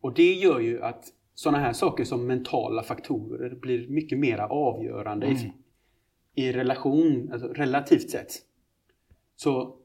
Och 0.00 0.14
det 0.14 0.32
gör 0.32 0.60
ju 0.60 0.82
att 0.82 1.04
sådana 1.34 1.58
här 1.58 1.72
saker 1.72 2.04
som 2.04 2.26
mentala 2.26 2.82
faktorer 2.82 3.54
blir 3.54 3.88
mycket 3.88 4.18
mer 4.18 4.38
avgörande 4.38 5.26
i, 5.26 5.52
i 6.34 6.52
relation, 6.52 7.30
alltså 7.32 7.48
relativt 7.48 8.10
sett. 8.10 8.32
Så 9.42 9.76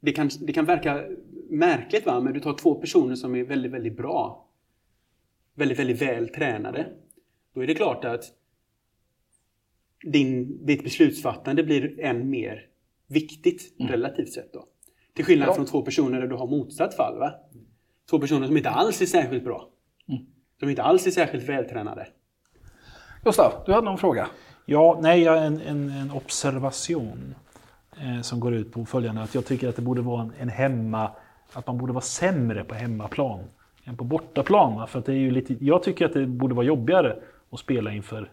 det 0.00 0.12
kan, 0.12 0.30
det 0.40 0.52
kan 0.52 0.64
verka 0.64 1.04
märkligt 1.50 2.06
va, 2.06 2.20
men 2.20 2.32
du 2.32 2.40
tar 2.40 2.54
två 2.54 2.74
personer 2.74 3.14
som 3.14 3.34
är 3.34 3.44
väldigt, 3.44 3.72
väldigt 3.72 3.96
bra. 3.96 4.48
Väldigt, 5.54 5.78
väldigt 5.78 6.02
väl 6.02 6.28
tränade. 6.28 6.86
Då 7.54 7.62
är 7.62 7.66
det 7.66 7.74
klart 7.74 8.04
att 8.04 8.24
din, 10.04 10.66
ditt 10.66 10.84
beslutsfattande 10.84 11.62
blir 11.64 12.00
än 12.00 12.30
mer 12.30 12.66
viktigt 13.06 13.74
relativt 13.78 14.32
sett 14.32 14.52
då. 14.52 14.64
Till 15.14 15.24
skillnad 15.24 15.48
Ja. 15.48 15.54
från 15.54 15.66
två 15.66 15.82
personer 15.82 16.20
där 16.20 16.26
du 16.28 16.34
har 16.36 16.46
motsatt 16.46 16.94
fall. 16.96 17.18
Va? 17.18 17.32
Två 18.10 18.18
personer 18.18 18.46
som 18.46 18.56
inte 18.56 18.70
alls 18.70 19.02
är 19.02 19.06
särskilt 19.06 19.44
bra. 19.44 19.68
Som 20.60 20.68
inte 20.68 20.82
alls 20.82 21.06
är 21.06 21.10
särskilt 21.10 21.48
vältränade. 21.48 22.08
Gustav, 23.24 23.52
du 23.66 23.72
hade 23.72 23.84
någon 23.84 23.98
fråga? 23.98 24.28
Ja, 24.66 24.98
nej, 25.02 25.22
jag- 25.22 25.46
en, 25.46 25.60
en, 25.60 25.88
en 25.90 26.10
observation 26.10 27.34
som 28.22 28.40
går 28.40 28.54
ut 28.54 28.72
på 28.72 28.84
följande. 28.84 29.22
Att 29.22 29.34
jag 29.34 29.46
tycker 29.46 29.68
att 29.68 29.76
det 29.76 29.82
borde 29.82 30.00
vara 30.02 30.22
en, 30.22 30.32
en 30.38 30.48
hemma... 30.48 31.10
Att 31.52 31.66
man 31.66 31.78
borde 31.78 31.92
vara 31.92 32.00
sämre 32.02 32.64
på 32.64 32.74
hemmaplan 32.74 33.40
än 33.84 33.96
på 33.96 34.04
bortaplan. 34.04 34.86
För 34.88 34.98
att 34.98 35.06
det 35.06 35.12
är 35.12 35.16
ju 35.16 35.30
lite, 35.30 35.64
jag 35.64 35.82
tycker 35.82 36.06
att 36.06 36.12
det 36.12 36.26
borde 36.26 36.54
vara 36.54 36.66
jobbigare 36.66 37.16
att 37.50 37.58
spela 37.58 37.92
inför 37.92 38.30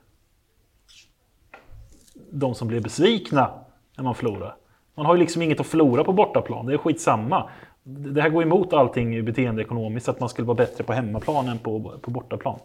de 2.32 2.56
som 2.56 2.68
blir 2.68 2.82
besvikna 2.82 3.52
när 3.98 4.04
man 4.04 4.16
förlorar. 4.16 4.56
Man 4.96 5.06
har 5.06 5.16
ju 5.16 5.20
liksom 5.20 5.42
inget 5.42 5.60
att 5.60 5.68
förlora 5.68 6.04
på 6.04 6.14
bortaplan. 6.14 6.66
Det 6.66 6.74
är 6.74 6.78
skitsamma. 6.78 7.50
Det 7.84 8.22
här 8.22 8.30
går 8.30 8.44
emot 8.44 8.74
allting 8.74 9.26
beteendeekonomiskt, 9.26 10.10
att 10.10 10.20
man 10.20 10.30
skulle 10.30 10.46
vara 10.46 10.56
bättre 10.58 10.84
på 10.84 10.94
hemmaplan 10.94 11.48
än 11.48 11.60
på, 11.60 11.94
på 12.02 12.12
bortaplan. 12.12 12.60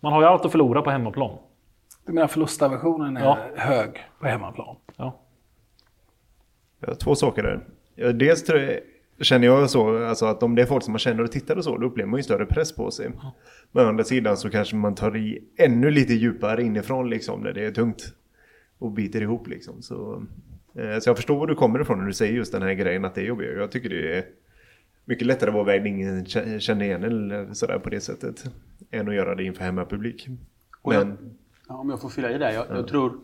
Man 0.00 0.12
har 0.12 0.20
ju 0.20 0.26
allt 0.26 0.44
att 0.44 0.52
förlora 0.52 0.82
på 0.82 0.90
hemmaplan. 0.90 1.30
Du 2.06 2.12
menar 2.12 2.28
förlustaversionen 2.28 3.16
är 3.16 3.24
Ja. 3.24 3.38
hög 3.56 3.90
på 4.20 4.26
hemmaplan? 4.26 4.76
Ja. 4.96 5.12
Ja, 6.86 6.94
två 6.94 7.14
saker 7.14 7.42
där. 7.42 7.60
Ja, 7.94 8.12
dels 8.12 8.44
tror 8.44 8.60
jag, 8.60 8.78
känner 9.26 9.46
jag 9.46 9.70
så, 9.70 10.04
alltså 10.06 10.26
att 10.26 10.42
om 10.42 10.54
det 10.54 10.62
är 10.62 10.66
folk 10.66 10.82
som 10.84 10.92
man 10.92 10.98
känner 10.98 11.22
och 11.24 11.32
tittar 11.32 11.56
och 11.56 11.64
så, 11.64 11.78
då 11.78 11.86
upplever 11.86 12.10
man 12.10 12.18
ju 12.18 12.22
större 12.24 12.46
press 12.46 12.72
på 12.74 12.90
sig. 12.90 13.10
Men 13.72 13.84
å 13.86 13.88
andra 13.88 14.04
sidan 14.04 14.36
så 14.36 14.50
kanske 14.50 14.76
man 14.76 14.94
tar 14.94 15.16
i 15.16 15.38
ännu 15.56 15.90
lite 15.90 16.14
djupare 16.14 16.62
inifrån 16.62 17.10
liksom, 17.10 17.40
när 17.40 17.52
det 17.52 17.64
är 17.66 17.70
tungt. 17.70 18.12
Och 18.78 18.90
biter 18.92 19.20
ihop 19.22 19.48
liksom. 19.48 19.82
Så, 19.82 20.22
eh, 20.74 20.98
så 20.98 21.08
jag 21.10 21.16
förstår 21.16 21.38
var 21.38 21.46
du 21.46 21.54
kommer 21.54 21.80
ifrån 21.80 21.98
när 21.98 22.06
du 22.06 22.12
säger 22.12 22.32
just 22.32 22.52
den 22.52 22.62
här 22.62 22.74
grejen 22.74 23.04
att 23.04 23.14
det 23.14 23.20
är 23.20 23.24
jobbigt. 23.24 23.48
Jag 23.56 23.70
tycker 23.70 23.88
det 23.88 24.16
är 24.18 24.24
mycket 25.04 25.26
lättare 25.26 25.50
att 25.50 25.54
vara 25.54 25.64
när 25.66 25.86
ingen 25.86 26.24
kä- 26.24 26.58
känner 26.58 26.84
igen 26.84 27.04
eller 27.04 27.52
sådär 27.52 27.78
på 27.78 27.90
det 27.90 28.00
sättet. 28.00 28.44
Än 28.90 29.08
att 29.08 29.14
göra 29.14 29.34
det 29.34 29.44
inför 29.44 29.64
hemmapublik. 29.64 30.28
Jag- 30.84 31.06
Men 31.06 31.16
Ja, 31.68 31.74
om 31.74 31.90
jag 31.90 32.00
får 32.00 32.08
fylla 32.08 32.30
i 32.30 32.38
där. 32.38 32.50
Jag, 32.52 32.66
jag 32.70 32.88
tror 32.88 33.18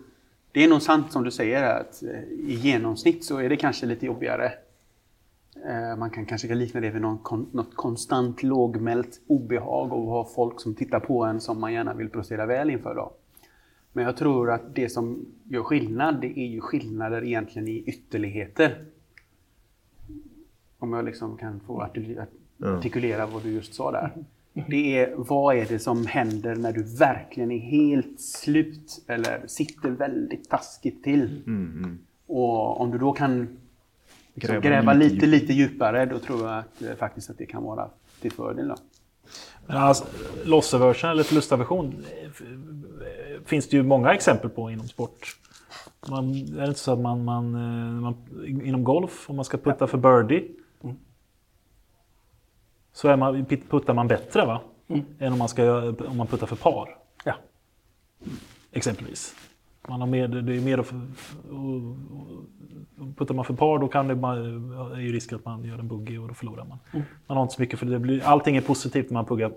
det 0.53 0.65
är 0.65 0.69
nog 0.69 0.83
sant 0.83 1.13
som 1.13 1.25
du 1.25 1.31
säger 1.31 1.63
att 1.81 2.03
eh, 2.03 2.23
i 2.23 2.55
genomsnitt 2.55 3.25
så 3.25 3.39
är 3.39 3.49
det 3.49 3.57
kanske 3.57 3.87
lite 3.87 4.07
jobbigare. 4.07 4.53
Eh, 5.69 5.97
Man 5.99 6.11
kan 6.11 6.27
kanske 6.27 6.55
likna 6.55 6.81
det 6.81 6.91
vid 6.91 7.03
någon 7.03 7.47
något 7.53 7.75
konstant 7.75 8.43
lågmält 8.43 9.21
obehag 9.27 9.93
och 9.93 10.03
ha 10.07 10.25
folk 10.35 10.61
som 10.61 10.75
tittar 10.75 11.01
på 11.01 11.25
en 11.25 11.41
som 11.41 11.61
man 11.61 11.73
gärna 11.73 11.95
vill 11.95 12.09
prestera 12.11 12.47
väl 12.47 12.71
inför. 12.71 12.95
Då. 12.95 13.13
Men 13.93 14.05
jag 14.05 14.17
tror 14.17 14.51
att 14.51 14.75
det 14.75 14.89
som 14.89 15.27
gör 15.45 15.63
skillnad, 15.63 16.21
det 16.21 16.39
är 16.39 16.47
ju 16.47 16.61
skillnader 16.61 17.25
egentligen 17.25 17.69
i 17.69 17.83
ytterligheter. 17.87 18.85
Om 20.79 20.93
jag 20.93 21.05
liksom 21.05 21.37
kan 21.37 21.61
få 21.61 21.81
artikul- 21.83 22.27
artikulera 22.79 23.27
vad 23.27 23.43
du 23.43 23.51
just 23.51 23.75
sa 23.75 23.91
där. 23.91 24.13
Det 24.53 24.99
är 24.99 25.15
vad 25.17 25.57
är 25.57 25.67
det 25.67 25.79
som 25.79 26.07
händer 26.07 26.57
när 26.57 26.73
du 26.73 26.83
verkligen 26.83 27.51
är 27.51 27.59
helt 27.59 28.21
slut 28.21 29.05
eller 29.07 29.47
sitter 29.47 29.91
väldigt 29.91 30.51
taskigt 30.51 31.05
till. 31.05 31.43
Och 32.27 32.81
om 32.81 32.91
du 32.91 32.99
då 32.99 33.13
kan 33.13 33.59
liksom 34.35 34.61
Gräva 34.61 34.77
gräva 34.77 34.93
lite 34.93 35.15
lite, 35.15 35.27
lite 35.27 35.53
djupare, 35.53 36.07
då 36.07 36.19
tror 36.19 36.49
jag 36.49 36.59
att, 36.59 36.83
eh, 36.83 36.95
faktiskt 36.95 37.31
att 37.31 37.39
det 37.39 37.47
kan 37.47 37.63
vara 37.63 37.89
till 38.21 38.33
fördel. 38.33 38.69
Då. 38.69 38.75
Men 39.67 39.77
alltså, 39.77 40.05
loss 40.45 40.75
aversion 40.75 41.11
eller 41.11 41.23
förlustaversion 41.23 42.05
eh, 42.23 42.43
finns 43.45 43.69
det 43.69 43.77
ju 43.77 43.83
många 43.83 44.15
exempel 44.15 44.51
på 44.51 44.71
inom 44.71 44.89
sport. 44.89 45.37
Man, 46.09 46.35
är 46.35 46.61
det 46.61 46.69
inte 46.69 46.81
så 46.81 46.93
att 46.93 47.01
man, 47.01 47.25
man, 47.25 47.55
eh, 47.55 48.01
man 48.01 48.15
inom 48.47 48.85
golf, 48.85 49.31
om 49.31 49.37
man 49.37 49.45
ska 49.45 49.59
putta 49.59 49.87
för 49.87 49.99
birdie, 49.99 50.49
så 52.93 53.09
är 53.09 53.17
man, 53.17 53.45
puttar 53.45 53.95
man 53.95 54.09
bättre 54.09 54.47
va? 54.47 54.61
än 55.19 55.33
om 55.33 55.39
man, 55.39 55.49
ska, 55.49 55.83
om 56.09 56.17
man 56.17 56.27
puttar 56.27 56.47
för 56.47 56.57
par. 56.57 56.97
Ja. 57.25 57.35
Exempelvis. 58.73 59.35
Man 59.89 60.01
har 60.01 60.09
mer, 60.09 60.29
det 60.29 60.57
är 60.57 60.61
mer 60.61 60.79
att, 60.79 60.93
och, 61.51 63.17
puttar 63.17 63.35
man 63.35 63.45
för 63.45 63.55
par 63.55 63.79
då 63.79 63.89
kan 63.89 64.09
det, 64.09 64.15
bara- 64.15 64.37
är 64.97 65.01
ju 65.01 65.13
risk 65.13 65.33
att 65.33 65.45
man 65.45 65.65
gör 65.65 65.79
en 65.79 65.89
buggy 65.89 66.19
och 66.19 66.29
då 66.29 66.35
förlorar 66.35 66.65
man. 66.65 66.79
Man 67.27 67.37
har 67.37 67.43
inte 67.43 67.55
så 67.55 67.63
mycket 67.63 67.79
för 67.79 67.87
det 67.87 67.99
blir, 67.99 68.25
allting 68.25 68.57
är 68.57 68.61
positivt 68.61 69.11
när 69.11 69.15
man 69.15 69.25
puggar, 69.27 69.53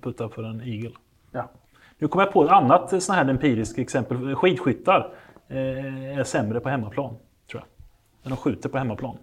puttar 0.00 0.28
för 0.28 0.42
en 0.42 0.60
igel. 0.60 0.92
Ja. 1.32 1.50
Nu 1.98 2.08
kommer 2.08 2.24
jag 2.24 2.32
på 2.32 2.44
ett 2.44 2.50
annat 2.50 3.02
sån 3.02 3.14
här 3.14 3.28
empiriskt 3.28 3.78
exempel. 3.78 4.34
Skidskyttar 4.34 5.14
eh, 5.48 6.18
är 6.18 6.24
sämre 6.24 6.60
på 6.60 6.68
hemmaplan, 6.68 7.16
tror 7.50 7.62
jag. 7.62 7.64
När 8.22 8.30
de 8.30 8.36
skjuter 8.36 8.68
på 8.68 8.78
hemmaplan. 8.78 9.16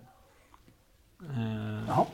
Eh, 1.29 1.87
Jaha. 1.87 2.05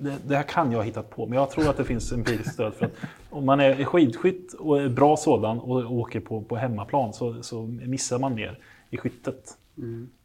Det, 0.00 0.18
det 0.28 0.36
här 0.36 0.42
kan 0.42 0.70
jag 0.72 0.78
ha 0.78 0.84
hittat 0.84 1.10
på, 1.10 1.26
men 1.26 1.38
jag 1.38 1.50
tror 1.50 1.68
att 1.70 1.76
det 1.76 1.84
finns 1.84 2.12
empiriskt 2.12 2.52
stöd 2.54 2.74
för 2.74 2.86
att 2.86 2.92
om 3.30 3.46
man 3.46 3.60
är 3.60 3.84
skidskytt 3.84 4.52
och 4.52 4.82
är 4.82 4.88
bra 4.88 5.16
sådan 5.16 5.58
och 5.60 5.92
åker 5.92 6.20
på, 6.20 6.42
på 6.42 6.56
hemmaplan 6.56 7.12
så, 7.12 7.42
så 7.42 7.62
missar 7.66 8.18
man 8.18 8.34
mer 8.34 8.58
i 8.90 8.96
skyttet. 8.96 9.58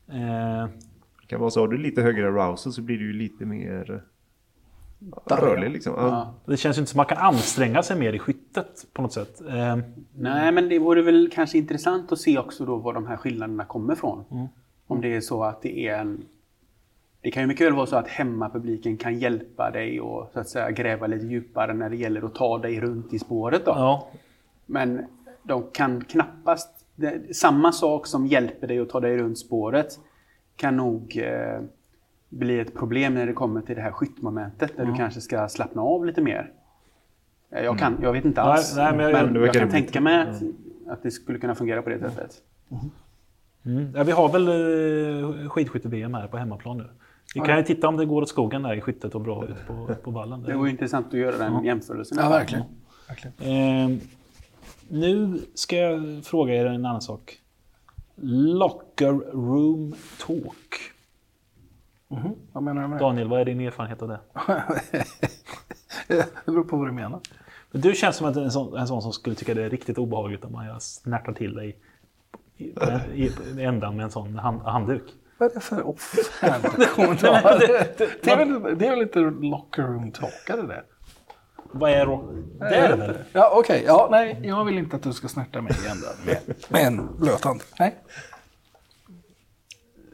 Eh, 0.07 0.67
Det 1.21 1.27
kan 1.27 1.39
vara 1.39 1.49
så, 1.49 1.59
har 1.59 1.67
du 1.67 1.77
lite 1.77 2.01
högre 2.01 2.27
arousal 2.27 2.73
så 2.73 2.81
blir 2.81 2.97
du 2.97 3.05
ju 3.05 3.13
lite 3.13 3.45
mer 3.45 4.03
ja, 5.25 5.37
rörlig 5.41 5.71
liksom. 5.71 5.93
Ja. 5.97 6.33
det 6.45 6.57
känns 6.57 6.77
ju 6.77 6.79
inte 6.79 6.91
som 6.91 6.99
att 6.99 7.09
man 7.09 7.17
kan 7.17 7.25
anstränga 7.25 7.83
sig 7.83 7.99
mer 7.99 8.13
i 8.13 8.19
skyttet 8.19 8.85
på 8.93 9.01
något 9.01 9.13
sätt. 9.13 9.41
Eh, 9.41 9.77
Nej, 10.15 10.51
men 10.51 10.69
det 10.69 10.79
vore 10.79 11.01
väl 11.01 11.29
kanske 11.33 11.57
intressant 11.57 12.11
att 12.11 12.19
se 12.19 12.37
också 12.39 12.65
då 12.65 12.77
var 12.77 12.93
de 12.93 13.07
här 13.07 13.17
skillnaderna 13.17 13.65
kommer 13.65 13.93
ifrån. 13.93 14.49
Om 14.87 15.01
det 15.01 15.15
är 15.15 15.21
så 15.21 15.43
att 15.43 15.61
det 15.61 15.87
är 15.87 15.97
en... 15.99 16.25
Det 17.23 17.31
kan 17.31 17.43
ju 17.43 17.47
mycket 17.47 17.67
väl 17.67 17.73
vara 17.73 17.85
så 17.85 17.95
att 17.95 18.07
hemmapubliken 18.07 18.97
kan 18.97 19.19
hjälpa 19.19 19.71
dig 19.71 20.01
och 20.01 20.29
så 20.33 20.39
att 20.39 20.49
säga 20.49 20.71
gräva 20.71 21.07
lite 21.07 21.25
djupare 21.25 21.73
när 21.73 21.89
det 21.89 21.95
gäller 21.95 22.25
att 22.25 22.35
ta 22.35 22.57
dig 22.57 22.79
runt 22.79 23.13
i 23.13 23.19
spåret. 23.19 23.65
Då. 23.65 23.71
ja, 23.71 24.07
Men 24.65 25.05
de 25.43 25.63
kan 25.73 26.03
knappast... 26.03 26.85
Det, 26.95 27.35
samma 27.35 27.71
sak 27.71 28.07
som 28.07 28.27
hjälper 28.27 28.67
dig 28.67 28.79
att 28.79 28.89
ta 28.89 28.99
dig 28.99 29.17
runt 29.17 29.37
spåret 29.37 29.99
kan 30.55 30.77
nog 30.77 31.17
eh, 31.25 31.61
bli 32.29 32.59
ett 32.59 32.73
problem 32.75 33.13
när 33.13 33.25
det 33.25 33.33
kommer 33.33 33.61
till 33.61 33.75
det 33.75 33.81
här 33.81 33.91
skyttmomentet 33.91 34.77
där 34.77 34.85
du 34.85 34.93
kanske 34.95 35.21
ska 35.21 35.47
slappna 35.49 35.81
av 35.81 36.05
lite 36.05 36.21
mer. 36.21 36.51
Eh, 37.51 37.63
Jag, 37.63 37.79
kan, 37.79 37.97
jag 38.01 38.13
vet 38.13 38.25
inte 38.25 38.41
Nej, 38.43 38.51
alls. 38.51 38.75
nej, 38.77 38.91
men 38.97 38.99
jag- 39.05 39.13
men 39.25 39.33
jag 39.35 39.41
verkar 39.41 39.59
kan 39.59 39.69
tänka 39.69 40.01
mig 40.01 40.21
att, 40.21 40.41
att 40.87 41.03
det 41.03 41.11
skulle 41.11 41.39
kunna 41.39 41.55
fungera 41.55 41.81
på 41.81 41.89
det 41.89 41.99
sättet. 41.99 42.31
Mm. 43.65 43.89
Ja, 43.95 44.03
vi 44.03 44.11
har 44.11 44.29
väl 44.31 44.47
eh, 44.47 45.49
skidskytte-VM 45.49 46.13
här 46.13 46.27
på 46.27 46.37
hemmaplan 46.37 46.77
nu. 46.77 46.89
Vi 47.33 47.39
kan 47.39 47.57
ju 47.57 47.63
titta 47.63 47.87
om 47.87 47.97
det 47.97 48.05
går 48.05 48.21
åt 48.21 48.29
skogen 48.29 48.61
där 48.61 48.75
i 48.75 48.81
skyttet 48.81 49.15
och 49.15 49.21
bra 49.21 49.45
ut 49.45 49.67
på, 49.67 49.95
på 50.03 50.11
vallen. 50.11 50.43
Det 50.43 50.53
vore 50.53 50.69
intressant 50.69 51.07
att 51.07 51.13
göra 51.13 51.37
den 51.37 51.63
jämförelsen. 51.63 52.17
Ja, 52.21 52.29
verkligen. 52.29 52.63
verkligen. 53.07 53.91
Eh, 53.91 53.99
nu 54.89 55.39
ska 55.53 55.75
jag 55.75 56.25
fråga 56.25 56.55
er 56.55 56.65
en 56.65 56.85
annan 56.85 57.01
sak. 57.01 57.39
Locker 58.15 59.13
room 59.33 59.95
talk. 60.25 60.93
Vad 62.51 62.63
menar 62.63 62.81
du 62.81 62.87
med 62.87 62.97
det? 62.97 63.03
Daniel, 63.03 63.27
vad 63.27 63.41
är 63.41 63.45
din 63.45 63.59
erfarenhet 63.59 64.01
av 64.01 64.07
det? 64.07 64.19
Det 66.07 66.45
beror 66.45 66.63
på 66.63 66.77
vad 66.77 66.87
du 66.87 66.91
menar. 66.91 67.19
Du 67.71 67.95
känns 67.95 68.15
som 68.15 68.27
att 68.27 68.35
en 68.35 68.51
sån, 68.51 68.77
en 68.77 68.87
sån 68.87 69.01
som 69.01 69.13
skulle 69.13 69.35
tycka 69.35 69.53
det 69.53 69.63
är 69.63 69.69
riktigt 69.69 69.97
obehagligt 69.97 70.45
om 70.45 70.51
man 70.51 70.81
snärtar 70.81 71.33
till 71.33 71.53
dig 71.53 71.77
i, 72.57 72.63
i, 73.13 73.31
i 73.57 73.63
ändan 73.63 73.95
med 73.95 74.03
en 74.03 74.11
sån 74.11 74.35
hand, 74.35 74.61
handduk. 74.61 75.03
Vad 75.37 75.49
är 75.51 75.53
det 75.53 75.59
för 75.59 75.87
offentlig 75.89 76.89
kommentar? 76.89 77.59
Det 78.23 78.31
är 78.31 78.37
väl, 78.37 78.77
det 78.77 78.85
är 78.87 78.89
väl 78.89 79.01
inte 79.01 79.19
locker 79.19 79.83
room 79.83 80.11
talk, 80.11 80.49
är 80.49 80.57
det 80.57 80.67
det? 80.67 80.83
Vad 81.75 81.91
är 81.91 82.05
ro- 82.05 82.43
Det 82.59 82.65
är 82.75 82.89
det 82.89 82.95
väl? 82.95 83.17
Ja, 83.31 83.51
okej. 83.55 83.83
Ja, 83.87 84.07
nej, 84.11 84.39
jag 84.43 84.65
vill 84.65 84.77
inte 84.77 84.95
att 84.95 85.03
du 85.03 85.13
ska 85.13 85.27
snärta 85.27 85.61
mig 85.61 85.73
i 85.85 85.87
ändan 85.89 86.13
med, 86.25 86.37
med 86.69 86.87
en 86.87 87.17
blöt 87.19 87.43
hand. 87.43 87.63
Nej. 87.79 87.95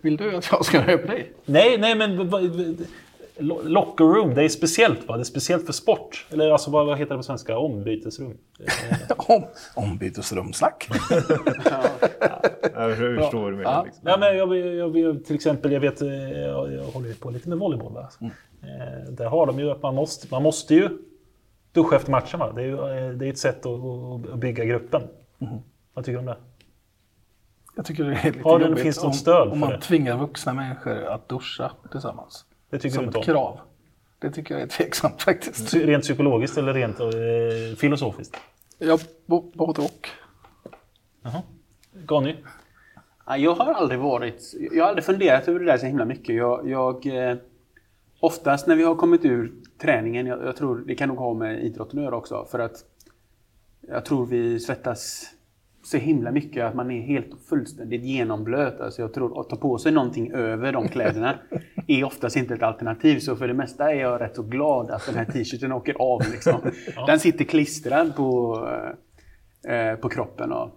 Vill 0.02 0.18
du 0.18 0.36
att 0.36 0.52
jag 0.52 0.66
ska 0.66 0.88
röra 0.88 1.06
dig? 1.06 1.34
Nej, 1.46 1.78
nej 1.78 1.96
men 1.96 2.30
locker 3.64 4.04
room, 4.06 4.34
det 4.36 4.44
är 4.44 4.50
speciellt 4.50 5.08
va? 5.08 5.16
Det 5.18 5.22
är 5.22 5.24
speciellt 5.24 5.66
för 5.66 5.74
sport. 5.74 6.28
Eller 6.32 6.52
alltså 6.52 6.72
vad, 6.72 6.86
vad 6.86 6.98
heter 6.98 7.12
det 7.12 7.18
på 7.18 7.24
svenska? 7.24 7.58
Ombytesrum. 7.58 8.38
Om, 9.18 9.44
ombytesrumsnack. 9.76 10.90
Jag 12.74 12.98
förstår 12.98 13.42
vad 13.42 13.52
du 13.52 13.58
menar. 13.58 13.72
Ja. 13.72 13.84
Liksom. 13.84 14.02
Ja, 14.06 14.18
men 14.20 14.38
jag, 14.38 14.56
jag, 14.58 14.98
jag, 14.98 15.26
till 15.26 15.36
exempel, 15.36 15.72
jag 15.72 15.80
vet, 15.80 16.02
eh, 16.02 16.08
jag, 16.30 16.74
jag 16.74 16.84
håller 16.84 17.08
ju 17.08 17.14
på 17.16 17.30
lite 17.30 17.50
med 17.50 17.58
volleyboll. 17.58 17.94
Va? 17.94 18.10
Eh, 18.22 19.12
där 19.12 19.26
har 19.26 19.46
de 19.46 19.60
ju 19.60 19.72
att 19.72 19.82
man 19.82 19.96
måste, 19.96 20.28
man 20.32 20.44
måste 20.44 20.76
ju 20.76 20.90
duscha 21.74 21.96
efter 21.96 22.12
matchen. 22.12 22.40
Va? 22.40 22.52
Det 22.52 22.62
är 22.62 22.66
ju 22.66 22.74
eh, 23.08 23.12
det 23.14 23.26
är 23.26 23.30
ett 23.30 23.38
sätt 23.38 23.66
att, 23.66 24.30
att 24.34 24.40
bygga 24.40 24.66
gruppen. 24.66 25.02
Vad 25.94 26.06
tycker 26.06 26.14
du 26.14 26.20
om 26.20 26.26
det? 26.26 26.38
Jag 27.76 27.86
tycker 27.86 28.04
det 28.04 28.12
är 28.14 28.32
lite 28.32 28.44
Har 28.44 28.60
du- 28.60 28.66
jobbigt 28.66 28.84
finns 28.84 28.96
det 28.98 29.04
något 29.04 29.14
om, 29.14 29.18
stöd 29.20 29.48
om 29.48 29.60
man 29.60 29.70
det? 29.70 29.82
tvingar 29.82 30.18
vuxna 30.18 30.54
människor 30.54 31.04
att 31.04 31.30
duscha 31.30 31.72
tillsammans. 31.92 32.46
Det 32.70 32.80
tycker 32.80 32.96
Som 32.96 33.04
du 33.04 33.08
inte 33.08 33.20
ett 33.20 33.28
om? 33.28 33.34
krav. 33.34 33.60
Det 34.20 34.32
tycker 34.32 34.54
jag 34.56 34.62
är 34.64 34.68
tveksamt 34.68 35.22
faktiskt. 35.22 35.74
Rent 35.74 36.04
psykologiskt 36.04 36.58
eller 36.58 36.74
rent 36.74 37.00
eh, 37.00 37.08
filosofiskt? 37.78 38.38
Jag, 38.78 39.00
bo- 39.26 39.52
både 39.56 39.82
och. 39.82 40.10
Jaha. 41.24 41.42
Gany? 41.94 42.36
Ja, 43.26 43.38
Jag 43.38 43.56
har 43.56 43.74
aldrig 43.74 44.00
varit... 44.00 44.54
Jag 44.72 44.84
har 44.84 44.90
aldrig 44.90 45.06
funderat 45.06 45.48
över 45.48 45.60
det 45.60 45.66
där 45.66 45.78
så 45.78 45.86
himla 45.86 46.06
mycket. 46.06 46.36
Jag, 46.36 46.70
jag, 46.70 47.06
eh, 47.06 47.38
oftast 48.20 48.68
när 48.68 48.76
vi 48.76 48.84
har 48.84 48.96
kommit 48.96 49.26
ur 49.26 49.54
träningen, 49.82 50.26
jag, 50.26 50.44
jag 50.46 50.56
tror 50.56 50.84
det 50.88 50.96
kan 50.96 51.10
nog 51.10 51.18
ha 51.18 51.34
med 51.34 51.64
idrotten 51.64 52.00
att 52.00 52.06
göra 52.06 52.16
också, 52.18 52.46
för 52.52 52.60
att 52.60 52.76
jag 53.88 54.06
tror 54.06 54.26
vi 54.26 54.60
svettas 54.60 55.24
så 55.84 55.98
himla 55.98 56.32
mycket 56.32 56.66
att 56.66 56.76
man 56.76 56.92
är 56.92 57.02
helt 57.02 57.34
och 57.34 57.40
fullständigt 57.50 58.04
genomblöt. 58.04 58.80
Alltså 58.82 59.02
jag 59.02 59.14
tror 59.14 59.42
att 59.42 59.50
ta 59.50 59.56
på 59.56 59.78
sig 59.78 59.92
någonting 59.92 60.32
över 60.32 60.72
de 60.72 60.88
kläderna 60.88 61.40
är 61.90 62.04
oftast 62.04 62.36
inte 62.36 62.54
ett 62.54 62.64
alternativ. 62.64 63.20
Så 63.20 63.36
för 63.36 63.48
det 63.48 63.54
mesta 63.54 63.92
är 63.94 64.00
jag 64.00 64.22
rätt 64.22 64.36
så 64.36 64.44
glad 64.44 64.92
att 64.92 65.06
den 65.06 65.16
här 65.16 65.26
t-shirten 65.26 65.72
åker 65.72 65.96
av. 66.00 66.22
Liksom. 66.32 66.62
Den 67.08 67.20
sitter 67.20 67.46
klistrad 67.46 68.16
på, 68.16 68.58
eh, 69.68 69.96
på 70.00 70.10
kroppen. 70.10 70.52
Och, 70.52 70.70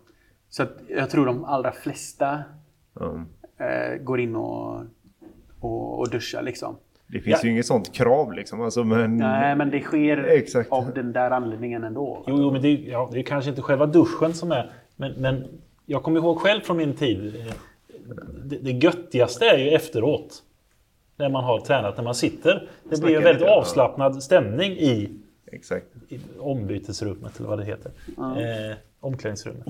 så 0.49 0.63
att 0.63 0.73
jag 0.89 1.11
tror 1.11 1.27
de 1.27 1.45
allra 1.45 1.73
flesta 1.73 2.43
Ja. 3.01 3.25
eh, 3.67 3.97
går 4.03 4.21
in 4.21 4.37
och, 4.37 4.81
och, 5.61 5.99
och 5.99 6.11
duschar. 6.11 6.43
Liksom. 6.43 6.77
Det 7.07 7.21
finns 7.21 7.45
ju 7.45 7.51
inget 7.51 7.67
sånt 7.67 7.93
krav 7.93 8.33
liksom. 8.33 8.61
Alltså, 8.63 8.85
men... 8.85 9.17
Nej, 9.17 9.57
men 9.57 9.71
det 9.71 9.81
sker 9.81 10.25
Exakt. 10.25 10.73
av 10.73 10.95
den 10.95 11.13
där 11.13 11.31
anledningen 11.31 11.85
ändå. 11.85 12.25
Jo, 12.27 12.37
jo 12.39 12.51
men 12.53 12.63
det 12.63 12.69
är, 12.69 12.91
ja, 12.91 13.09
det 13.13 13.19
är 13.19 13.23
kanske 13.23 13.51
inte 13.51 13.63
själva 13.63 13.87
duschen 13.87 14.35
som 14.35 14.53
är... 14.53 14.73
Men, 14.97 15.13
men 15.13 15.45
jag 15.87 16.03
kommer 16.03 16.21
ihåg 16.21 16.39
själv 16.39 16.61
från 16.61 16.77
min 16.77 16.95
tid. 16.95 17.37
eh, 17.37 17.53
Det, 18.45 18.59
det 18.59 18.71
göttigaste 18.71 19.45
är 19.47 19.59
ju 19.59 19.71
efteråt. 19.71 20.43
När 21.17 21.29
man 21.29 21.45
har 21.45 21.61
tränat, 21.61 21.97
när 21.97 22.05
man 22.05 22.15
sitter. 22.15 22.69
Det 22.91 23.01
blir 23.01 23.17
en 23.17 23.23
väldigt 23.23 23.47
ja. 23.47 23.55
avslappnad 23.59 24.23
stämning 24.23 24.73
i, 24.73 25.19
Exakt. 25.47 25.87
i 26.09 26.21
ombytesrummet, 26.39 27.39
eller 27.39 27.49
vad 27.49 27.59
det 27.59 27.65
heter. 27.65 27.93
Eh, 28.19 28.77
omklädningsrummet. 29.01 29.65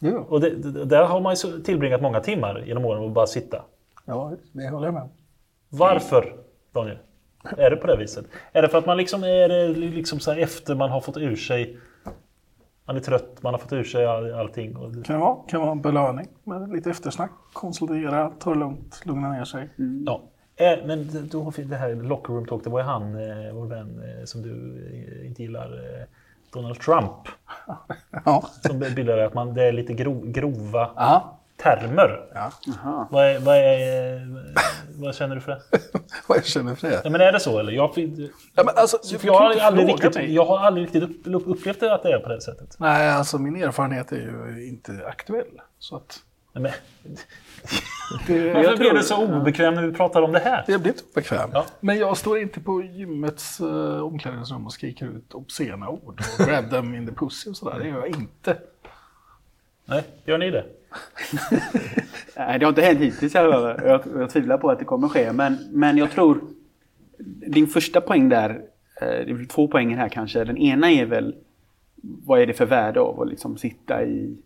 Jo, 0.00 0.26
Och 0.28 0.40
det, 0.40 0.50
det, 0.50 0.84
där 0.84 1.04
har 1.04 1.20
man 1.20 1.36
tillbringat 1.64 2.02
många 2.02 2.20
timmar 2.20 2.62
genom 2.66 2.84
åren 2.84 3.02
och 3.02 3.10
bara 3.10 3.26
sitta. 3.26 3.64
ja, 4.04 4.32
det 4.52 4.68
håller 4.68 4.86
jag 4.86 4.94
med. 4.94 5.08
Varför, 5.68 6.36
Daniel? 6.72 6.98
Är 7.56 7.70
det 7.70 7.76
på 7.76 7.86
det 7.86 7.96
viset? 7.96 8.24
Är 8.52 8.62
det 8.62 8.68
för 8.68 8.78
att 8.78 8.86
man 8.86 8.96
liksom 8.96 9.24
är 9.24 9.68
liksom 9.74 10.20
så 10.20 10.32
här 10.32 10.38
efter 10.38 10.74
man 10.74 10.90
har 10.90 11.00
fått 11.00 11.16
ur 11.16 11.36
sig... 11.36 11.78
Man 12.86 12.96
är 12.96 13.00
trött, 13.00 13.42
man 13.42 13.54
har 13.54 13.58
fått 13.58 13.72
ur 13.72 13.84
sig 13.84 14.06
all, 14.06 14.34
allting. 14.34 14.76
Och, 14.76 14.92
Kan 14.92 15.16
det 15.16 15.18
vara, 15.18 15.36
kan 15.48 15.60
vara 15.60 15.70
en 15.72 15.82
belöning 15.82 16.28
med 16.44 16.72
lite 16.72 16.90
eftersnack. 16.90 17.30
Konsolidera, 17.52 18.30
ta 18.38 18.52
det 18.52 18.58
lugnt, 18.58 19.02
lugna 19.04 19.32
ner 19.32 19.44
sig. 19.44 19.68
ja. 20.06 20.22
Eh, 20.60 20.78
men 20.86 20.98
har 21.32 21.56
vi 21.56 21.62
det 21.64 21.76
här 21.76 21.94
locker 21.94 22.32
room 22.32 22.46
talk, 22.46 22.64
det 22.64 22.70
var 22.70 22.80
ju 22.80 22.84
han, 22.86 23.02
eh, 23.14 23.52
vår 23.52 23.66
vän, 23.66 24.02
eh, 24.18 24.24
som 24.24 24.42
du 24.42 24.50
eh, 25.20 25.26
inte 25.26 25.42
gillar, 25.42 25.72
eh, 26.00 26.04
Donald 26.52 26.80
Trump. 26.80 27.12
Ja. 28.24 28.50
Som 28.66 28.78
bildade 28.78 29.26
att 29.26 29.34
man, 29.34 29.54
det 29.54 29.64
är 29.64 29.72
lite 29.72 29.92
gro, 29.92 30.22
grova 30.24 30.90
Ja. 30.96 31.38
termer. 31.62 32.20
ja. 32.34 32.52
Vad, 33.10 33.24
är, 33.26 33.38
vad, 33.38 33.56
är, 33.56 34.26
vad 35.02 35.14
känner 35.14 35.34
du 35.34 35.40
för 35.40 35.52
det? 35.52 35.60
Vad 36.26 36.38
jag 36.38 36.44
känner 36.46 36.74
för 36.74 36.88
det. 36.88 37.00
Ja, 37.04 37.10
men 37.10 37.20
är 37.20 37.32
det 37.32 37.40
så 37.40 37.58
eller? 37.58 37.72
Jag, 37.72 37.90
Ja, 38.54 38.62
men 38.64 38.74
alltså, 38.76 39.18
för 39.18 39.26
jag, 39.26 39.34
har 39.34 39.60
aldrig 39.60 39.88
riktigt, 39.88 40.14
mig. 40.14 40.34
jag 40.34 40.44
har 40.44 40.58
aldrig 40.58 40.84
riktigt 40.84 41.02
upp, 41.02 41.46
upplevt 41.46 41.80
det 41.80 41.94
att 41.94 42.02
det 42.02 42.12
är 42.12 42.18
på 42.18 42.28
det 42.28 42.40
sättet. 42.40 42.76
Nej, 42.78 43.08
alltså 43.10 43.38
min 43.38 43.62
erfarenhet 43.62 44.12
är 44.12 44.16
ju 44.16 44.66
inte 44.68 45.06
aktuell. 45.06 45.60
Så 45.78 45.96
att 45.96 46.18
men, 46.52 46.72
det, 48.26 48.54
varför 48.54 48.76
blir 48.76 48.92
du 48.92 49.02
så 49.02 49.24
obekväm 49.24 49.74
när 49.74 49.86
vi 49.86 49.92
pratar 49.92 50.22
om 50.22 50.32
det 50.32 50.38
här? 50.38 50.64
jag 50.68 50.80
blir 50.80 50.92
inte 50.92 51.04
obekväm. 51.12 51.50
Ja. 51.52 51.66
Men 51.80 51.98
jag 51.98 52.16
står 52.16 52.38
inte 52.38 52.60
på 52.60 52.82
gymmets 52.82 53.60
uh, 53.60 54.02
omklädningsrum 54.02 54.66
och 54.66 54.72
skriker 54.72 55.06
ut 55.06 55.34
obscena 55.34 55.88
ord 55.88 56.22
och 56.38 56.46
grab 56.46 56.70
them 56.70 56.94
in 56.94 57.06
the 57.06 57.14
pussy 57.14 57.50
och 57.50 57.56
sådär. 57.56 57.78
Det 57.78 57.88
gör 57.88 57.98
jag 57.98 58.08
inte. 58.08 58.56
Nej, 59.84 60.04
gör 60.24 60.38
ni 60.38 60.50
det? 60.50 60.64
Nej, 62.36 62.58
det 62.58 62.64
har 62.64 62.68
inte 62.68 62.82
hänt 62.82 63.00
hittills. 63.00 63.34
Jag, 63.34 63.80
jag, 63.86 64.02
jag 64.16 64.30
tvivlar 64.30 64.58
på 64.58 64.70
att 64.70 64.78
det 64.78 64.84
kommer 64.84 65.08
ske. 65.08 65.32
Men, 65.32 65.58
men 65.72 65.96
jag 65.96 66.10
tror... 66.10 66.40
din 67.46 67.66
första 67.66 68.00
poäng 68.00 68.28
där, 68.28 68.50
eh, 69.00 69.08
det 69.08 69.30
är 69.30 69.46
två 69.46 69.68
poänger 69.68 69.96
här 69.96 70.08
kanske. 70.08 70.44
Den 70.44 70.58
ena 70.58 70.90
är 70.90 71.06
väl 71.06 71.34
vad 72.02 72.40
är 72.40 72.46
det 72.46 72.52
för 72.52 72.66
värde 72.66 73.00
av 73.00 73.20
att 73.20 73.28
liksom 73.28 73.58
sitta 73.58 74.04
i 74.04 74.36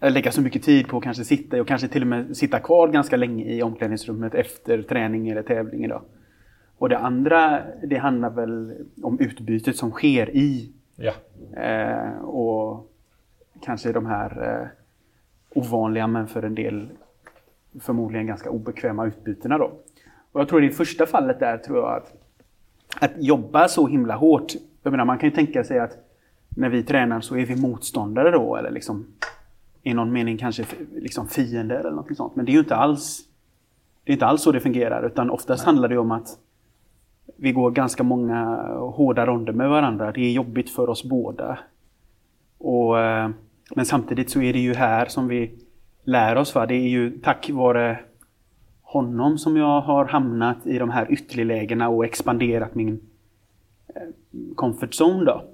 lägga 0.00 0.32
så 0.32 0.42
mycket 0.42 0.62
tid 0.62 0.88
på 0.88 0.96
att 0.96 1.02
kanske 1.02 1.24
sitta 1.24 1.56
i 1.56 1.60
och 1.60 1.68
kanske 1.68 1.88
till 1.88 2.02
och 2.02 2.08
med 2.08 2.36
sitta 2.36 2.58
kvar 2.60 2.88
ganska 2.88 3.16
länge 3.16 3.44
i 3.44 3.62
omklädningsrummet 3.62 4.34
efter 4.34 4.82
träning 4.82 5.28
eller 5.28 5.42
tävling 5.42 5.84
idag. 5.84 6.02
Och 6.78 6.88
det 6.88 6.98
andra, 6.98 7.62
det 7.82 7.96
handlar 7.96 8.30
väl 8.30 8.74
om 9.02 9.20
utbytet 9.20 9.76
som 9.76 9.90
sker 9.90 10.36
i 10.36 10.72
Ja. 10.96 11.12
eh, 11.62 12.18
och 12.24 12.92
kanske 13.64 13.92
de 13.92 14.06
här 14.06 14.60
eh, 14.62 14.68
ovanliga 15.58 16.06
men 16.06 16.26
för 16.28 16.42
en 16.42 16.54
del 16.54 16.88
förmodligen 17.80 18.26
ganska 18.26 18.50
obekväma 18.50 19.06
utbytena 19.06 19.58
då. 19.58 19.72
Och 20.32 20.40
jag 20.40 20.48
tror 20.48 20.64
i 20.64 20.68
det 20.68 20.74
första 20.74 21.06
fallet 21.06 21.40
där 21.40 21.58
tror 21.58 21.78
jag 21.78 21.96
att, 21.96 22.12
att 23.00 23.12
jobba 23.16 23.68
så 23.68 23.86
himla 23.86 24.14
hårt. 24.16 24.52
Jag 24.82 24.90
menar 24.90 25.04
man 25.04 25.18
kan 25.18 25.28
ju 25.28 25.34
tänka 25.34 25.64
sig 25.64 25.78
att 25.78 25.96
när 26.48 26.68
vi 26.68 26.82
tränar 26.82 27.20
så 27.20 27.36
är 27.36 27.46
vi 27.46 27.56
motståndare 27.56 28.30
då 28.30 28.56
eller 28.56 28.70
liksom 28.70 29.06
i 29.82 29.94
någon 29.94 30.12
mening 30.12 30.38
kanske 30.38 30.64
liksom 30.94 31.28
fiender 31.28 31.80
eller 31.80 31.90
något 31.90 32.16
sånt. 32.16 32.36
Men 32.36 32.44
det 32.44 32.50
är 32.50 32.54
ju 32.54 32.58
inte 32.58 32.76
alls 32.76 33.26
det 34.04 34.12
är 34.12 34.12
inte 34.12 34.26
alls 34.26 34.42
så 34.42 34.52
det 34.52 34.60
fungerar 34.60 35.06
utan 35.06 35.30
oftast 35.30 35.64
handlar 35.64 35.88
det 35.88 35.98
om 35.98 36.10
att 36.10 36.28
vi 37.36 37.52
går 37.52 37.70
ganska 37.70 38.02
många 38.02 38.44
hårda 38.78 39.26
ronder 39.26 39.52
med 39.52 39.68
varandra. 39.68 40.12
Det 40.12 40.20
är 40.20 40.32
jobbigt 40.32 40.70
för 40.70 40.90
oss 40.90 41.04
båda. 41.04 41.58
Och, 42.58 42.98
eh, 42.98 43.30
men 43.74 43.84
samtidigt 43.84 44.30
så 44.30 44.42
är 44.42 44.52
det 44.52 44.58
ju 44.58 44.74
här 44.74 45.06
som 45.06 45.28
vi 45.28 45.54
lär 46.04 46.36
oss. 46.36 46.54
Va? 46.54 46.66
Det 46.66 46.74
är 46.74 46.88
ju 46.88 47.10
tack 47.18 47.50
vare 47.50 47.98
honom 48.82 49.38
som 49.38 49.56
jag 49.56 49.80
har 49.80 50.04
hamnat 50.04 50.66
i 50.66 50.78
de 50.78 50.90
här 50.90 51.12
ytterlägena 51.12 51.88
och 51.88 52.04
expanderat 52.04 52.74
min 52.74 53.00
eh, 53.94 54.02
comfort 54.54 54.90
zone. 55.00 55.24
Då. 55.24 55.44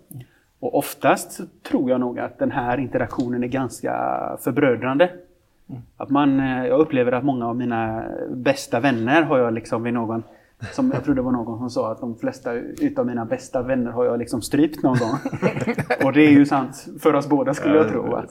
Och 0.60 0.78
oftast 0.78 1.32
så 1.32 1.44
tror 1.62 1.90
jag 1.90 2.00
nog 2.00 2.18
att 2.18 2.38
den 2.38 2.50
här 2.50 2.78
interaktionen 2.78 3.44
är 3.44 3.48
ganska 3.48 3.92
förbrödrande. 4.40 5.10
Att 5.96 6.10
man, 6.10 6.40
eh, 6.40 6.66
jag 6.66 6.80
upplever 6.80 7.12
att 7.12 7.24
många 7.24 7.46
av 7.46 7.56
mina 7.56 8.04
bästa 8.30 8.80
vänner 8.80 9.22
har 9.22 9.38
jag 9.38 9.54
liksom 9.54 9.82
vid 9.82 9.94
någon 9.94 10.22
som 10.72 10.90
jag 10.90 11.04
tror 11.04 11.14
det 11.14 11.22
var 11.22 11.32
någon 11.32 11.58
som 11.58 11.70
sa 11.70 11.92
att 11.92 12.00
de 12.00 12.18
flesta 12.18 12.52
utav 12.52 13.06
mina 13.06 13.24
bästa 13.24 13.62
vänner 13.62 13.90
har 13.90 14.04
jag 14.04 14.18
liksom 14.18 14.42
strypt 14.42 14.82
någon 14.82 14.98
gång. 14.98 15.18
Och 16.04 16.12
det 16.12 16.20
är 16.20 16.30
ju 16.30 16.46
sant 16.46 16.86
för 17.00 17.14
oss 17.14 17.28
båda 17.28 17.54
skulle 17.54 17.76
jag 17.76 17.88
tro. 17.88 18.02
Va? 18.02 18.24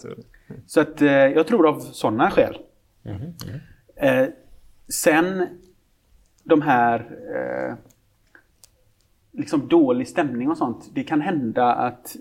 Så. 0.68 0.82
Att 0.82 1.02
eh, 1.02 1.10
jag 1.10 1.48
tror 1.48 1.68
av 1.68 1.80
sådana 1.80 2.32
skäl. 2.32 2.58
Eh, 3.96 4.28
sen 4.88 5.48
de 6.44 6.62
här 6.62 7.00
eh, 7.36 7.76
liksom 9.38 9.68
dålig 9.68 10.08
stämning 10.08 10.50
och 10.50 10.58
sånt. 10.58 10.90
Det 10.94 11.04
kan 11.04 11.22
hända 11.22 11.74
att 11.74 12.16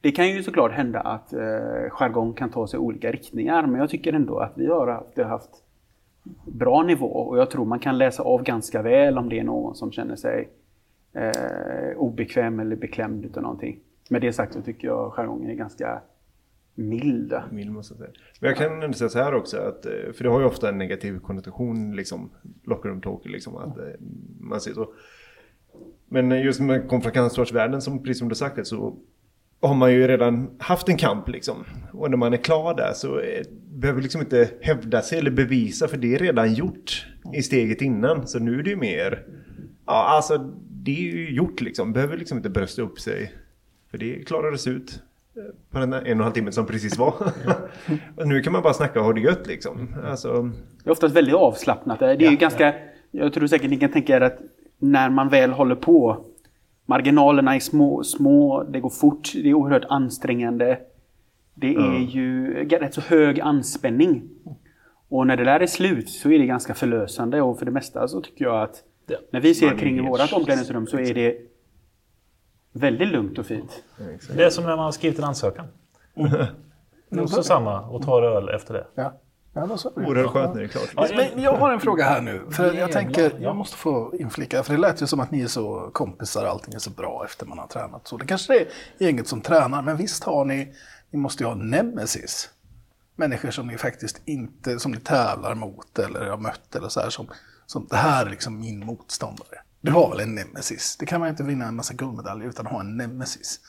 det 0.00 0.12
kan 0.12 0.28
ju 0.28 0.42
såklart 0.42 0.72
hända 0.72 1.00
att 1.00 1.32
eh, 1.32 1.90
jargong 1.90 2.32
kan 2.32 2.50
ta 2.50 2.66
sig 2.66 2.78
olika 2.78 3.12
riktningar 3.12 3.66
men 3.66 3.80
jag 3.80 3.90
tycker 3.90 4.12
ändå 4.12 4.38
att 4.38 4.52
vi 4.54 4.66
har 4.66 4.86
haft, 4.86 5.18
haft 5.18 5.50
bra 6.46 6.82
nivå 6.82 7.06
och 7.06 7.38
jag 7.38 7.50
tror 7.50 7.64
man 7.64 7.78
kan 7.78 7.98
läsa 7.98 8.22
av 8.22 8.42
ganska 8.42 8.82
väl 8.82 9.18
om 9.18 9.28
det 9.28 9.38
är 9.38 9.44
någon 9.44 9.74
som 9.74 9.92
känner 9.92 10.16
sig 10.16 10.48
eh, 11.12 11.96
obekväm 11.96 12.60
eller 12.60 12.76
beklämd 12.76 13.24
utav 13.24 13.42
någonting. 13.42 13.78
Med 14.08 14.20
det 14.20 14.32
sagt 14.32 14.52
så 14.52 14.62
tycker 14.62 14.88
jag 14.88 15.12
jargongen 15.12 15.50
är 15.50 15.54
ganska 15.54 16.00
mild. 16.74 17.34
Mild 17.50 17.70
måste 17.70 17.94
jag 17.94 17.98
säga. 17.98 18.10
Men 18.40 18.48
jag 18.48 18.58
kan 18.58 18.82
ändå 18.82 18.96
säga 18.96 19.08
så 19.08 19.18
här 19.18 19.34
också, 19.34 19.56
att, 19.56 19.86
eh, 19.86 20.12
för 20.12 20.24
det 20.24 20.30
har 20.30 20.40
ju 20.40 20.46
ofta 20.46 20.68
en 20.68 20.78
negativ 20.78 21.18
konnotation, 21.18 21.96
liksom, 21.96 22.30
locker 22.64 22.88
room 22.88 23.00
talk, 23.00 23.26
liksom, 23.26 23.56
att 23.56 23.78
eh, 23.78 23.84
man 24.40 24.60
ser 24.60 24.72
så. 24.72 24.94
Men 26.08 26.30
just 26.30 26.60
med 26.60 26.88
kommer 26.88 27.02
från 27.02 27.12
kampsportsvärlden, 27.12 27.82
som 27.82 28.02
precis 28.02 28.18
som 28.18 28.28
du 28.28 28.34
sagt 28.34 28.66
så 28.66 28.98
har 29.62 29.74
man 29.74 29.92
ju 29.92 30.08
redan 30.08 30.50
haft 30.58 30.88
en 30.88 30.96
kamp 30.96 31.28
liksom. 31.28 31.64
Och 31.92 32.10
när 32.10 32.16
man 32.16 32.32
är 32.32 32.36
klar 32.36 32.74
där 32.74 32.92
så 32.94 33.20
eh, 33.20 33.42
behöver 33.52 34.02
liksom 34.02 34.20
inte 34.20 34.50
hävda 34.60 35.02
sig 35.02 35.18
eller 35.18 35.30
bevisa, 35.30 35.88
för 35.88 35.96
det 35.96 36.14
är 36.14 36.18
redan 36.18 36.54
gjort 36.54 37.06
i 37.34 37.42
steget 37.42 37.82
innan. 37.82 38.26
Så 38.26 38.38
nu 38.38 38.58
är 38.58 38.62
det 38.62 38.70
ju 38.70 38.76
mer, 38.76 39.26
ja 39.86 40.16
alltså 40.16 40.38
det 40.70 40.90
är 40.90 41.12
ju 41.12 41.34
gjort 41.34 41.60
liksom, 41.60 41.92
behöver 41.92 42.16
liksom 42.16 42.36
inte 42.36 42.50
brösta 42.50 42.82
upp 42.82 43.00
sig. 43.00 43.32
För 43.90 43.98
det 43.98 44.26
klarades 44.26 44.66
ut 44.66 45.02
på 45.70 45.78
den 45.78 45.90
där 45.90 45.98
en 45.98 46.02
och 46.04 46.08
en 46.10 46.20
halv 46.20 46.32
timme 46.32 46.52
som 46.52 46.66
precis 46.66 46.98
var. 46.98 47.14
och 48.16 48.26
nu 48.28 48.40
kan 48.42 48.52
man 48.52 48.62
bara 48.62 48.74
snacka 48.74 48.98
och 48.98 49.04
ha 49.04 49.12
det 49.12 49.20
gött 49.20 49.46
liksom. 49.46 49.94
Alltså, 50.06 50.50
Det 50.84 50.88
är 50.90 50.92
oftast 50.92 51.16
väldigt 51.16 51.34
avslappnat. 51.34 51.98
Det 51.98 52.06
är 52.06 52.30
ju 52.30 52.36
ganska, 52.36 52.74
Jag 53.10 53.32
tror 53.32 53.46
säkert 53.46 53.70
ni 53.70 53.76
kan 53.76 53.92
tänka 53.92 54.16
er 54.16 54.20
att 54.20 54.38
när 54.78 55.10
man 55.10 55.28
väl 55.28 55.50
håller 55.50 55.74
på 55.74 56.24
Marginalerna 56.86 57.54
är 57.54 57.60
små, 57.60 58.02
små, 58.04 58.62
det 58.62 58.80
går 58.80 58.90
fort, 58.90 59.32
det 59.34 59.50
är 59.50 59.54
oerhört 59.54 59.84
ansträngande. 59.88 60.78
Det 61.54 61.74
är 61.74 61.80
Ja. 61.80 61.98
ju 61.98 62.54
rätt 62.68 62.94
så 62.94 63.00
hög 63.00 63.40
anspänning. 63.40 64.22
Och 65.08 65.26
när 65.26 65.36
det 65.36 65.44
där 65.44 65.60
är 65.60 65.66
slut 65.66 66.08
så 66.08 66.30
är 66.30 66.38
det 66.38 66.46
ganska 66.46 66.74
förlösande 66.74 67.42
och 67.42 67.58
för 67.58 67.64
det 67.66 67.70
mesta 67.72 68.08
så 68.08 68.20
tycker 68.20 68.44
jag 68.44 68.62
att 68.62 68.82
Ja. 69.06 69.16
när 69.32 69.40
vi 69.40 69.54
ser 69.54 69.78
kring 69.78 69.94
helt- 69.94 70.08
vårt 70.08 70.32
omklädningsrum 70.32 70.86
så 70.86 70.98
är 70.98 71.14
det 71.14 71.36
väldigt 72.72 73.08
lugnt 73.08 73.38
och 73.38 73.46
fint. 73.46 73.82
Det 74.34 74.44
är 74.44 74.50
som 74.50 74.64
när 74.64 74.76
man 74.76 74.84
har 74.84 74.92
skrivit 74.92 75.18
en 75.18 75.24
ansökan. 75.24 75.66
Det 77.08 77.18
är 77.18 77.22
också 77.22 77.42
samma 77.42 77.80
och 77.80 78.02
tar 78.02 78.22
öl 78.22 78.48
efter 78.48 78.74
det. 78.74 78.86
Ja. 78.94 79.20
Ja, 79.54 79.66
då 79.66 79.76
så 79.76 79.88
är 79.88 80.00
det. 80.00 80.06
oerhört 80.06 80.30
skönt 80.30 80.54
när 80.54 80.60
det 80.60 80.66
är 80.66 80.68
klart. 80.68 81.10
Men 81.16 81.42
jag 81.42 81.56
har 81.56 81.72
en 81.72 81.80
fråga 81.80 82.04
här 82.04 82.20
nu. 82.20 82.46
För 82.50 82.72
jag 82.72 82.92
tänker, 82.92 83.32
jag 83.40 83.56
måste 83.56 83.76
få 83.76 84.14
inflika. 84.18 84.62
För 84.62 84.72
det 84.72 84.80
lät 84.80 85.02
ju 85.02 85.06
som 85.06 85.20
att 85.20 85.30
ni 85.30 85.40
är 85.40 85.46
så 85.46 85.90
kompisar, 85.92 86.44
allting 86.44 86.74
är 86.74 86.78
så 86.78 86.90
bra 86.90 87.24
efter 87.24 87.46
man 87.46 87.58
har 87.58 87.66
tränat. 87.66 88.08
Så 88.08 88.16
det 88.16 88.26
kanske 88.26 88.60
är 88.60 88.66
gänget 88.98 89.28
som 89.28 89.40
tränar, 89.40 89.82
men 89.82 89.96
visst 89.96 90.24
har 90.24 90.44
ni, 90.44 90.74
ni 91.10 91.18
måste 91.18 91.42
ju 91.42 91.48
ha 91.48 91.54
nemesis. 91.54 92.50
Människor 93.16 93.50
som 93.50 93.66
ni 93.66 93.78
faktiskt 93.78 94.22
inte, 94.24 94.78
som 94.78 94.92
ni 94.92 95.00
tävlar 95.00 95.54
mot 95.54 95.98
eller 95.98 96.30
har 96.30 96.38
mött 96.38 96.76
eller 96.76 96.88
så 96.88 97.00
här. 97.00 97.10
Som, 97.10 97.26
som 97.66 97.86
det 97.90 97.96
här 97.96 98.26
är 98.26 98.30
liksom 98.30 98.60
min 98.60 98.86
motståndare. 98.86 99.61
Du 99.82 99.92
har 99.92 100.10
väl 100.10 100.20
en 100.20 100.34
nemesis? 100.34 100.96
Det 101.00 101.06
kan 101.06 101.20
man 101.20 101.28
inte 101.28 101.42
vinna 101.42 101.64
en 101.64 101.76
massa 101.76 101.94
guldmedaljer 101.94 102.48
utan 102.48 102.66
att 102.66 102.72
ha 102.72 102.80
en 102.80 102.96
nemesis. 102.96 103.60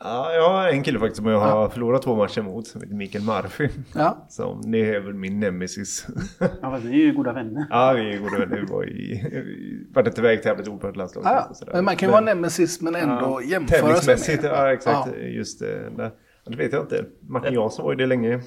Ja, 0.00 0.32
jag 0.32 0.50
har 0.50 0.68
en 0.68 0.82
kille 0.82 0.98
faktiskt 0.98 1.16
som 1.16 1.26
jag 1.26 1.40
har 1.40 1.68
förlorat 1.68 2.02
två 2.02 2.16
matcher 2.16 2.42
mot, 2.42 2.66
som 2.66 2.80
heter 2.80 2.94
Mikael 2.94 3.24
Murphy. 3.24 3.68
Ja. 3.94 4.26
Som, 4.28 4.72
det 4.72 4.94
är 4.94 5.00
väl 5.00 5.14
min 5.14 5.40
nemesis. 5.40 6.06
Ja, 6.38 6.70
fast 6.70 6.84
vi 6.84 7.02
är 7.02 7.06
ju 7.06 7.12
goda 7.12 7.32
vänner. 7.32 7.66
ja, 7.70 7.92
vi 7.92 8.14
är 8.14 8.18
goda 8.18 8.38
vänner. 8.38 8.56
Vi 8.56 8.66
var 8.66 8.88
i... 8.88 9.22
vi 9.32 9.86
Vart 9.94 10.06
inte 10.06 10.20
iväg 10.20 10.42
tävlat 10.42 10.66
ihop 10.66 10.80
på 10.80 10.88
ett 10.88 10.96
landslag. 10.96 11.24
Ja, 11.24 11.50
men 11.72 11.84
man 11.84 11.96
kan 11.96 12.08
ju 12.08 12.10
vara 12.10 12.20
nemesis 12.24 12.80
men 12.80 12.94
ändå 12.94 13.40
jämföra 13.44 13.78
sig 13.78 13.80
Tävlingsmässigt, 13.80 14.42
med. 14.42 14.50
ja 14.52 14.72
exakt. 14.72 15.08
Ja. 15.20 15.26
Just 15.26 15.60
det. 15.60 15.90
Där. 15.96 16.10
Ja, 16.44 16.50
Det 16.50 16.56
vet 16.56 16.72
jag 16.72 16.82
inte. 16.82 17.04
Martin 17.28 17.54
Jansson 17.54 17.84
var 17.84 17.92
ju 17.92 17.96
det 17.96 18.06
länge. 18.06 18.28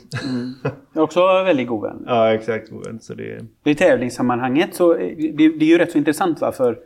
Jag 0.93 1.01
är 1.01 1.01
också 1.01 1.43
väldigt 1.43 1.67
god 1.67 1.81
vän. 1.83 2.03
ja, 2.05 2.33
exakt. 2.33 2.69
Så 3.01 3.13
det... 3.13 3.45
I 3.65 3.75
tävlingssammanhanget 3.75 4.75
så 4.75 4.91
är 4.93 4.97
det, 5.37 5.57
det 5.59 5.65
är 5.65 5.69
ju 5.69 5.77
rätt 5.77 5.91
så 5.91 5.97
intressant 5.97 6.41
va? 6.41 6.51
för 6.51 6.77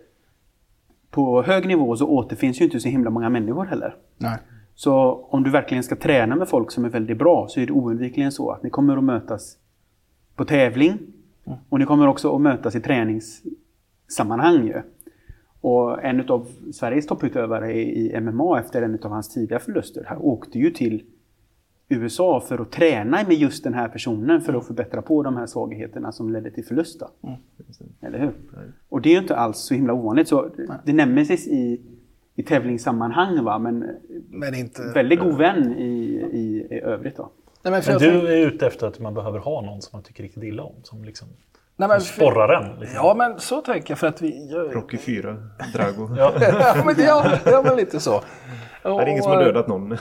på 1.14 1.44
hög 1.44 1.68
nivå 1.68 1.96
så 1.96 2.08
återfinns 2.08 2.62
ju 2.62 2.66
inte 2.66 2.80
så 2.80 2.90
himla 2.90 3.10
många 3.10 3.30
människor 3.30 3.66
heller. 3.66 3.96
Nej. 4.18 4.38
Så 4.76 4.94
om 5.30 5.44
du 5.44 5.50
verkligen 5.50 5.84
ska 5.84 5.96
träna 5.96 6.36
med 6.36 6.48
folk 6.48 6.72
som 6.72 6.86
är 6.86 6.90
väldigt 6.90 7.18
bra 7.18 7.48
så 7.50 7.60
är 7.60 7.66
det 7.66 7.72
oundvikligen 7.72 8.32
så 8.32 8.52
att 8.52 8.64
ni 8.64 8.70
kommer 8.70 8.98
att 8.98 9.04
mötas 9.04 9.58
på 10.36 10.46
tävling 10.46 10.98
och 11.70 11.80
ni 11.80 11.86
kommer 11.86 12.08
också 12.08 12.36
att 12.36 12.42
mötas 12.42 12.76
i 12.76 12.82
träningssammanhang. 12.82 14.68
Ju. 14.68 14.82
Och 15.62 16.04
en 16.04 16.30
av 16.30 16.48
Sveriges 16.74 17.08
topputövare 17.08 17.74
i 17.74 18.16
i 18.16 18.22
MMA 18.22 18.60
efter 18.60 18.82
en 18.82 19.00
av 19.04 19.12
hans 19.12 19.34
tidiga 19.34 19.60
förluster 19.60 20.04
här 20.08 20.26
åkte 20.26 20.60
ju 20.60 20.70
till 20.70 21.04
USA 21.94 22.40
för 22.48 22.62
att 22.62 22.72
träna 22.72 23.24
med 23.28 23.38
just 23.38 23.64
den 23.64 23.74
här 23.74 23.90
personen 23.90 24.42
för 24.42 24.54
att 24.54 24.68
förbättra 24.68 25.02
på 25.02 25.24
de 25.24 25.38
här 25.38 25.46
svagheterna 25.46 26.12
som 26.12 26.34
ledde 26.34 26.52
till 26.52 26.66
förlust. 26.66 27.00
Då. 27.00 27.38
Eller 28.02 28.20
hur? 28.20 28.34
Och 28.90 29.02
det 29.02 29.10
är 29.10 29.14
ju 29.14 29.20
inte 29.20 29.36
alls 29.36 29.58
så 29.58 29.74
himla 29.74 29.94
ovanligt. 29.94 30.28
Så 30.28 30.50
det 30.86 30.94
nemesis 30.94 31.48
i, 31.48 31.82
i 32.36 32.44
tävlingssammanhang 32.44 33.44
va, 33.44 33.60
men 33.60 33.86
Men 34.30 34.56
inte... 34.56 34.92
väldigt 34.94 35.20
god 35.20 35.38
vän 35.38 35.74
i, 35.78 35.94
i, 36.32 36.68
i 36.76 36.80
övrigt. 36.80 37.18
Då. 37.18 37.32
Nej, 37.64 37.72
men 37.72 37.82
för 37.82 37.92
Men 37.92 38.00
du 38.00 38.28
är 38.28 38.48
ute 38.48 38.68
efter 38.68 38.88
att 38.88 39.00
man 39.00 39.14
behöver 39.14 39.40
ha 39.40 39.62
någon 39.62 39.82
som 39.82 39.98
man 39.98 40.04
tycker 40.04 40.24
riktigt 40.24 40.44
illa 40.44 40.64
om. 40.64 40.76
Som 40.84 41.04
liksom 41.04 41.28
Nej, 41.76 41.90
men 41.90 42.02
sporrar 42.02 42.54
en. 42.54 42.80
Liksom. 42.80 42.96
Ja, 42.96 43.14
men 43.18 43.40
så 43.40 43.62
tänker 43.62 43.92
jag 43.92 44.00
för 44.00 44.08
att 44.08 44.22
vi... 44.22 44.52
Jag, 44.52 44.76
Rocky 44.76 44.98
4, 44.98 45.38
Drago. 45.74 46.16
Ja. 46.18 46.34
ja, 46.42 46.84
men, 46.86 46.96
ja, 47.06 47.38
ja, 47.46 47.62
men 47.66 47.76
lite 47.76 48.00
så. 48.00 48.22
Det 48.84 48.90
är 48.90 49.08
ingen 49.08 49.24
som 49.24 49.32
har 49.32 49.44
dödat 49.44 49.68
någon. 49.68 49.90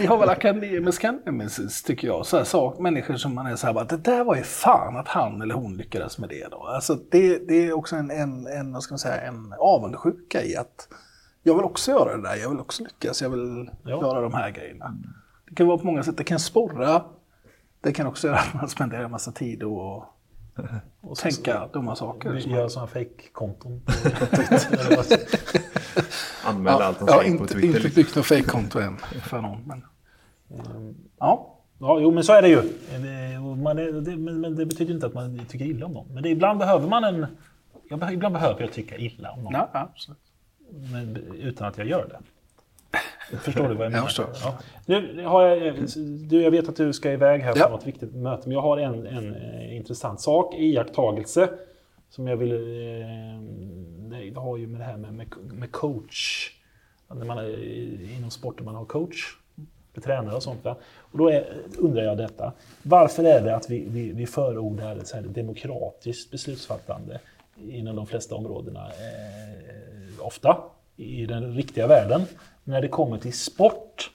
Vi 0.00 0.06
har 0.06 0.18
väl 0.18 0.28
akademiska 0.28 1.18
nemesis, 1.26 1.82
tycker 1.82 2.06
jag. 2.08 2.26
Så 2.26 2.36
här, 2.36 2.44
sak, 2.44 2.78
människor 2.78 3.14
som 3.14 3.34
man 3.34 3.46
är 3.46 3.56
så 3.56 3.66
här, 3.66 3.74
bara, 3.74 3.84
det 3.84 3.96
där 3.96 4.24
var 4.24 4.36
ju 4.36 4.42
fan 4.42 4.96
att 4.96 5.08
han 5.08 5.42
eller 5.42 5.54
hon 5.54 5.76
lyckades 5.76 6.18
med 6.18 6.28
det. 6.28 6.48
Då. 6.50 6.66
Alltså, 6.66 6.94
det, 7.10 7.48
det 7.48 7.54
är 7.66 7.72
också 7.72 7.96
en, 7.96 8.10
en, 8.10 8.46
en, 8.46 8.72
vad 8.72 8.82
ska 8.82 8.92
man 8.92 8.98
säga, 8.98 9.20
en 9.20 9.54
avundsjuka 9.58 10.42
i 10.42 10.56
att 10.56 10.88
jag 11.42 11.54
vill 11.54 11.64
också 11.64 11.90
göra 11.90 12.16
det 12.16 12.22
där, 12.22 12.36
jag 12.36 12.48
vill 12.48 12.60
också 12.60 12.82
lyckas, 12.82 13.22
jag 13.22 13.30
vill 13.30 13.70
Ja. 13.84 14.00
göra 14.00 14.20
de 14.20 14.34
här 14.34 14.50
grejerna. 14.50 14.94
Det 15.48 15.54
kan 15.54 15.66
vara 15.66 15.78
på 15.78 15.86
många 15.86 16.02
sätt, 16.02 16.16
det 16.16 16.24
kan 16.24 16.38
sporra, 16.38 17.02
det 17.80 17.92
kan 17.92 18.06
också 18.06 18.26
göra 18.26 18.38
att 18.38 18.54
man 18.54 18.68
spenderar 18.68 19.04
en 19.04 19.10
massa 19.10 19.32
tid 19.32 19.62
och 19.62 20.04
Och 21.00 21.16
tänka 21.16 21.68
dumma 21.72 21.96
saker. 21.96 22.34
Göra 22.34 22.68
sådana 22.68 22.86
fake-konton. 22.86 23.82
Anmäla 26.44 26.84
allt 26.84 26.98
som 26.98 27.06
ja, 27.10 27.18
sägs 27.18 27.36
på 27.36 27.42
inte, 27.42 27.54
Twitter. 27.54 27.76
inte 27.76 27.88
byggt 27.94 28.16
något 28.16 28.26
fejkkonto 28.26 28.78
än 28.78 28.96
för 29.22 29.40
någon. 29.40 29.62
Men... 29.66 29.82
Ja, 31.18 31.60
Ja, 31.80 32.00
jo, 32.00 32.10
men 32.10 32.24
så 32.24 32.32
är 32.32 32.42
det 32.42 32.48
ju. 32.48 32.62
Man 33.56 33.78
är, 33.78 33.92
det, 33.92 34.16
men, 34.16 34.40
men 34.40 34.56
det 34.56 34.66
betyder 34.66 34.94
inte 34.94 35.06
att 35.06 35.14
man 35.14 35.40
tycker 35.48 35.64
illa 35.64 35.86
om 35.86 35.92
någon. 35.92 36.06
Men 36.14 36.22
det, 36.22 36.28
ibland 36.28 36.58
behöver 36.58 36.88
man 36.88 37.04
en... 37.04 37.26
Jag, 37.88 38.12
ibland 38.12 38.32
behöver 38.32 38.60
jag 38.60 38.72
tycka 38.72 38.96
illa 38.96 39.30
om 39.30 39.42
någon. 39.42 39.52
ja 39.52 39.68
absolut. 39.72 40.18
Men, 40.92 41.16
utan 41.16 41.68
att 41.68 41.78
jag 41.78 41.86
gör 41.86 42.08
det. 42.08 42.18
Förstår 43.38 43.68
du 43.68 43.74
vad 43.74 43.86
jag 43.86 43.92
menar? 43.92 44.06
förstår. 44.06 44.26
Ja. 44.44 44.58
Nu 44.86 45.24
har 45.24 45.46
jag, 45.46 45.74
du, 46.28 46.42
jag 46.42 46.50
vet 46.50 46.68
att 46.68 46.76
du 46.76 46.92
ska 46.92 47.12
iväg 47.12 47.40
här 47.40 47.52
på 47.52 47.58
Ja. 47.58 47.68
något 47.68 47.86
viktigt 47.86 48.14
möte, 48.14 48.42
men 48.48 48.52
jag 48.54 48.62
har 48.62 48.78
en, 48.78 49.06
en 49.06 49.34
eh, 49.34 49.76
intressant 49.76 50.20
sak, 50.20 50.54
iakttagelse, 50.58 51.48
som 52.10 52.26
jag 52.28 52.36
vill... 52.36 52.52
Eh, 52.52 53.40
det 54.32 54.40
har 54.40 54.56
ju 54.56 54.66
med 54.66 54.80
det 54.80 54.84
här 54.84 54.96
med, 54.96 55.14
med, 55.14 55.26
med 55.52 55.72
coach, 55.72 56.50
när 57.08 57.24
man 57.24 57.38
är 57.38 58.12
inom 58.16 58.30
sporten 58.30 58.64
man 58.64 58.74
har 58.74 58.84
coach, 58.84 59.36
för 59.94 60.00
tränare 60.00 60.36
och 60.36 60.42
sånt. 60.42 60.64
Va? 60.64 60.76
Och 60.98 61.18
då 61.18 61.28
är, 61.30 61.44
undrar 61.78 62.02
jag 62.02 62.16
detta, 62.16 62.52
varför 62.82 63.24
är 63.24 63.40
det 63.40 63.56
att 63.56 63.70
vi, 63.70 63.84
vi, 63.88 64.12
vi 64.12 64.26
förordar 64.26 64.98
så 65.04 65.16
här 65.16 65.22
demokratiskt 65.22 66.30
beslutsfattande 66.30 67.20
inom 67.68 67.96
de 67.96 68.06
flesta 68.06 68.34
områdena 68.34 68.80
eh, 68.86 70.26
ofta 70.26 70.56
i 70.96 71.26
den 71.26 71.54
riktiga 71.54 71.86
världen. 71.86 72.22
När 72.64 72.80
det 72.82 72.88
kommer 72.88 73.18
till 73.18 73.32
sport, 73.32 74.10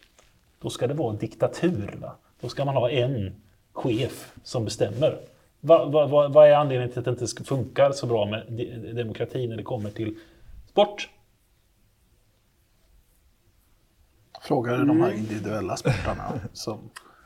då 0.62 0.70
ska 0.70 0.88
det 0.88 0.94
vara 0.94 1.12
en 1.14 1.18
diktatur. 1.18 1.98
Va? 2.02 2.16
Då 2.42 2.50
ska 2.50 2.66
man 2.66 2.76
ha 2.76 2.90
en 2.90 3.36
chef 3.74 4.34
som 4.44 4.66
bestämmer. 4.66 5.20
Va, 5.60 5.86
va, 5.86 6.06
va, 6.08 6.28
vad 6.28 6.48
är 6.50 6.56
anledningen 6.56 6.90
till 6.92 7.00
att 7.00 7.06
det 7.06 7.12
inte 7.12 7.28
ska- 7.28 7.44
funkar 7.44 7.92
så 7.92 8.08
bra 8.08 8.26
med 8.26 8.44
de- 8.50 8.94
demokrati 8.94 9.48
när 9.48 9.58
det 9.58 9.64
kommer 9.64 9.90
till 9.90 10.16
sport? 10.70 11.10
Frågar 14.42 14.78
de 14.78 15.02
här 15.02 15.12
individuella 15.12 15.78
sportarna. 15.78 16.40
Som... 16.54 16.80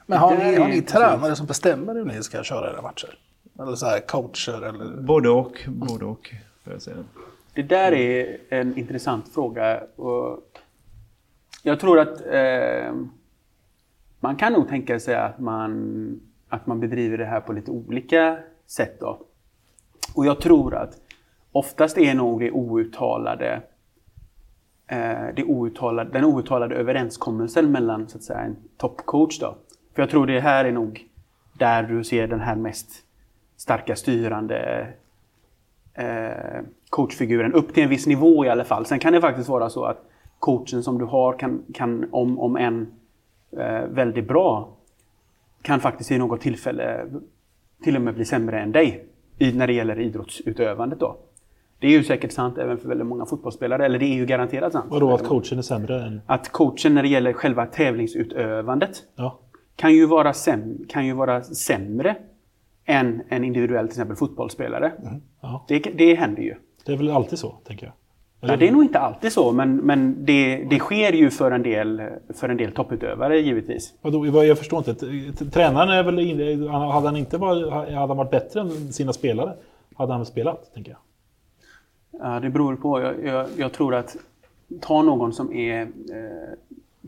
Men 0.05 0.17
har 0.17 0.35
ni, 0.37 0.55
har 0.55 0.67
ni 0.67 0.81
tränare 0.81 1.35
som 1.35 1.45
bestämmer 1.45 1.93
hur 1.95 2.05
ni 2.05 2.23
ska 2.23 2.43
köra 2.43 2.73
era 2.73 2.81
matcher? 2.81 3.17
Eller 3.59 3.75
så 3.75 3.85
här 3.85 3.99
coacher 3.99 4.61
eller... 4.65 5.01
Både 5.01 5.29
och. 5.29 5.51
Både 5.67 6.05
och. 6.05 6.33
Får 6.63 6.73
jag 6.73 6.81
säga. 6.81 6.97
Det 7.53 7.61
där 7.63 7.91
är 7.91 8.37
en 8.49 8.77
intressant 8.77 9.33
fråga. 9.33 9.83
Och 9.95 10.48
jag 11.63 11.79
tror 11.79 11.99
att 11.99 12.25
eh, 12.25 12.93
man 14.19 14.35
kan 14.35 14.53
nog 14.53 14.67
tänka 14.69 14.99
sig 14.99 15.15
att 15.15 15.39
man, 15.39 16.21
att 16.49 16.67
man 16.67 16.79
bedriver 16.79 17.17
det 17.17 17.25
här 17.25 17.41
på 17.41 17.53
lite 17.53 17.71
olika 17.71 18.37
sätt. 18.67 18.99
Då. 18.99 19.21
Och 20.15 20.25
jag 20.25 20.41
tror 20.41 20.75
att 20.75 20.97
oftast 21.51 21.97
är 21.97 22.13
nog 22.13 22.39
det 22.39 22.51
outtalade, 22.51 23.61
eh, 24.87 25.27
det 25.35 25.43
outtalade 25.43 26.09
den 26.09 26.25
outtalade 26.25 26.75
överenskommelsen 26.75 27.71
mellan 27.71 28.07
så 28.07 28.17
att 28.17 28.23
säga, 28.23 28.39
en 28.39 28.55
toppcoach. 28.77 29.39
Då. 29.39 29.57
För 29.93 30.01
jag 30.01 30.09
tror 30.09 30.27
det 30.27 30.39
här 30.39 30.65
är 30.65 30.71
nog 30.71 31.05
där 31.53 31.83
du 31.83 32.03
ser 32.03 32.27
den 32.27 32.39
här 32.39 32.55
mest 32.55 32.89
starka 33.57 33.95
styrande 33.95 34.87
eh, 35.93 36.61
coachfiguren 36.89 37.53
upp 37.53 37.73
till 37.73 37.83
en 37.83 37.89
viss 37.89 38.07
nivå 38.07 38.45
i 38.45 38.49
alla 38.49 38.63
fall. 38.63 38.85
Sen 38.85 38.99
kan 38.99 39.13
det 39.13 39.21
faktiskt 39.21 39.49
vara 39.49 39.69
så 39.69 39.85
att 39.85 40.09
coachen 40.39 40.83
som 40.83 40.97
du 40.97 41.05
har 41.05 41.39
kan, 41.39 41.63
kan 41.73 42.09
om, 42.11 42.39
om 42.39 42.57
en 42.57 42.87
eh, 43.57 43.81
väldigt 43.89 44.27
bra, 44.27 44.69
kan 45.61 45.79
faktiskt 45.79 46.11
i 46.11 46.17
något 46.17 46.41
tillfälle 46.41 47.05
till 47.83 47.95
och 47.95 48.01
med 48.01 48.15
bli 48.15 48.25
sämre 48.25 48.59
än 48.59 48.71
dig 48.71 49.05
i, 49.37 49.51
när 49.51 49.67
det 49.67 49.73
gäller 49.73 49.99
idrottsutövandet. 49.99 50.99
Då. 50.99 51.17
Det 51.79 51.87
är 51.87 51.91
ju 51.91 52.03
säkert 52.03 52.31
sant 52.31 52.57
även 52.57 52.77
för 52.77 52.89
väldigt 52.89 53.07
många 53.07 53.25
fotbollsspelare, 53.25 53.85
eller 53.85 53.99
det 53.99 54.05
är 54.05 54.15
ju 54.15 54.25
garanterat 54.25 54.73
sant. 54.73 54.85
Vadå 54.89 55.13
att 55.13 55.27
coachen 55.27 55.57
är 55.57 55.61
sämre 55.61 56.03
än... 56.03 56.21
Att 56.25 56.49
coachen 56.51 56.93
när 56.93 57.03
det 57.03 57.09
gäller 57.09 57.33
själva 57.33 57.65
tävlingsutövandet 57.65 59.03
Ja. 59.15 59.39
kan 59.75 59.93
ju 59.93 60.05
vara, 60.05 60.33
säm, 60.33 60.85
kan 60.87 61.05
ju 61.05 61.13
vara 61.13 61.43
sämre 61.43 62.15
än 62.85 63.21
en 63.29 63.43
individuell 63.43 63.87
till 63.87 63.91
exempel 63.91 64.15
fotbollsspelare. 64.17 64.91
Ja. 65.41 65.65
Det, 65.67 65.79
det 65.79 66.15
händer 66.15 66.41
ju. 66.41 66.55
Det 66.85 66.93
är 66.93 66.97
väl 66.97 67.09
alltid 67.11 67.39
så, 67.39 67.51
tänker 67.63 67.85
jag. 67.85 67.93
Ja, 68.41 68.55
det 68.57 68.67
är 68.67 68.71
nog 68.71 68.83
inte 68.83 68.99
alltid 68.99 69.31
så, 69.31 69.51
men, 69.51 69.75
men 69.75 70.25
det, 70.25 70.63
det 70.69 70.79
sker 70.79 71.13
ju 71.13 71.29
för 71.29 71.51
en, 71.51 71.63
del, 71.63 72.01
för 72.33 72.49
en 72.49 72.57
del 72.57 72.71
topputövare 72.71 73.39
givetvis. 73.39 73.93
Vadå, 74.01 74.31
vad- 74.31 74.45
jag 74.45 74.57
förstår 74.57 74.89
inte. 74.89 74.95
Tränaren 75.51 75.89
är 75.89 76.03
väl... 76.03 76.19
in- 76.19 76.67
han- 76.67 76.91
Hade 76.91 77.07
han 77.07 77.17
inte 77.17 77.37
varit, 77.37 77.71
hade 77.73 77.95
han 77.95 78.17
varit 78.17 78.31
bättre 78.31 78.59
än 78.61 78.93
sina 78.93 79.13
spelare, 79.13 79.53
hade 79.95 80.13
han 80.13 80.25
spelat, 80.25 80.73
tänker 80.73 80.91
jag. 80.91 80.99
Ja, 82.21 82.39
det 82.39 82.49
beror 82.49 82.75
på. 82.75 83.01
Jag, 83.01 83.25
jag, 83.25 83.47
jag 83.57 83.71
tror 83.71 83.95
att 83.95 84.15
ta 84.81 85.01
någon 85.01 85.33
som 85.33 85.53
är 85.53 85.81
eh, 85.81 85.87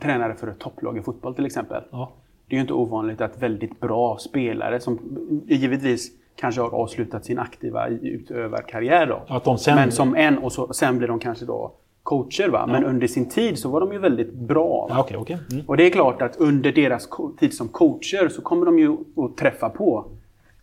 tränare 0.02 0.34
för 0.36 0.48
ett 0.48 0.60
topplag 0.60 0.98
i 0.98 1.02
fotboll 1.02 1.36
till 1.36 1.46
exempel. 1.46 1.84
Ja. 1.92 2.12
Det 2.48 2.56
är 2.56 2.58
ju 2.58 2.62
inte 2.62 2.74
ovanligt 2.74 3.22
att 3.22 3.42
väldigt 3.42 3.80
bra 3.80 4.18
spelare 4.18 4.80
som 4.80 5.00
givetvis 5.48 6.12
kanske 6.36 6.62
har 6.62 6.70
avslutat 6.70 7.26
sin 7.26 7.40
aktiva 7.40 7.88
utövarkarriär 7.88 9.08
då. 9.08 9.22
Att 9.28 9.44
de 9.44 9.58
sen- 9.58 9.76
Men 9.76 9.92
som 9.92 10.16
en 10.16 10.38
och 10.38 10.52
så, 10.52 10.74
sen 10.74 10.98
blir 10.98 11.08
de 11.08 11.20
kanske 11.20 11.46
då 11.46 11.72
coacher 12.04 12.50
va. 12.50 12.68
Men 12.68 12.84
under 12.86 13.08
sin 13.08 13.30
tid 13.30 13.60
så 13.60 13.70
var 13.70 13.80
de 13.80 13.92
ju 13.94 14.00
väldigt 14.00 14.34
bra. 14.34 14.88
Ja, 14.90 15.00
Okej, 15.00 15.18
okej. 15.18 15.38
Mm. 15.52 15.66
Och 15.68 15.78
det 15.78 15.84
är 15.84 15.90
klart 15.90 16.22
att 16.22 16.36
under 16.38 16.72
deras 16.72 17.10
tid 17.40 17.54
som 17.54 17.68
coacher 17.68 18.30
så 18.30 18.42
kommer 18.42 18.66
de 18.66 18.80
ju 18.80 18.98
att 19.16 19.38
träffa 19.38 19.70
på 19.70 20.06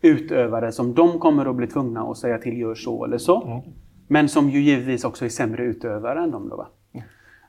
utövare 0.03 0.73
som 0.73 0.95
de 0.95 1.19
kommer 1.19 1.47
att 1.47 1.57
bli 1.57 1.66
tvungna 1.66 2.03
att 2.03 2.19
säga 2.19 2.39
till 2.39 2.59
gör 2.59 2.75
så 2.75 3.05
eller 3.05 3.19
så. 3.19 3.62
Men 4.07 4.29
som 4.29 4.51
ju 4.51 4.61
givetvis 4.61 5.05
också 5.05 5.25
är 5.25 5.29
sämre 5.29 5.62
utövare 5.62 6.21
än 6.23 6.31
dem. 6.31 6.49
Då, 6.49 6.57
va? 6.57 6.66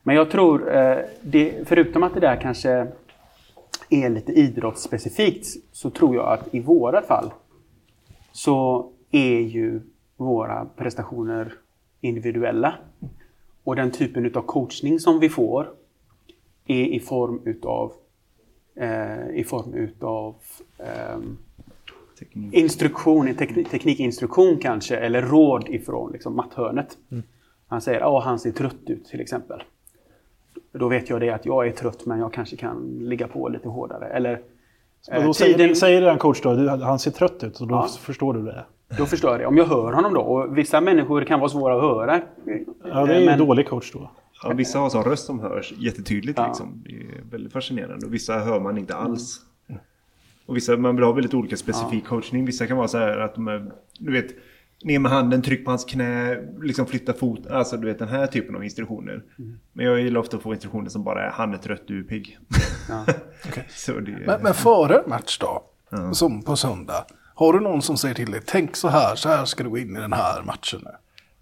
Men 0.03 0.15
jag 0.15 0.32
tror, 0.32 0.76
eh, 0.76 0.97
det, 1.22 1.67
förutom 1.67 2.03
att 2.03 2.13
det 2.13 2.20
där 2.20 2.36
kanske 2.41 2.88
är 3.89 4.09
lite 4.09 4.32
idrottsspecifikt, 4.32 5.45
så 5.72 5.89
tror 5.89 6.15
jag 6.15 6.28
att 6.34 6.53
i 6.55 6.59
vårat 6.59 7.05
fall 7.05 7.32
så 8.39 8.89
är 9.11 9.39
ju 9.39 9.81
våra 10.17 10.65
prestationer 10.65 11.53
individuella. 12.01 12.75
Och 13.63 13.75
den 13.75 13.91
typen 13.91 14.25
utav 14.25 14.41
coachning 14.41 14.99
som 14.99 15.19
vi 15.19 15.29
får 15.29 15.69
är 16.65 16.85
i 16.85 16.99
form 16.99 17.41
utav 17.45 17.93
eh, 18.75 19.29
i 19.29 19.43
form 19.43 19.73
utav 19.73 20.35
Teknik. 22.19 22.53
instruktion, 22.53 23.35
teknik, 23.35 23.69
teknikinstruktion 23.69 24.57
kanske, 24.57 24.97
eller 24.97 25.21
råd 25.21 25.69
ifrån 25.69 26.11
liksom, 26.11 26.35
matthörnet. 26.35 26.97
Han 27.67 27.81
säger 27.81 28.17
att 28.17 28.23
han 28.23 28.39
ser 28.39 28.51
trött 28.51 28.89
ut 28.89 29.05
till 29.05 29.21
exempel. 29.21 29.63
Då 30.71 30.87
vet 30.87 31.09
jag 31.09 31.21
det 31.21 31.29
att 31.29 31.45
jag 31.45 31.67
är 31.67 31.71
trött 31.71 32.05
men 32.05 32.19
jag 32.19 32.33
kanske 32.33 32.55
kan 32.55 32.99
ligga 33.01 33.27
på 33.27 33.49
lite 33.49 33.69
hårdare. 33.69 34.07
Eller, 34.07 34.41
Och 35.08 35.14
eh, 35.16 35.26
då 35.26 35.34
säger, 35.34 35.58
tiden- 35.58 35.76
säger 35.76 36.02
den 36.02 36.18
coach 36.18 36.41
då, 36.41 36.54
du, 36.56 36.70
han 36.70 37.00
ser 37.00 37.12
trött 37.12 37.43
ut, 37.43 37.56
så 37.58 37.66
då 37.66 37.76
Ja. 37.76 37.88
förstår 38.00 38.34
du 38.34 38.41
det. 38.41 38.66
Då 38.97 39.06
förstår 39.06 39.32
jag 39.32 39.39
det. 39.39 39.45
Om 39.45 39.58
jag 39.58 39.66
hör 39.66 39.91
honom 39.93 40.14
då. 40.14 40.22
Och 40.22 40.58
vissa 40.58 40.82
människor 40.82 41.24
kan 41.24 41.39
vara 41.39 41.50
svåra 41.50 41.76
att 41.76 41.82
höra. 41.82 42.22
Ja, 42.86 43.06
det 43.06 43.16
är 43.16 43.26
Men- 43.26 43.39
dålig 43.39 43.68
coach 43.68 43.91
då. 43.93 44.12
Ja, 44.43 44.50
vissa 44.54 44.80
har 44.80 44.89
sån 44.89 45.04
röst 45.04 45.26
som 45.26 45.39
hörs 45.39 45.74
jättetydligt. 45.78 46.38
Ja. 46.39 46.47
Liksom. 46.47 46.84
Det 46.86 46.91
är 46.91 47.32
väldigt 47.32 47.54
fascinerande. 47.54 48.06
Och 48.06 48.14
vissa 48.14 48.39
hör 48.39 48.60
man 48.60 48.78
inte 48.78 48.95
alls. 48.95 49.39
Och 50.45 50.56
vissa, 50.56 50.78
man 50.78 50.95
vill 50.95 51.06
ha 51.06 51.12
väldigt 51.12 51.34
olika 51.34 51.58
specifik 51.58 52.06
coachning. 52.08 52.45
Vissa 52.45 52.68
kan 52.68 52.78
vara 52.78 52.88
så 52.88 52.97
här 52.97 53.18
att 53.18 53.36
de 53.36 53.47
är, 53.47 53.72
du 54.00 54.12
vet, 54.12 54.28
ner 54.84 54.99
med 54.99 55.11
handen, 55.11 55.41
tryck 55.41 55.65
på 55.65 55.71
hans 55.71 55.86
knä, 55.86 56.38
liksom 56.61 56.86
flytta 56.86 57.13
fot. 57.13 57.47
Alltså 57.47 57.77
du 57.77 57.88
vet 57.88 57.99
den 57.99 58.07
här 58.07 58.27
typen 58.27 58.55
av 58.55 58.63
instruktioner. 58.63 59.23
Men 59.73 59.86
jag 59.86 60.01
gillar 60.01 60.19
ofta 60.19 60.38
att 60.38 60.43
få 60.43 60.53
instruktioner 60.53 60.89
som 60.89 61.03
bara 61.03 61.25
är 61.25 61.32
han 61.32 61.53
är 61.53 61.57
trött, 61.57 61.84
du 61.88 61.99
är 61.99 62.03
pigg. 62.03 62.38
Ja. 62.89 63.05
så 63.69 63.99
det, 63.99 64.11
Men, 64.25 64.41
men 64.41 64.53
före 64.53 65.03
match 65.07 65.38
då, 65.39 65.63
som 66.13 66.43
på 66.43 66.55
söndag, 66.55 67.05
har 67.36 67.53
du 67.53 67.59
någon 67.59 67.82
som 67.82 67.97
säger 67.97 68.15
till 68.15 68.32
dig, 68.32 68.41
tänk 68.45 68.75
så 68.75 68.88
här, 68.88 69.15
så 69.15 69.30
här 69.30 69.45
ska 69.45 69.63
du 69.63 69.69
gå 69.69 69.77
in 69.77 69.97
i 69.97 69.99
den 69.99 70.13
här 70.13 70.43
matchen 70.43 70.80
nu. 70.84 70.91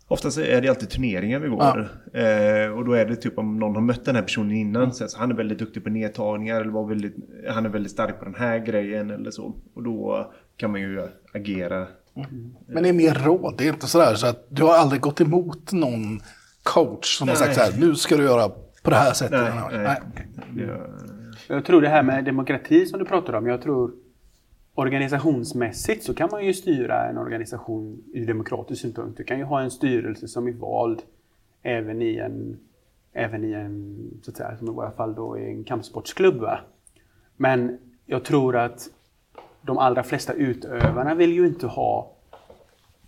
Oftast 0.10 0.38
är 0.38 0.62
det 0.62 0.70
alltid 0.70 0.90
turneringar 0.90 1.40
vi 1.40 1.50
går. 1.50 1.90
Eh, 2.14 2.78
och 2.78 2.86
då 2.86 2.94
är 2.94 3.06
det 3.06 3.16
typ 3.16 3.38
om 3.38 3.60
någon 3.60 3.76
har 3.76 3.82
mött 3.82 4.06
den 4.06 4.16
här 4.16 4.22
personen 4.22 4.52
innan. 4.52 4.94
Så 4.94 5.04
alltså, 5.04 5.20
han 5.20 5.32
är 5.32 5.36
väldigt 5.36 5.60
duktig 5.60 5.84
på 5.84 5.90
nedtagningar. 5.90 6.62
Eller 6.62 6.72
var 6.72 6.88
väldigt, 6.88 7.16
han 7.50 7.66
är 7.66 7.70
väldigt 7.70 7.92
stark 7.92 8.20
på 8.20 8.26
den 8.26 8.36
här 8.36 8.60
grejen 8.60 9.12
eller 9.12 9.32
så. 9.32 9.56
Och 9.74 9.84
då 9.84 10.32
kan 10.58 10.72
man 10.72 10.82
ju 10.82 11.08
agera. 11.34 11.88
Men 12.68 12.84
det 12.84 12.90
är 12.90 12.94
mer 12.94 13.14
råd, 13.14 13.56
det 13.58 13.68
är 13.68 13.74
inte 13.74 13.88
sådär 13.88 14.16
så 14.16 14.28
att 14.28 14.46
du 14.50 14.64
har 14.64 14.74
aldrig 14.74 15.02
gått 15.02 15.22
emot 15.22 15.72
någon 15.72 16.20
coach 16.64 17.18
som 17.18 17.28
har 17.28 17.36
sagt 17.36 17.56
så 17.56 17.62
här, 17.62 17.80
nu 17.80 17.96
ska 17.96 18.18
du 18.18 18.24
göra 18.24 18.50
på 18.84 18.90
det 18.90 18.96
här 18.96 19.14
sättet. 19.14 19.54
Nej, 19.72 19.80
Nej, 19.84 20.02
nej. 20.56 20.68
Jag 21.48 21.66
tror 21.66 21.82
det 21.82 21.90
här 21.90 22.04
med 22.04 22.26
demokrati 22.26 22.86
som 22.86 23.00
du 23.00 23.06
pratar 23.06 23.34
om. 23.34 23.48
Jag 23.48 23.62
tror 23.62 23.92
organisationsmässigt 24.76 26.04
så 26.04 26.14
kan 26.14 26.30
man 26.32 26.46
ju 26.46 26.54
styra 26.54 27.10
en 27.10 27.18
organisation 27.18 28.04
ur 28.14 28.28
demokratisk 28.28 28.82
synpunkt. 28.82 29.18
Du 29.18 29.24
kan 29.24 29.38
ju 29.38 29.44
ha 29.44 29.62
en 29.62 29.72
styrelse 29.72 30.28
som 30.28 30.48
är 30.48 30.52
vald 30.52 31.02
även 31.62 32.02
i 32.02 32.16
en, 32.16 32.58
även 33.14 33.44
i 33.44 33.52
en 33.54 33.98
så 34.24 34.32
att 34.32 34.38
säga, 34.38 34.58
som 34.58 34.68
i 34.68 34.72
våra 34.72 34.92
fall 34.92 35.16
då 35.16 35.40
i 35.40 35.50
en 35.50 35.64
kampsportsklubb. 35.64 36.36
Va? 36.36 36.60
Men 37.38 37.78
jag 38.06 38.26
tror 38.26 38.56
att 38.56 38.90
de 39.68 39.78
allra 39.78 40.04
flesta 40.04 40.34
utövarna 40.34 41.16
vill 41.16 41.34
ju 41.34 41.48
inte 41.48 41.68
ha 41.68 42.12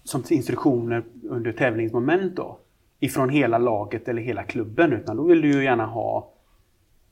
som 0.04 0.24
instruktioner 0.30 1.04
under 1.30 1.52
tävlingsmoment 1.52 2.36
då. 2.36 2.60
Ifrån 3.00 3.30
hela 3.30 3.58
laget 3.58 4.08
eller 4.08 4.22
hela 4.22 4.44
klubben. 4.44 4.94
Utan 4.94 5.18
då 5.18 5.24
vill 5.24 5.42
du 5.42 5.52
ju 5.52 5.64
gärna 5.64 5.86
ha 5.86 6.34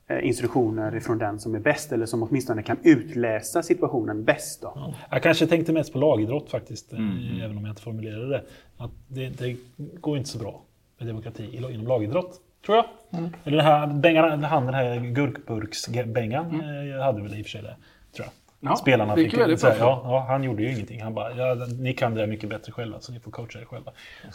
eh, 0.08 0.28
instruktioner 0.28 0.96
ifrån 0.96 1.18
den 1.18 1.40
som 1.40 1.56
är 1.56 1.60
bäst 1.60 1.92
eller 1.92 2.06
som 2.06 2.24
åtminstone 2.24 2.64
kan 2.64 2.78
utläsa 2.84 3.64
situationen 3.64 4.24
bäst. 4.24 4.62
Då. 4.62 4.94
Jag 5.12 5.24
kanske 5.24 5.48
tänkte 5.48 5.74
mest 5.74 5.94
på 5.94 6.00
lagidrott 6.00 6.50
faktiskt, 6.50 6.94
eh, 6.94 7.00
även 7.44 7.58
om 7.58 7.66
jag 7.66 7.72
inte 7.72 7.82
formulerade 7.82 8.30
det. 8.30 8.44
Att 8.78 8.92
det, 9.08 9.30
det 9.30 9.58
går 9.78 10.18
inte 10.18 10.30
så 10.30 10.40
bra 10.40 10.62
med 10.98 11.08
demokrati 11.08 11.58
inom 11.58 11.88
lagidrott, 11.88 12.42
tror 12.66 12.78
jag. 12.78 12.86
Eller 13.44 13.58
den 13.58 13.66
här, 13.66 14.48
han 14.48 14.66
den 14.66 14.74
här 14.74 15.00
gurkburks-Bengan 15.00 16.62
eh, 16.96 17.04
hade 17.04 17.22
väl 17.22 17.40
i 17.40 17.42
och 17.42 17.46
för 17.46 17.52
sig 17.52 17.62
det. 17.62 17.76
Ja, 18.60 18.76
Spelarna 18.76 19.16
det 19.16 19.24
fick 19.24 19.38
väldigt 19.38 19.60
så 19.60 19.68
här, 19.68 19.78
ja, 19.80 20.02
ja, 20.04 20.26
han 20.28 20.44
gjorde 20.44 20.64
ju 20.64 20.72
ingenting. 20.72 21.04
Han 21.04 21.14
bara, 21.14 21.36
ja, 21.36 21.66
ni 21.80 21.94
kan 21.94 22.16
det 22.16 22.28
mycket 22.28 22.50
bättre 22.50 22.72
själva, 22.72 23.00
så 23.00 23.12
ni 23.12 23.20
får 23.20 23.32
coacha 23.32 23.60
er 23.60 23.66
själva. 23.66 23.92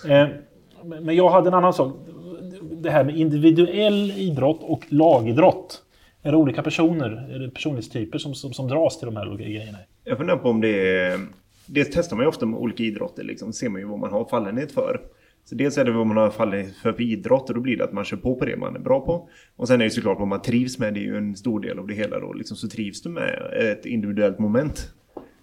Eh, 0.08 0.28
men 1.00 1.16
jag 1.16 1.30
hade 1.30 1.48
en 1.48 1.54
annan 1.54 1.74
sak. 1.74 1.96
Det 2.72 2.90
här 2.90 3.04
med 3.04 3.16
individuell 3.16 4.10
idrott 4.10 4.60
och 4.62 4.84
lagidrott. 4.88 5.82
Är 6.22 6.30
det 6.30 6.36
olika 6.36 6.62
personer, 6.62 7.28
är 7.34 7.38
det 7.38 7.50
personlighetstyper 7.50 8.18
som, 8.18 8.34
som, 8.34 8.52
som 8.52 8.68
dras 8.68 8.98
till 8.98 9.06
de 9.06 9.16
här 9.16 9.28
olika 9.28 9.44
grejerna? 9.44 9.78
Jag 10.04 10.18
funderar 10.18 10.38
på 10.38 10.48
om 10.48 10.60
det 10.60 10.98
är... 11.00 11.20
Dels 11.66 11.88
testar 11.92 12.16
man 12.16 12.24
ju 12.24 12.28
ofta 12.28 12.46
med 12.46 12.60
olika 12.60 12.82
idrotter, 12.82 13.24
liksom. 13.24 13.52
ser 13.52 13.68
man 13.68 13.80
ju 13.80 13.86
vad 13.86 13.98
man 13.98 14.12
har 14.12 14.24
fallenhet 14.24 14.72
för. 14.72 15.00
Så 15.44 15.54
dels 15.54 15.78
är 15.78 15.84
det 15.84 15.92
vad 15.92 16.06
man 16.06 16.16
har 16.16 16.30
fallenhet 16.30 16.76
för 16.76 16.92
för 16.92 17.02
idrott 17.02 17.48
och 17.48 17.54
då 17.54 17.60
blir 17.60 17.76
det 17.76 17.84
att 17.84 17.92
man 17.92 18.04
kör 18.04 18.16
på 18.16 18.34
på 18.34 18.44
det 18.44 18.56
man 18.56 18.76
är 18.76 18.80
bra 18.80 19.00
på. 19.00 19.28
Och 19.56 19.68
sen 19.68 19.80
är 19.80 19.84
det 19.84 19.90
såklart 19.90 20.18
vad 20.18 20.28
man 20.28 20.42
trivs 20.42 20.78
med, 20.78 20.94
det 20.94 21.00
är 21.00 21.04
ju 21.04 21.16
en 21.16 21.36
stor 21.36 21.60
del 21.60 21.78
av 21.78 21.86
det 21.86 21.94
hela 21.94 22.20
då. 22.20 22.32
Liksom, 22.32 22.56
så 22.56 22.68
trivs 22.68 23.02
du 23.02 23.08
med 23.08 23.52
ett 23.72 23.86
individuellt 23.86 24.38
moment 24.38 24.94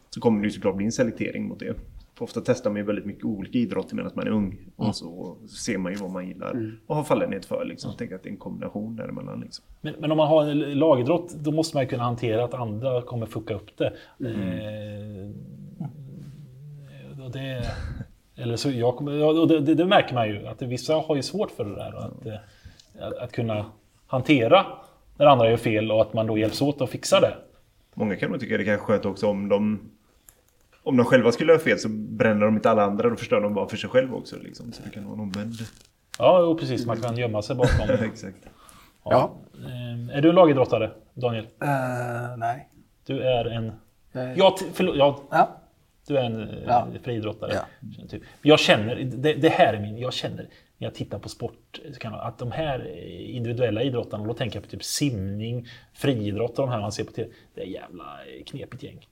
så 0.10 0.22
kommer 0.22 0.42
det 0.42 0.48
ju 0.48 0.52
såklart 0.52 0.76
bli 0.76 0.86
en 0.86 0.92
selektering 0.92 1.48
mot 1.48 1.60
det. 1.60 1.76
För 2.20 2.24
ofta 2.24 2.42
testar 2.42 2.70
man 2.70 2.78
ju 2.78 2.84
väldigt 2.84 3.06
mycket 3.06 3.26
olika 3.26 3.58
idrotter 3.58 3.96
medan 3.96 4.12
man 4.16 4.28
är 4.28 4.32
ung. 4.32 4.58
Och 4.76 4.96
så 4.96 5.38
ser 5.48 5.78
man 5.78 5.92
ju 5.92 5.98
vad 5.98 6.12
man 6.12 6.28
gillar 6.28 6.74
och 6.88 6.96
har 6.96 7.04
fallenhet 7.04 7.46
för. 7.46 7.66
Liksom. 7.66 7.98
Tänker 7.98 8.16
att 8.16 8.24
det 8.24 8.30
är 8.30 8.32
en 8.32 8.38
kombination 8.38 8.96
däremellan. 8.96 9.40
Liksom. 9.40 9.66
Men, 9.82 9.94
men 10.00 10.12
om 10.12 10.18
man 10.18 10.28
har 10.28 10.46
en 10.46 10.60
lagidrott, 10.60 11.36
då 11.36 11.52
måste 11.52 11.78
man 11.78 11.84
ju 11.84 11.90
kunna 11.90 12.04
hantera 12.04 12.44
att 12.44 12.54
andra 12.54 13.02
kommer 13.02 13.26
fucka 13.26 13.54
upp 13.54 13.78
det. 13.78 13.94
Eh, 14.20 15.30
och 17.26 17.32
det 17.32 17.64
eller 18.42 18.56
så 18.56 18.70
jag, 18.72 18.96
kommer- 18.98 19.12
ja, 19.12 19.26
och 19.28 19.48
det, 19.48 19.60
det, 19.60 19.74
det 19.76 19.86
märker 19.86 20.14
man 20.14 20.28
ju, 20.28 20.48
att 20.48 20.62
vissa 20.62 20.94
har 20.96 21.16
ju 21.16 21.22
svårt 21.22 21.52
för 21.52 21.66
det 21.66 21.76
där. 21.76 21.96
och 21.96 22.04
Att, 22.04 22.26
eh, 22.26 23.08
att, 23.08 23.14
att 23.18 23.32
kunna 23.32 23.66
hantera 24.08 24.66
när 25.18 25.26
andra 25.26 25.50
gör 25.50 25.58
fel 25.58 25.92
och 25.92 26.02
att 26.02 26.14
man 26.14 26.28
då 26.28 26.38
hjälps 26.38 26.62
åt 26.62 26.82
att 26.82 26.90
fixa 26.90 27.20
det. 27.20 27.34
Många 27.94 28.16
kan 28.16 28.32
nog 28.32 28.40
tycka 28.40 28.58
det 28.58 28.64
kan 28.64 28.74
vara 28.74 28.84
skönt 28.86 29.06
också 29.06 29.28
om 29.28 29.50
de 29.50 29.90
om 30.84 30.98
de 30.98 31.06
själva 31.06 31.32
skulle 31.32 31.52
göra 31.52 31.62
fel 31.62 31.80
så 31.80 31.90
bränner 31.90 32.46
de 32.46 32.56
inte 32.56 32.70
alla 32.72 32.84
andra. 32.84 33.10
Då 33.10 33.16
förstör 33.16 33.42
de 33.42 33.54
bara 33.54 33.68
för 33.70 33.78
sig 33.78 33.90
själva 33.90 34.18
också. 34.18 34.36
Liksom. 34.44 34.72
Så 34.72 34.84
det 34.84 34.90
kan 34.90 35.04
vara 35.06 35.14
en 35.14 35.20
omvänd. 35.20 35.54
Ja, 36.20 36.40
jo, 36.42 36.58
precis. 36.58 36.86
Man 36.86 36.98
kan 37.02 37.18
gömma 37.18 37.42
sig 37.42 37.56
bakom. 37.56 37.90
Exakt. 38.06 38.38
Ja. 39.06 39.32
Eh, 39.66 40.18
Är 40.18 40.22
du 40.22 40.30
en 40.30 40.36
lagidrottare, 40.36 40.92
Daniel? 41.14 41.44
Eh, 41.62 42.38
nej. 42.38 42.70
Du 43.06 43.22
är 43.22 43.46
en... 43.46 43.72
Jag- 44.12 44.38
Ja, 44.38 44.56
förlåt, 44.74 44.96
ja, 44.98 45.20
Ja. 45.32 45.50
Du 46.10 46.18
är 46.18 46.24
en 46.24 46.50
Ja. 46.68 46.88
friidrottare. 47.04 47.52
Ja. 47.54 48.08
Typ. 48.10 48.22
Jag 48.42 48.60
känner, 48.60 48.96
det, 48.96 49.34
det 49.34 49.50
här 49.50 49.74
är 49.74 49.80
min, 49.80 49.98
jag 49.98 50.14
känner 50.14 50.38
när 50.78 50.88
jag 50.88 50.94
tittar 50.96 51.20
på 51.20 51.30
sport, 51.30 51.80
jag- 52.04 52.14
att 52.14 52.38
de 52.40 52.52
här 52.52 52.88
individuella 53.20 53.84
idrottarna, 53.84 54.24
då 54.28 54.34
tänker 54.34 54.56
jag 54.58 54.64
på 54.64 54.70
typ 54.70 54.84
simning, 54.84 55.66
friidrott 55.94 56.60
och 56.60 56.66
de 56.68 56.70
här 56.72 56.80
man 56.82 56.92
ser 56.92 57.04
på 57.04 57.12
TV. 57.12 57.30
Det 57.56 57.62
är 57.62 57.66
jävla 57.66 58.04
knepigt 58.46 58.84
gäng. 58.84 59.00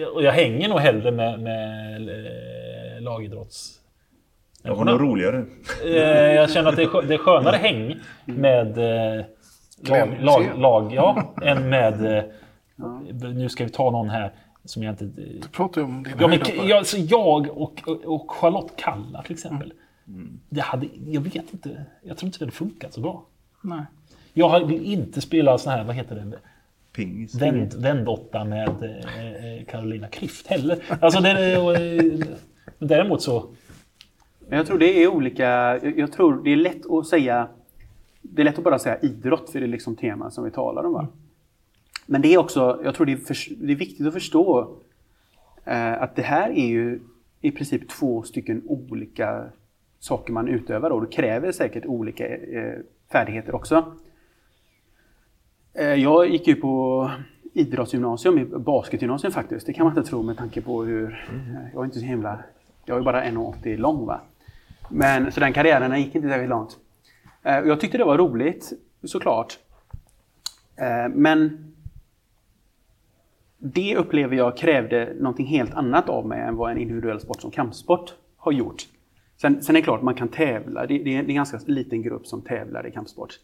Eh, 0.00 0.06
och 0.06 0.22
jag 0.22 0.32
hänger 0.32 0.68
nog 0.68 0.78
hellre 0.80 1.10
med, 1.10 1.40
med 1.40 2.08
eh, 2.08 3.00
lagidrotts... 3.02 3.80
Det 4.62 4.70
var 4.70 4.84
nog 4.84 5.00
roligare. 5.00 5.44
Eh, 5.84 5.90
Jag 6.34 6.50
känner 6.50 6.68
att 6.68 6.76
det 6.76 6.82
är, 6.82 7.02
det 7.06 7.14
är 7.14 7.18
skönare 7.18 7.56
häng 7.56 7.96
med 8.24 8.76
lag, 9.88 10.16
lag, 10.20 10.58
lag 10.58 10.92
ja, 10.94 11.34
än 11.42 11.68
med... 11.68 12.24
Nu 13.34 13.48
ska 13.48 13.64
vi 13.64 13.70
ta 13.70 13.90
någon 13.90 14.08
här 14.10 14.30
som 14.68 14.82
jag 14.82 14.92
inte... 14.92 15.04
Du 15.04 15.48
pratar 15.52 15.80
ju 15.80 15.84
om 15.84 16.02
dina 16.02 16.16
Ja, 16.20 16.28
men, 16.28 16.68
jag, 16.68 16.86
så 16.86 16.96
jag 16.98 17.48
och, 17.50 17.82
och, 17.86 18.04
och 18.04 18.30
Charlotte 18.30 18.72
Kalla 18.76 19.22
till 19.22 19.32
exempel. 19.32 19.72
Det 20.48 20.60
hade, 20.60 20.86
jag 21.06 21.20
vet 21.20 21.52
inte, 21.52 21.84
jag 22.02 22.16
tror 22.16 22.26
inte 22.26 22.38
det 22.38 22.44
hade 22.44 22.56
funkat 22.56 22.94
så 22.94 23.00
bra. 23.00 23.24
Nej. 23.62 23.84
Jag 24.32 24.66
vill 24.66 24.84
inte 24.84 25.20
spela 25.20 25.58
sån 25.58 25.72
här, 25.72 25.84
vad 25.84 25.94
heter 25.94 26.14
det, 26.14 26.38
Pingis. 26.92 27.34
vänd, 27.34 27.74
vändåtta 27.74 28.44
med 28.44 28.68
eh, 28.68 29.58
eh, 29.58 29.64
Carolina 29.64 30.08
Klüft 30.08 30.48
heller. 30.48 30.84
Alltså 31.00 31.20
det, 31.20 31.52
eh, 31.54 32.26
däremot 32.78 33.22
så, 33.22 33.50
Men 34.48 34.58
jag 34.58 34.66
tror 34.66 34.78
det 34.78 35.02
är 35.02 35.08
olika. 35.08 35.44
Jag 35.82 35.98
jag 35.98 36.12
tror 36.12 36.44
det 36.44 36.52
är 36.52 36.56
lätt 36.56 36.90
att 36.90 37.06
säga. 37.06 37.48
Det 38.22 38.42
är 38.42 38.44
lätt 38.44 38.58
att 38.58 38.64
bara 38.64 38.78
säga 38.78 38.98
idrott 39.00 39.50
för 39.50 39.60
det 39.60 39.66
är 39.66 39.68
liksom 39.68 39.96
tema 39.96 40.30
som 40.30 40.44
vi 40.44 40.50
talar 40.50 40.84
om. 40.84 40.92
Va? 40.92 41.08
Men 42.10 42.22
det 42.22 42.34
är 42.34 42.38
också, 42.38 42.80
jag 42.84 42.94
tror 42.94 43.06
det 43.06 43.12
är, 43.12 43.16
för, 43.16 43.36
det 43.66 43.72
är 43.72 43.76
viktigt 43.76 44.06
att 44.06 44.12
förstå 44.12 44.76
eh, 45.64 46.02
att 46.02 46.16
det 46.16 46.22
här 46.22 46.50
är 46.50 46.66
ju 46.66 47.00
i 47.40 47.50
princip 47.50 47.88
två 47.88 48.22
stycken 48.22 48.62
olika 48.66 49.44
saker 49.98 50.32
man 50.32 50.48
utövar 50.48 50.90
och 50.90 51.00
det 51.00 51.06
kräver 51.12 51.52
säkert 51.52 51.86
olika 51.86 52.26
eh, 52.36 52.78
färdigheter 53.12 53.54
också. 53.54 53.92
Eh, 55.74 55.94
jag 55.94 56.28
gick 56.28 56.46
ju 56.46 56.54
på 56.54 57.10
idrottsgymnasium, 57.52 58.38
i 58.38 58.44
basketgymnasium 58.44 59.32
faktiskt. 59.32 59.66
Det 59.66 59.72
kan 59.72 59.86
man 59.86 59.96
inte 59.98 60.10
tro 60.10 60.22
med 60.22 60.36
tanke 60.36 60.60
på 60.60 60.82
hur... 60.84 61.12
eh, 61.32 61.72
Jag 61.74 61.80
är 61.80 61.84
inte 61.84 61.98
så 61.98 62.04
himla... 62.04 62.38
Jag 62.84 62.98
är 62.98 63.02
bara 63.02 63.24
1,80 63.24 63.76
lång 63.76 64.06
va. 64.06 64.20
Men 64.90 65.32
så 65.32 65.40
den 65.40 65.52
karriären 65.52 66.00
gick 66.00 66.14
inte 66.14 66.28
särskilt 66.28 66.50
långt. 66.50 66.78
Eh, 67.42 67.58
Jag 67.58 67.80
tyckte 67.80 67.98
det 67.98 68.04
var 68.04 68.18
roligt, 68.18 68.72
såklart. 69.04 69.58
Eh, 70.76 71.08
Men 71.14 71.64
det 73.58 73.96
upplever 73.96 74.36
jag 74.36 74.56
krävde 74.56 75.14
någonting 75.18 75.46
helt 75.46 75.74
annat 75.74 76.08
av 76.08 76.26
mig 76.26 76.40
än 76.40 76.56
vad 76.56 76.70
en 76.70 76.78
individuell 76.78 77.20
sport 77.20 77.40
som 77.40 77.50
kampsport 77.50 78.14
har 78.36 78.52
gjort. 78.52 78.86
Sen, 79.36 79.62
sen 79.62 79.76
är 79.76 79.80
det 79.80 79.84
klart, 79.84 80.02
man 80.02 80.14
kan 80.14 80.28
tävla. 80.28 80.86
Det, 80.86 80.98
det, 80.98 81.16
är, 81.16 81.18
en 81.18 81.34
ganska 81.34 81.60
liten 81.66 82.02
grupp 82.02 82.26
som 82.26 82.42
tävlar 82.42 82.86
i 82.86 82.90
kampsport. 82.90 83.34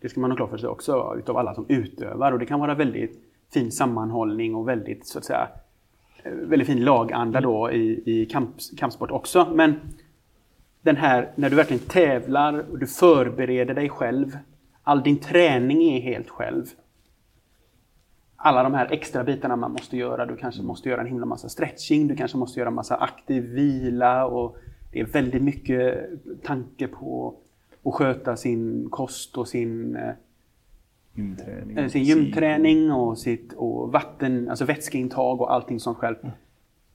Det 0.00 0.08
ska 0.08 0.20
man 0.20 0.30
ha 0.30 0.36
klart 0.36 0.50
för 0.50 0.58
sig 0.58 0.68
också, 0.68 1.14
utav 1.18 1.36
alla 1.36 1.54
som 1.54 1.66
utövar. 1.68 2.32
Och 2.32 2.38
det 2.38 2.46
kan 2.46 2.60
vara 2.60 2.74
väldigt 2.74 3.18
fin 3.54 3.72
sammanhållning 3.72 4.54
och 4.54 4.68
väldigt, 4.68 5.06
så 5.06 5.18
att 5.18 5.24
säga, 5.24 5.48
eh, 6.22 6.32
väldigt 6.32 6.68
fin 6.68 6.84
laganda 6.84 7.40
då 7.40 7.72
i, 7.72 8.02
i 8.06 8.26
kamp, 8.26 8.50
kampsport 8.78 9.10
också. 9.10 9.48
Men 9.54 9.74
den 10.82 10.96
här, 10.96 11.30
när 11.34 11.50
du 11.50 11.56
verkligen 11.56 11.82
tävlar 11.82 12.64
och 12.70 12.78
du 12.78 12.86
förbereder 12.86 13.74
dig 13.74 13.88
själv. 13.88 14.38
All 14.82 15.02
din 15.02 15.18
träning 15.18 15.82
är 15.82 16.00
helt 16.00 16.30
själv. 16.30 16.64
Alla 18.46 18.62
de 18.62 18.74
här 18.74 18.92
extra 18.92 19.24
bitarna 19.24 19.56
man 19.56 19.72
måste 19.72 19.96
göra. 19.96 20.26
Du 20.26 20.36
kanske 20.36 20.62
måste 20.62 20.88
göra 20.88 21.00
en 21.00 21.06
himla 21.06 21.26
massa 21.26 21.48
stretching, 21.48 22.08
du 22.08 22.16
kanske 22.16 22.36
måste 22.38 22.60
göra 22.60 22.68
en 22.68 22.74
massa 22.74 22.96
aktiv 22.96 23.44
vila 23.44 24.26
och 24.26 24.56
det 24.92 25.00
är 25.00 25.04
väldigt 25.04 25.42
mycket 25.42 26.08
tanke 26.42 26.88
på 26.88 27.34
att 27.84 27.94
sköta 27.94 28.36
sin 28.36 28.90
kost 28.90 29.36
och 29.36 29.48
sin 29.48 29.96
eh, 29.96 30.12
Gymträning. 31.14 31.78
Eh, 31.78 31.88
sin 31.88 32.02
gymträning 32.02 32.92
och 32.92 33.18
sitt 33.18 33.52
och 33.52 33.92
vatten, 33.92 34.48
alltså 34.50 34.64
vätskeintag 34.64 35.40
och 35.40 35.52
allting 35.52 35.80
sånt 35.80 35.98
själv. 35.98 36.16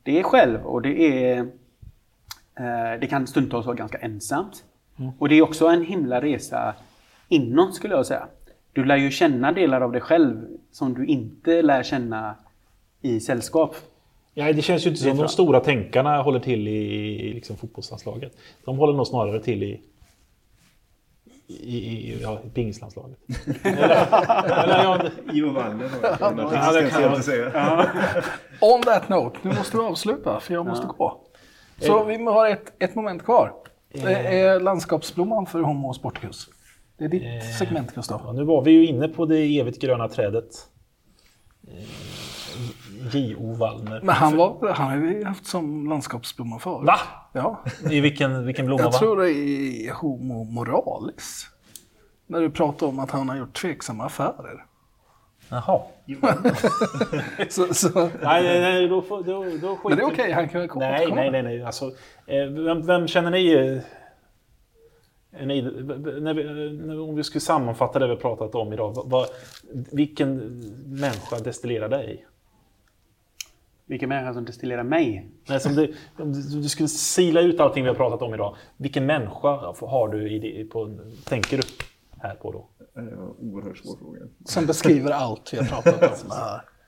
Det 0.04 0.20
är 0.20 0.24
själv 0.24 0.66
och 0.66 0.82
det 0.82 1.02
är 1.02 1.40
eh, 2.56 3.00
det 3.02 3.08
kan 3.10 3.28
stundtals 3.28 3.66
vara 3.66 3.76
ganska 3.76 3.98
ensamt. 3.98 4.64
Och 5.20 5.30
det 5.30 5.36
är 5.36 5.42
också 5.42 5.68
en 5.68 5.86
himla 5.86 6.22
resa 6.22 6.76
inåt 7.28 7.76
skulle 7.76 7.94
jag 7.94 8.06
säga. 8.06 8.28
Du 8.74 8.86
lär 8.86 8.98
ju 8.98 9.12
känna 9.12 9.52
delar 9.52 9.82
av 9.82 9.92
dig 9.92 10.02
själv 10.02 10.48
som 10.72 10.94
du 10.94 11.06
inte 11.06 11.62
lär 11.62 11.84
känna 11.84 12.36
i 13.02 13.20
sällskap. 13.20 13.76
ja, 14.34 14.54
det 14.54 14.62
känns 14.62 14.86
ju 14.86 14.90
inte 14.90 15.02
som 15.02 15.18
de 15.18 15.28
stora 15.28 15.60
tänkarna 15.60 16.22
håller 16.22 16.40
till 16.40 16.68
i, 16.68 16.72
i 17.30 17.34
liksom 17.34 17.58
fotbollslandslaget. 17.58 18.38
De 18.66 18.78
håller 18.78 18.94
nog 18.94 19.08
snarare 19.08 19.40
till 19.40 19.64
i 19.64 19.82
i, 21.50 21.78
i, 21.78 22.20
ja, 22.22 22.40
i 22.46 22.50
pingislandslaget. 22.50 23.18
eller, 23.64 23.80
eller, 24.64 24.84
ja, 24.84 25.02
Ivo. 25.34 25.64
Ja, 26.02 27.22
säga. 27.22 27.86
On 28.62 28.82
that 28.82 29.10
note, 29.10 29.40
nu 29.42 29.50
måste 29.50 29.78
vi 29.78 29.84
avsluta 29.84 30.40
för 30.40 30.54
jag 30.54 30.66
måste 30.66 30.88
gå. 30.88 31.22
Så 31.82 32.04
vi 32.04 32.24
har 32.24 32.50
ett, 32.50 32.74
ett 32.80 32.96
moment 32.96 33.24
kvar. 33.24 33.54
Det 33.94 34.40
är 34.40 34.60
landskapsblomman 34.60 35.46
för 35.46 35.60
Homo 35.60 35.88
och 35.88 35.96
Sportkus. 35.96 36.50
Det 37.00 37.06
är 37.06 37.10
ditt 37.10 37.56
segment 37.58 37.96
Gustav. 37.96 38.22
Ja, 38.26 38.32
nu 38.32 38.44
var 38.44 38.62
vi 38.62 38.72
ju 38.72 38.86
inne 38.86 39.08
på 39.08 39.26
det 39.26 39.60
evigt 39.60 39.82
gröna 39.82 40.08
trädet. 40.08 40.68
Eh, 41.68 43.16
J.O. 43.16 43.54
Wallner. 43.54 44.02
Men 44.04 44.16
han, 44.16 44.38
var, 44.38 44.74
han 44.74 44.92
har 44.92 44.98
vi 44.98 45.24
haft 45.24 45.46
som 45.46 45.90
landskapsblomma 45.90 46.60
förut. 46.60 46.88
Va? 46.88 47.00
Ja. 47.34 47.64
I 47.90 48.00
vilken, 48.00 48.46
vilken 48.46 48.66
blomma 48.66 48.82
Jag 48.82 48.92
va? 48.92 48.98
tror 48.98 49.18
det 49.22 49.32
är 49.32 49.94
Homo 49.94 50.44
moralis. 50.44 51.48
När 52.28 52.42
du 52.42 52.50
pratar 52.50 52.88
om 52.88 53.00
att 53.00 53.12
han 53.12 53.30
har 53.30 53.38
gjort 53.38 53.54
tveksamma 53.54 54.06
affärer. 54.06 54.66
Jaha. 55.50 55.82
Så, 57.50 57.74
så, 57.74 57.90
Nej, 58.00 58.44
nej, 58.44 58.60
nej, 58.62 58.88
då, 58.88 59.02
då, 59.10 59.44
då 59.62 59.76
skiter 59.76 59.90
men 59.90 59.98
det 59.98 60.04
är 60.04 60.08
okej, 60.08 60.32
han 60.32 60.50
kan 60.50 60.68
komma. 60.68 60.86
Nej, 60.86 61.12
nej, 61.12 61.32
nej. 61.32 61.44
nej. 61.44 61.64
Alltså, 61.64 61.86
eh, 62.26 62.46
vem, 62.46 62.86
vem 62.86 63.08
känner 63.08 63.32
ni... 63.32 63.82
eh, 65.32 65.42
Är 65.42 65.46
ni 65.46 65.62
när 66.22 66.34
vi, 66.34 66.74
när, 66.74 67.00
om 67.00 67.16
vi 67.16 67.24
skulle 67.24 67.42
sammanfatta 67.42 68.00
det 68.00 68.08
vi 68.08 68.16
pratat 68.16 68.56
om 68.56 68.74
idag. 68.74 69.04
Vad, 69.06 69.28
vilken 69.92 70.38
människa 70.86 71.40
destillerar 71.40 71.90
dig? 71.90 72.26
Vilken 73.86 74.10
människa 74.10 74.34
som 74.34 74.46
destillerar 74.46 74.84
mig? 74.84 75.30
Nej, 75.48 75.60
som 75.60 75.76
du, 75.76 75.94
om 76.18 76.34
du, 76.34 76.62
du 76.62 76.70
skulle 76.70 76.90
sila 76.90 77.42
ut 77.42 77.60
allting 77.60 77.84
vi 77.84 77.90
har 77.90 77.96
pratat 77.96 78.22
om 78.22 78.34
idag. 78.34 78.56
Vilken 78.78 79.06
människa 79.06 79.74
har 79.82 80.08
du 80.08 80.32
i 80.32 80.66
på, 80.66 81.00
tänker 81.26 81.58
du 81.58 81.64
här 82.22 82.36
på 82.36 82.52
då? 82.52 82.68
En 82.96 83.20
oerhört 83.20 83.78
svår 83.78 83.98
fråga. 83.98 84.20
Som 84.46 84.66
beskriver 84.66 85.12
allt 85.12 85.54
vi 85.54 85.58
har 85.58 85.66
pratat 85.66 86.24
om. 86.24 86.32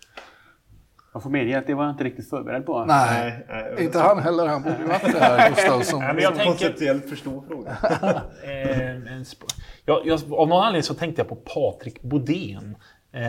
Jag 1.14 1.24
får 1.24 1.30
medge 1.30 1.58
att 1.58 1.68
det 1.68 1.74
var 1.74 1.84
jag 1.84 1.94
inte 1.94 2.04
riktigt 2.04 2.30
förberedd 2.30 2.66
på. 2.66 2.86
Nej, 2.86 3.46
nej, 3.50 3.84
inte 3.84 4.00
han 4.00 4.20
heller. 4.20 4.48
Han 4.48 4.64
borde 4.64 4.78
ju 4.78 4.86
varit 4.86 5.02
här 5.20 5.50
Gustav 5.50 5.82
som... 5.82 6.00
Nej, 6.00 6.14
men 6.14 6.24
jag 6.24 6.36
tänker- 6.36 6.46
Konceptuellt 6.52 7.10
förstå 7.10 7.44
frågan. 7.48 7.76
Eh, 8.44 9.22
jag, 9.86 10.06
jag, 10.08 10.20
av 10.34 10.48
någon 10.48 10.64
anledning 10.64 10.84
så 10.84 10.94
tänkte 10.94 11.22
jag 11.22 11.30
på 11.30 11.36
Patrik 11.36 12.02
Bodén. 12.02 12.76
Eh, 13.14 13.22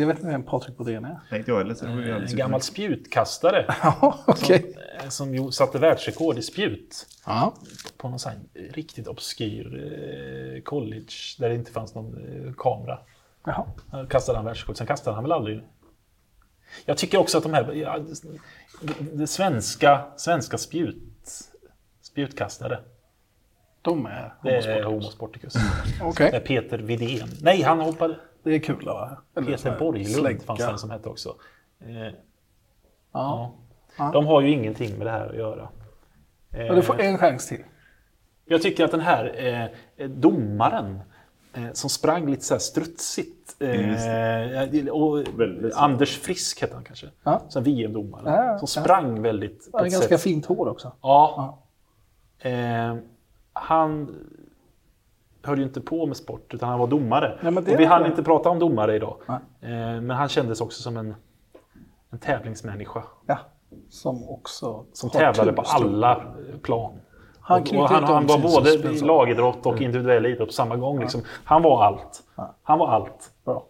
Jag 0.00 0.06
vet 0.06 0.16
inte 0.16 0.26
vem 0.26 0.42
Patrik 0.42 0.76
Bodén 0.76 1.04
är. 1.04 1.36
Inte 1.36 1.50
jag 1.50 1.58
heller. 1.58 2.02
Ju 2.02 2.12
en 2.12 2.36
gammal 2.36 2.60
spjutkastare. 2.60 3.64
Ja, 3.82 4.18
okej. 4.26 4.76
som, 5.08 5.34
eh, 5.34 5.40
som 5.40 5.52
satte 5.52 5.78
världsrekord 5.78 6.38
i 6.38 6.42
spjut. 6.42 7.06
Ja. 7.26 7.54
På 7.98 8.08
någon 8.08 8.18
sån 8.18 8.32
riktigt 8.72 9.06
obskyr 9.08 9.66
eh, 10.56 10.62
college 10.62 11.12
där 11.38 11.48
det 11.48 11.54
inte 11.54 11.72
fanns 11.72 11.94
någon 11.94 12.14
eh, 12.46 12.52
kamera. 12.58 12.98
Jaha. 13.46 13.64
Här 13.92 14.06
kastade 14.06 14.38
han 14.38 14.44
världsrekord. 14.44 14.76
Sen 14.76 14.86
kastade 14.86 15.14
han 15.14 15.24
väl 15.24 15.32
aldrig. 15.32 15.62
Jag 16.84 16.98
tycker 16.98 17.18
också 17.18 17.38
att 17.38 17.44
de 17.44 17.54
här 17.54 17.72
ja, 17.72 17.98
det, 18.80 18.94
det 19.12 19.26
svenska, 19.26 20.04
svenska 20.16 20.58
spjut, 20.58 21.02
spjutkastare. 22.02 22.78
De 23.82 24.06
är 24.06 24.34
Det 24.42 24.50
är 24.50 24.82
homosport. 24.82 24.84
Homo 24.84 25.00
sporticus. 25.10 25.54
Okej, 26.02 26.30
Det 26.30 26.36
är 26.36 26.40
Peter 26.40 26.78
Widén. 26.78 27.28
Nej, 27.42 27.62
han 27.62 27.80
hoppade. 27.80 28.16
det 28.42 28.50
är 28.54 28.58
kul 28.58 28.84
va? 28.84 29.22
Eller 29.36 29.46
Peter 29.46 29.78
Borglund 29.78 30.08
slägga. 30.08 30.40
fanns 30.40 30.60
det 30.66 30.78
som 30.78 30.90
hette 30.90 31.08
också. 31.08 31.36
Eh, 31.80 32.14
Ja. 33.12 33.54
ja. 33.98 34.10
De 34.12 34.26
har 34.26 34.40
ju 34.40 34.50
ingenting 34.50 34.98
med 34.98 35.06
det 35.06 35.10
här 35.10 35.28
att 35.28 35.36
göra. 35.36 35.68
Eh, 36.50 36.66
Ja, 36.66 36.74
du 36.74 36.82
får 36.82 37.00
en 37.00 37.18
chans 37.18 37.48
till. 37.48 37.64
Jag 38.44 38.62
tycker 38.62 38.84
att 38.84 38.90
den 38.90 39.00
här 39.00 39.44
eh, 39.96 40.08
domaren 40.08 40.94
eh, 40.94 41.00
som 41.72 41.90
sprang 41.90 42.30
lite 42.30 42.44
så 42.44 42.54
här 42.54 42.58
strutsigt. 42.58 43.62
Eh, 43.62 44.88
och. 44.92 45.24
Anders 45.74 46.18
Frisk 46.18 46.60
hette 46.60 46.74
han 46.74 46.84
kanske. 46.84 47.06
Ja. 47.22 47.42
Så 47.48 47.58
här 47.58 47.64
VM-domare. 47.64 48.22
Ja, 48.24 48.44
ja, 48.44 48.58
som 48.58 48.80
ja. 48.80 48.84
sprang 48.84 49.22
väldigt... 49.22 49.68
Han 49.72 49.82
har 49.82 49.88
ganska 49.90 50.18
fint 50.18 50.46
hår 50.46 50.68
också. 50.68 50.92
Ja. 51.02 51.58
Eh, 52.38 52.96
han 53.52 54.14
höll 55.42 55.58
ju 55.58 55.64
inte 55.64 55.80
på 55.80 56.06
med 56.06 56.16
sport, 56.16 56.54
utan 56.54 56.68
han 56.68 56.78
var 56.78 56.86
domare. 56.86 57.38
Ja, 57.42 57.50
det 57.50 57.74
och 57.74 57.80
vi 57.80 57.84
hann 57.84 58.02
det. 58.02 58.08
inte 58.08 58.22
prata 58.22 58.48
om 58.48 58.58
domare 58.58 58.96
idag. 58.96 59.16
Nej. 59.26 59.38
Eh, 59.60 60.00
men 60.00 60.10
han 60.10 60.28
kändes 60.28 60.60
också 60.60 60.82
som 60.82 60.96
en, 60.96 61.14
en 62.10 62.18
tävlingsmänniska. 62.18 63.02
Ja. 63.26 63.38
Som 63.88 64.28
också 64.28 64.84
Som 64.92 65.10
tävlade 65.10 65.52
på 65.52 65.62
alla 65.62 66.16
eh, 66.16 66.58
plan. 66.62 67.00
Han 67.44 67.62
Och- 67.62 67.74
och 67.74 67.88
han, 67.88 68.04
han 68.04 68.26
var 68.26 68.38
både 68.38 68.70
suspension. 68.70 69.06
lagidrott 69.08 69.66
och 69.66 69.80
individuell 69.80 70.26
idrott 70.26 70.48
på 70.48 70.52
samma 70.52 70.76
gång. 70.76 71.00
Liksom. 71.00 71.22
Han 71.44 71.62
var 71.62 71.84
allt. 71.84 72.22
Ja. 72.36 72.54
Han 72.62 72.78
var 72.78 72.88
allt. 72.88 73.30
Bra. 73.44 73.64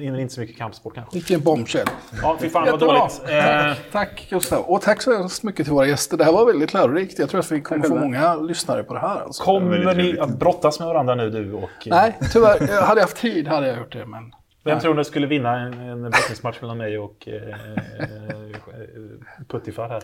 Inte 0.00 0.34
så 0.34 0.40
mycket 0.40 0.56
kampsport 0.58 0.94
kanske. 0.94 1.14
Vilken 1.14 1.40
bombshell. 1.40 1.86
Ja, 2.22 2.36
fy 2.40 2.48
fan 2.48 2.68
vad 2.70 2.80
dåligt. 2.80 3.22
Eh, 3.28 3.72
Tack 3.92 4.26
Gustav. 4.30 4.60
Och 4.60 4.80
tack 4.80 5.02
så 5.02 5.16
hemskt 5.16 5.42
mycket 5.42 5.66
till 5.66 5.74
våra 5.74 5.86
gäster. 5.86 6.16
Det 6.16 6.24
här 6.24 6.32
var 6.32 6.46
väldigt 6.46 6.74
lärorikt. 6.74 7.18
Jag 7.18 7.28
tror 7.30 7.40
att 7.40 7.52
vi 7.52 7.60
kommer 7.60 7.88
få 7.88 7.94
många 7.94 8.34
lyssnare 8.34 8.82
på 8.82 8.94
det 8.94 9.00
här. 9.00 9.20
Alltså. 9.20 9.44
kommer 9.44 9.84
väldigt 9.84 10.14
ni 10.14 10.20
att 10.20 10.38
brottas 10.38 10.78
med 10.78 10.88
varandra 10.88 11.14
nu 11.14 11.30
du 11.30 11.52
och... 11.52 11.70
Nej, 11.86 12.18
tyvärr. 12.32 12.56
Jag 12.74 12.82
hade 12.82 13.00
jag 13.00 13.06
haft 13.06 13.16
tid 13.16 13.48
hade 13.48 13.66
jag 13.68 13.78
gjort 13.78 13.92
det. 13.92 14.06
Men 14.06 14.32
Vem 14.64 14.80
tror 14.80 14.94
ni 14.94 15.04
skulle 15.04 15.26
vinna 15.26 15.58
en, 15.58 15.72
en 15.72 16.02
brottningsmatch 16.02 16.60
mellan 16.60 16.78
mig 16.78 16.98
och 16.98 17.28
eh, 17.28 17.48
eh, 17.48 18.52
Puttifar 19.48 19.88
här? 19.88 20.02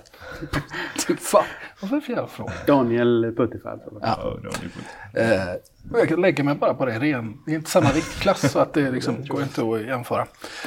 typ 1.07 1.21
fan, 1.21 1.45
vad 1.81 1.91
var 1.91 1.99
det 1.99 2.05
för 2.05 2.13
jävla 2.13 2.29
fråga? 2.29 2.53
Daniel 2.67 3.35
Puttifar. 3.37 3.81
Ja, 4.01 4.09
har 4.09 4.41
ni 4.63 4.69
fått. 4.69 4.85
Eh, 5.15 6.09
jag 6.11 6.19
lägger 6.19 6.45
mig 6.45 6.55
bara 6.55 6.75
på 6.75 6.87
det 6.87 6.99
ren. 6.99 7.37
Det 7.47 7.53
är 7.53 7.55
inte 7.55 7.71
samma 7.71 7.93
viktklass 7.93 8.53
så 8.53 8.59
att 8.59 8.75
det 8.75 8.91
liksom 8.91 9.25
går 9.29 9.43
inte 9.43 9.63
att 9.63 9.87
jämföra. 9.87 10.27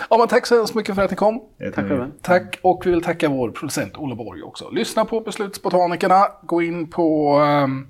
Ja, 0.09 0.17
men 0.17 0.27
tack 0.27 0.45
så 0.45 0.55
hemskt 0.55 0.75
mycket 0.75 0.95
för 0.95 1.01
att 1.01 1.11
ni 1.11 1.17
kom. 1.17 1.43
Jag 1.57 1.73
Tack 1.73 1.85
även. 1.85 2.11
Tack 2.21 2.59
och 2.61 2.81
vi 2.85 2.91
vill 2.91 3.03
tacka 3.03 3.29
vår 3.29 3.51
producent 3.51 3.97
Olle 3.97 4.15
Borg 4.15 4.43
också. 4.43 4.69
Lyssna 4.69 5.05
på 5.05 5.19
Beslutsbotanikerna. 5.21 6.27
Gå 6.43 6.61
in 6.61 6.89
på 6.89 7.35
ehm, 7.35 7.87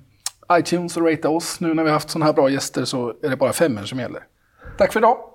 iTunes 0.52 0.96
och 0.96 1.10
rata 1.10 1.28
oss. 1.28 1.60
Nu 1.60 1.74
när 1.74 1.82
vi 1.82 1.88
har 1.88 1.94
haft 1.94 2.10
sådana 2.10 2.26
här 2.26 2.32
bra 2.32 2.50
gäster 2.50 2.84
så 2.84 3.14
är 3.22 3.28
det 3.28 3.36
bara 3.36 3.52
femmor 3.52 3.82
som 3.82 3.98
gäller. 3.98 4.22
Tack 4.78 4.92
för 4.92 5.00
idag. 5.00 5.31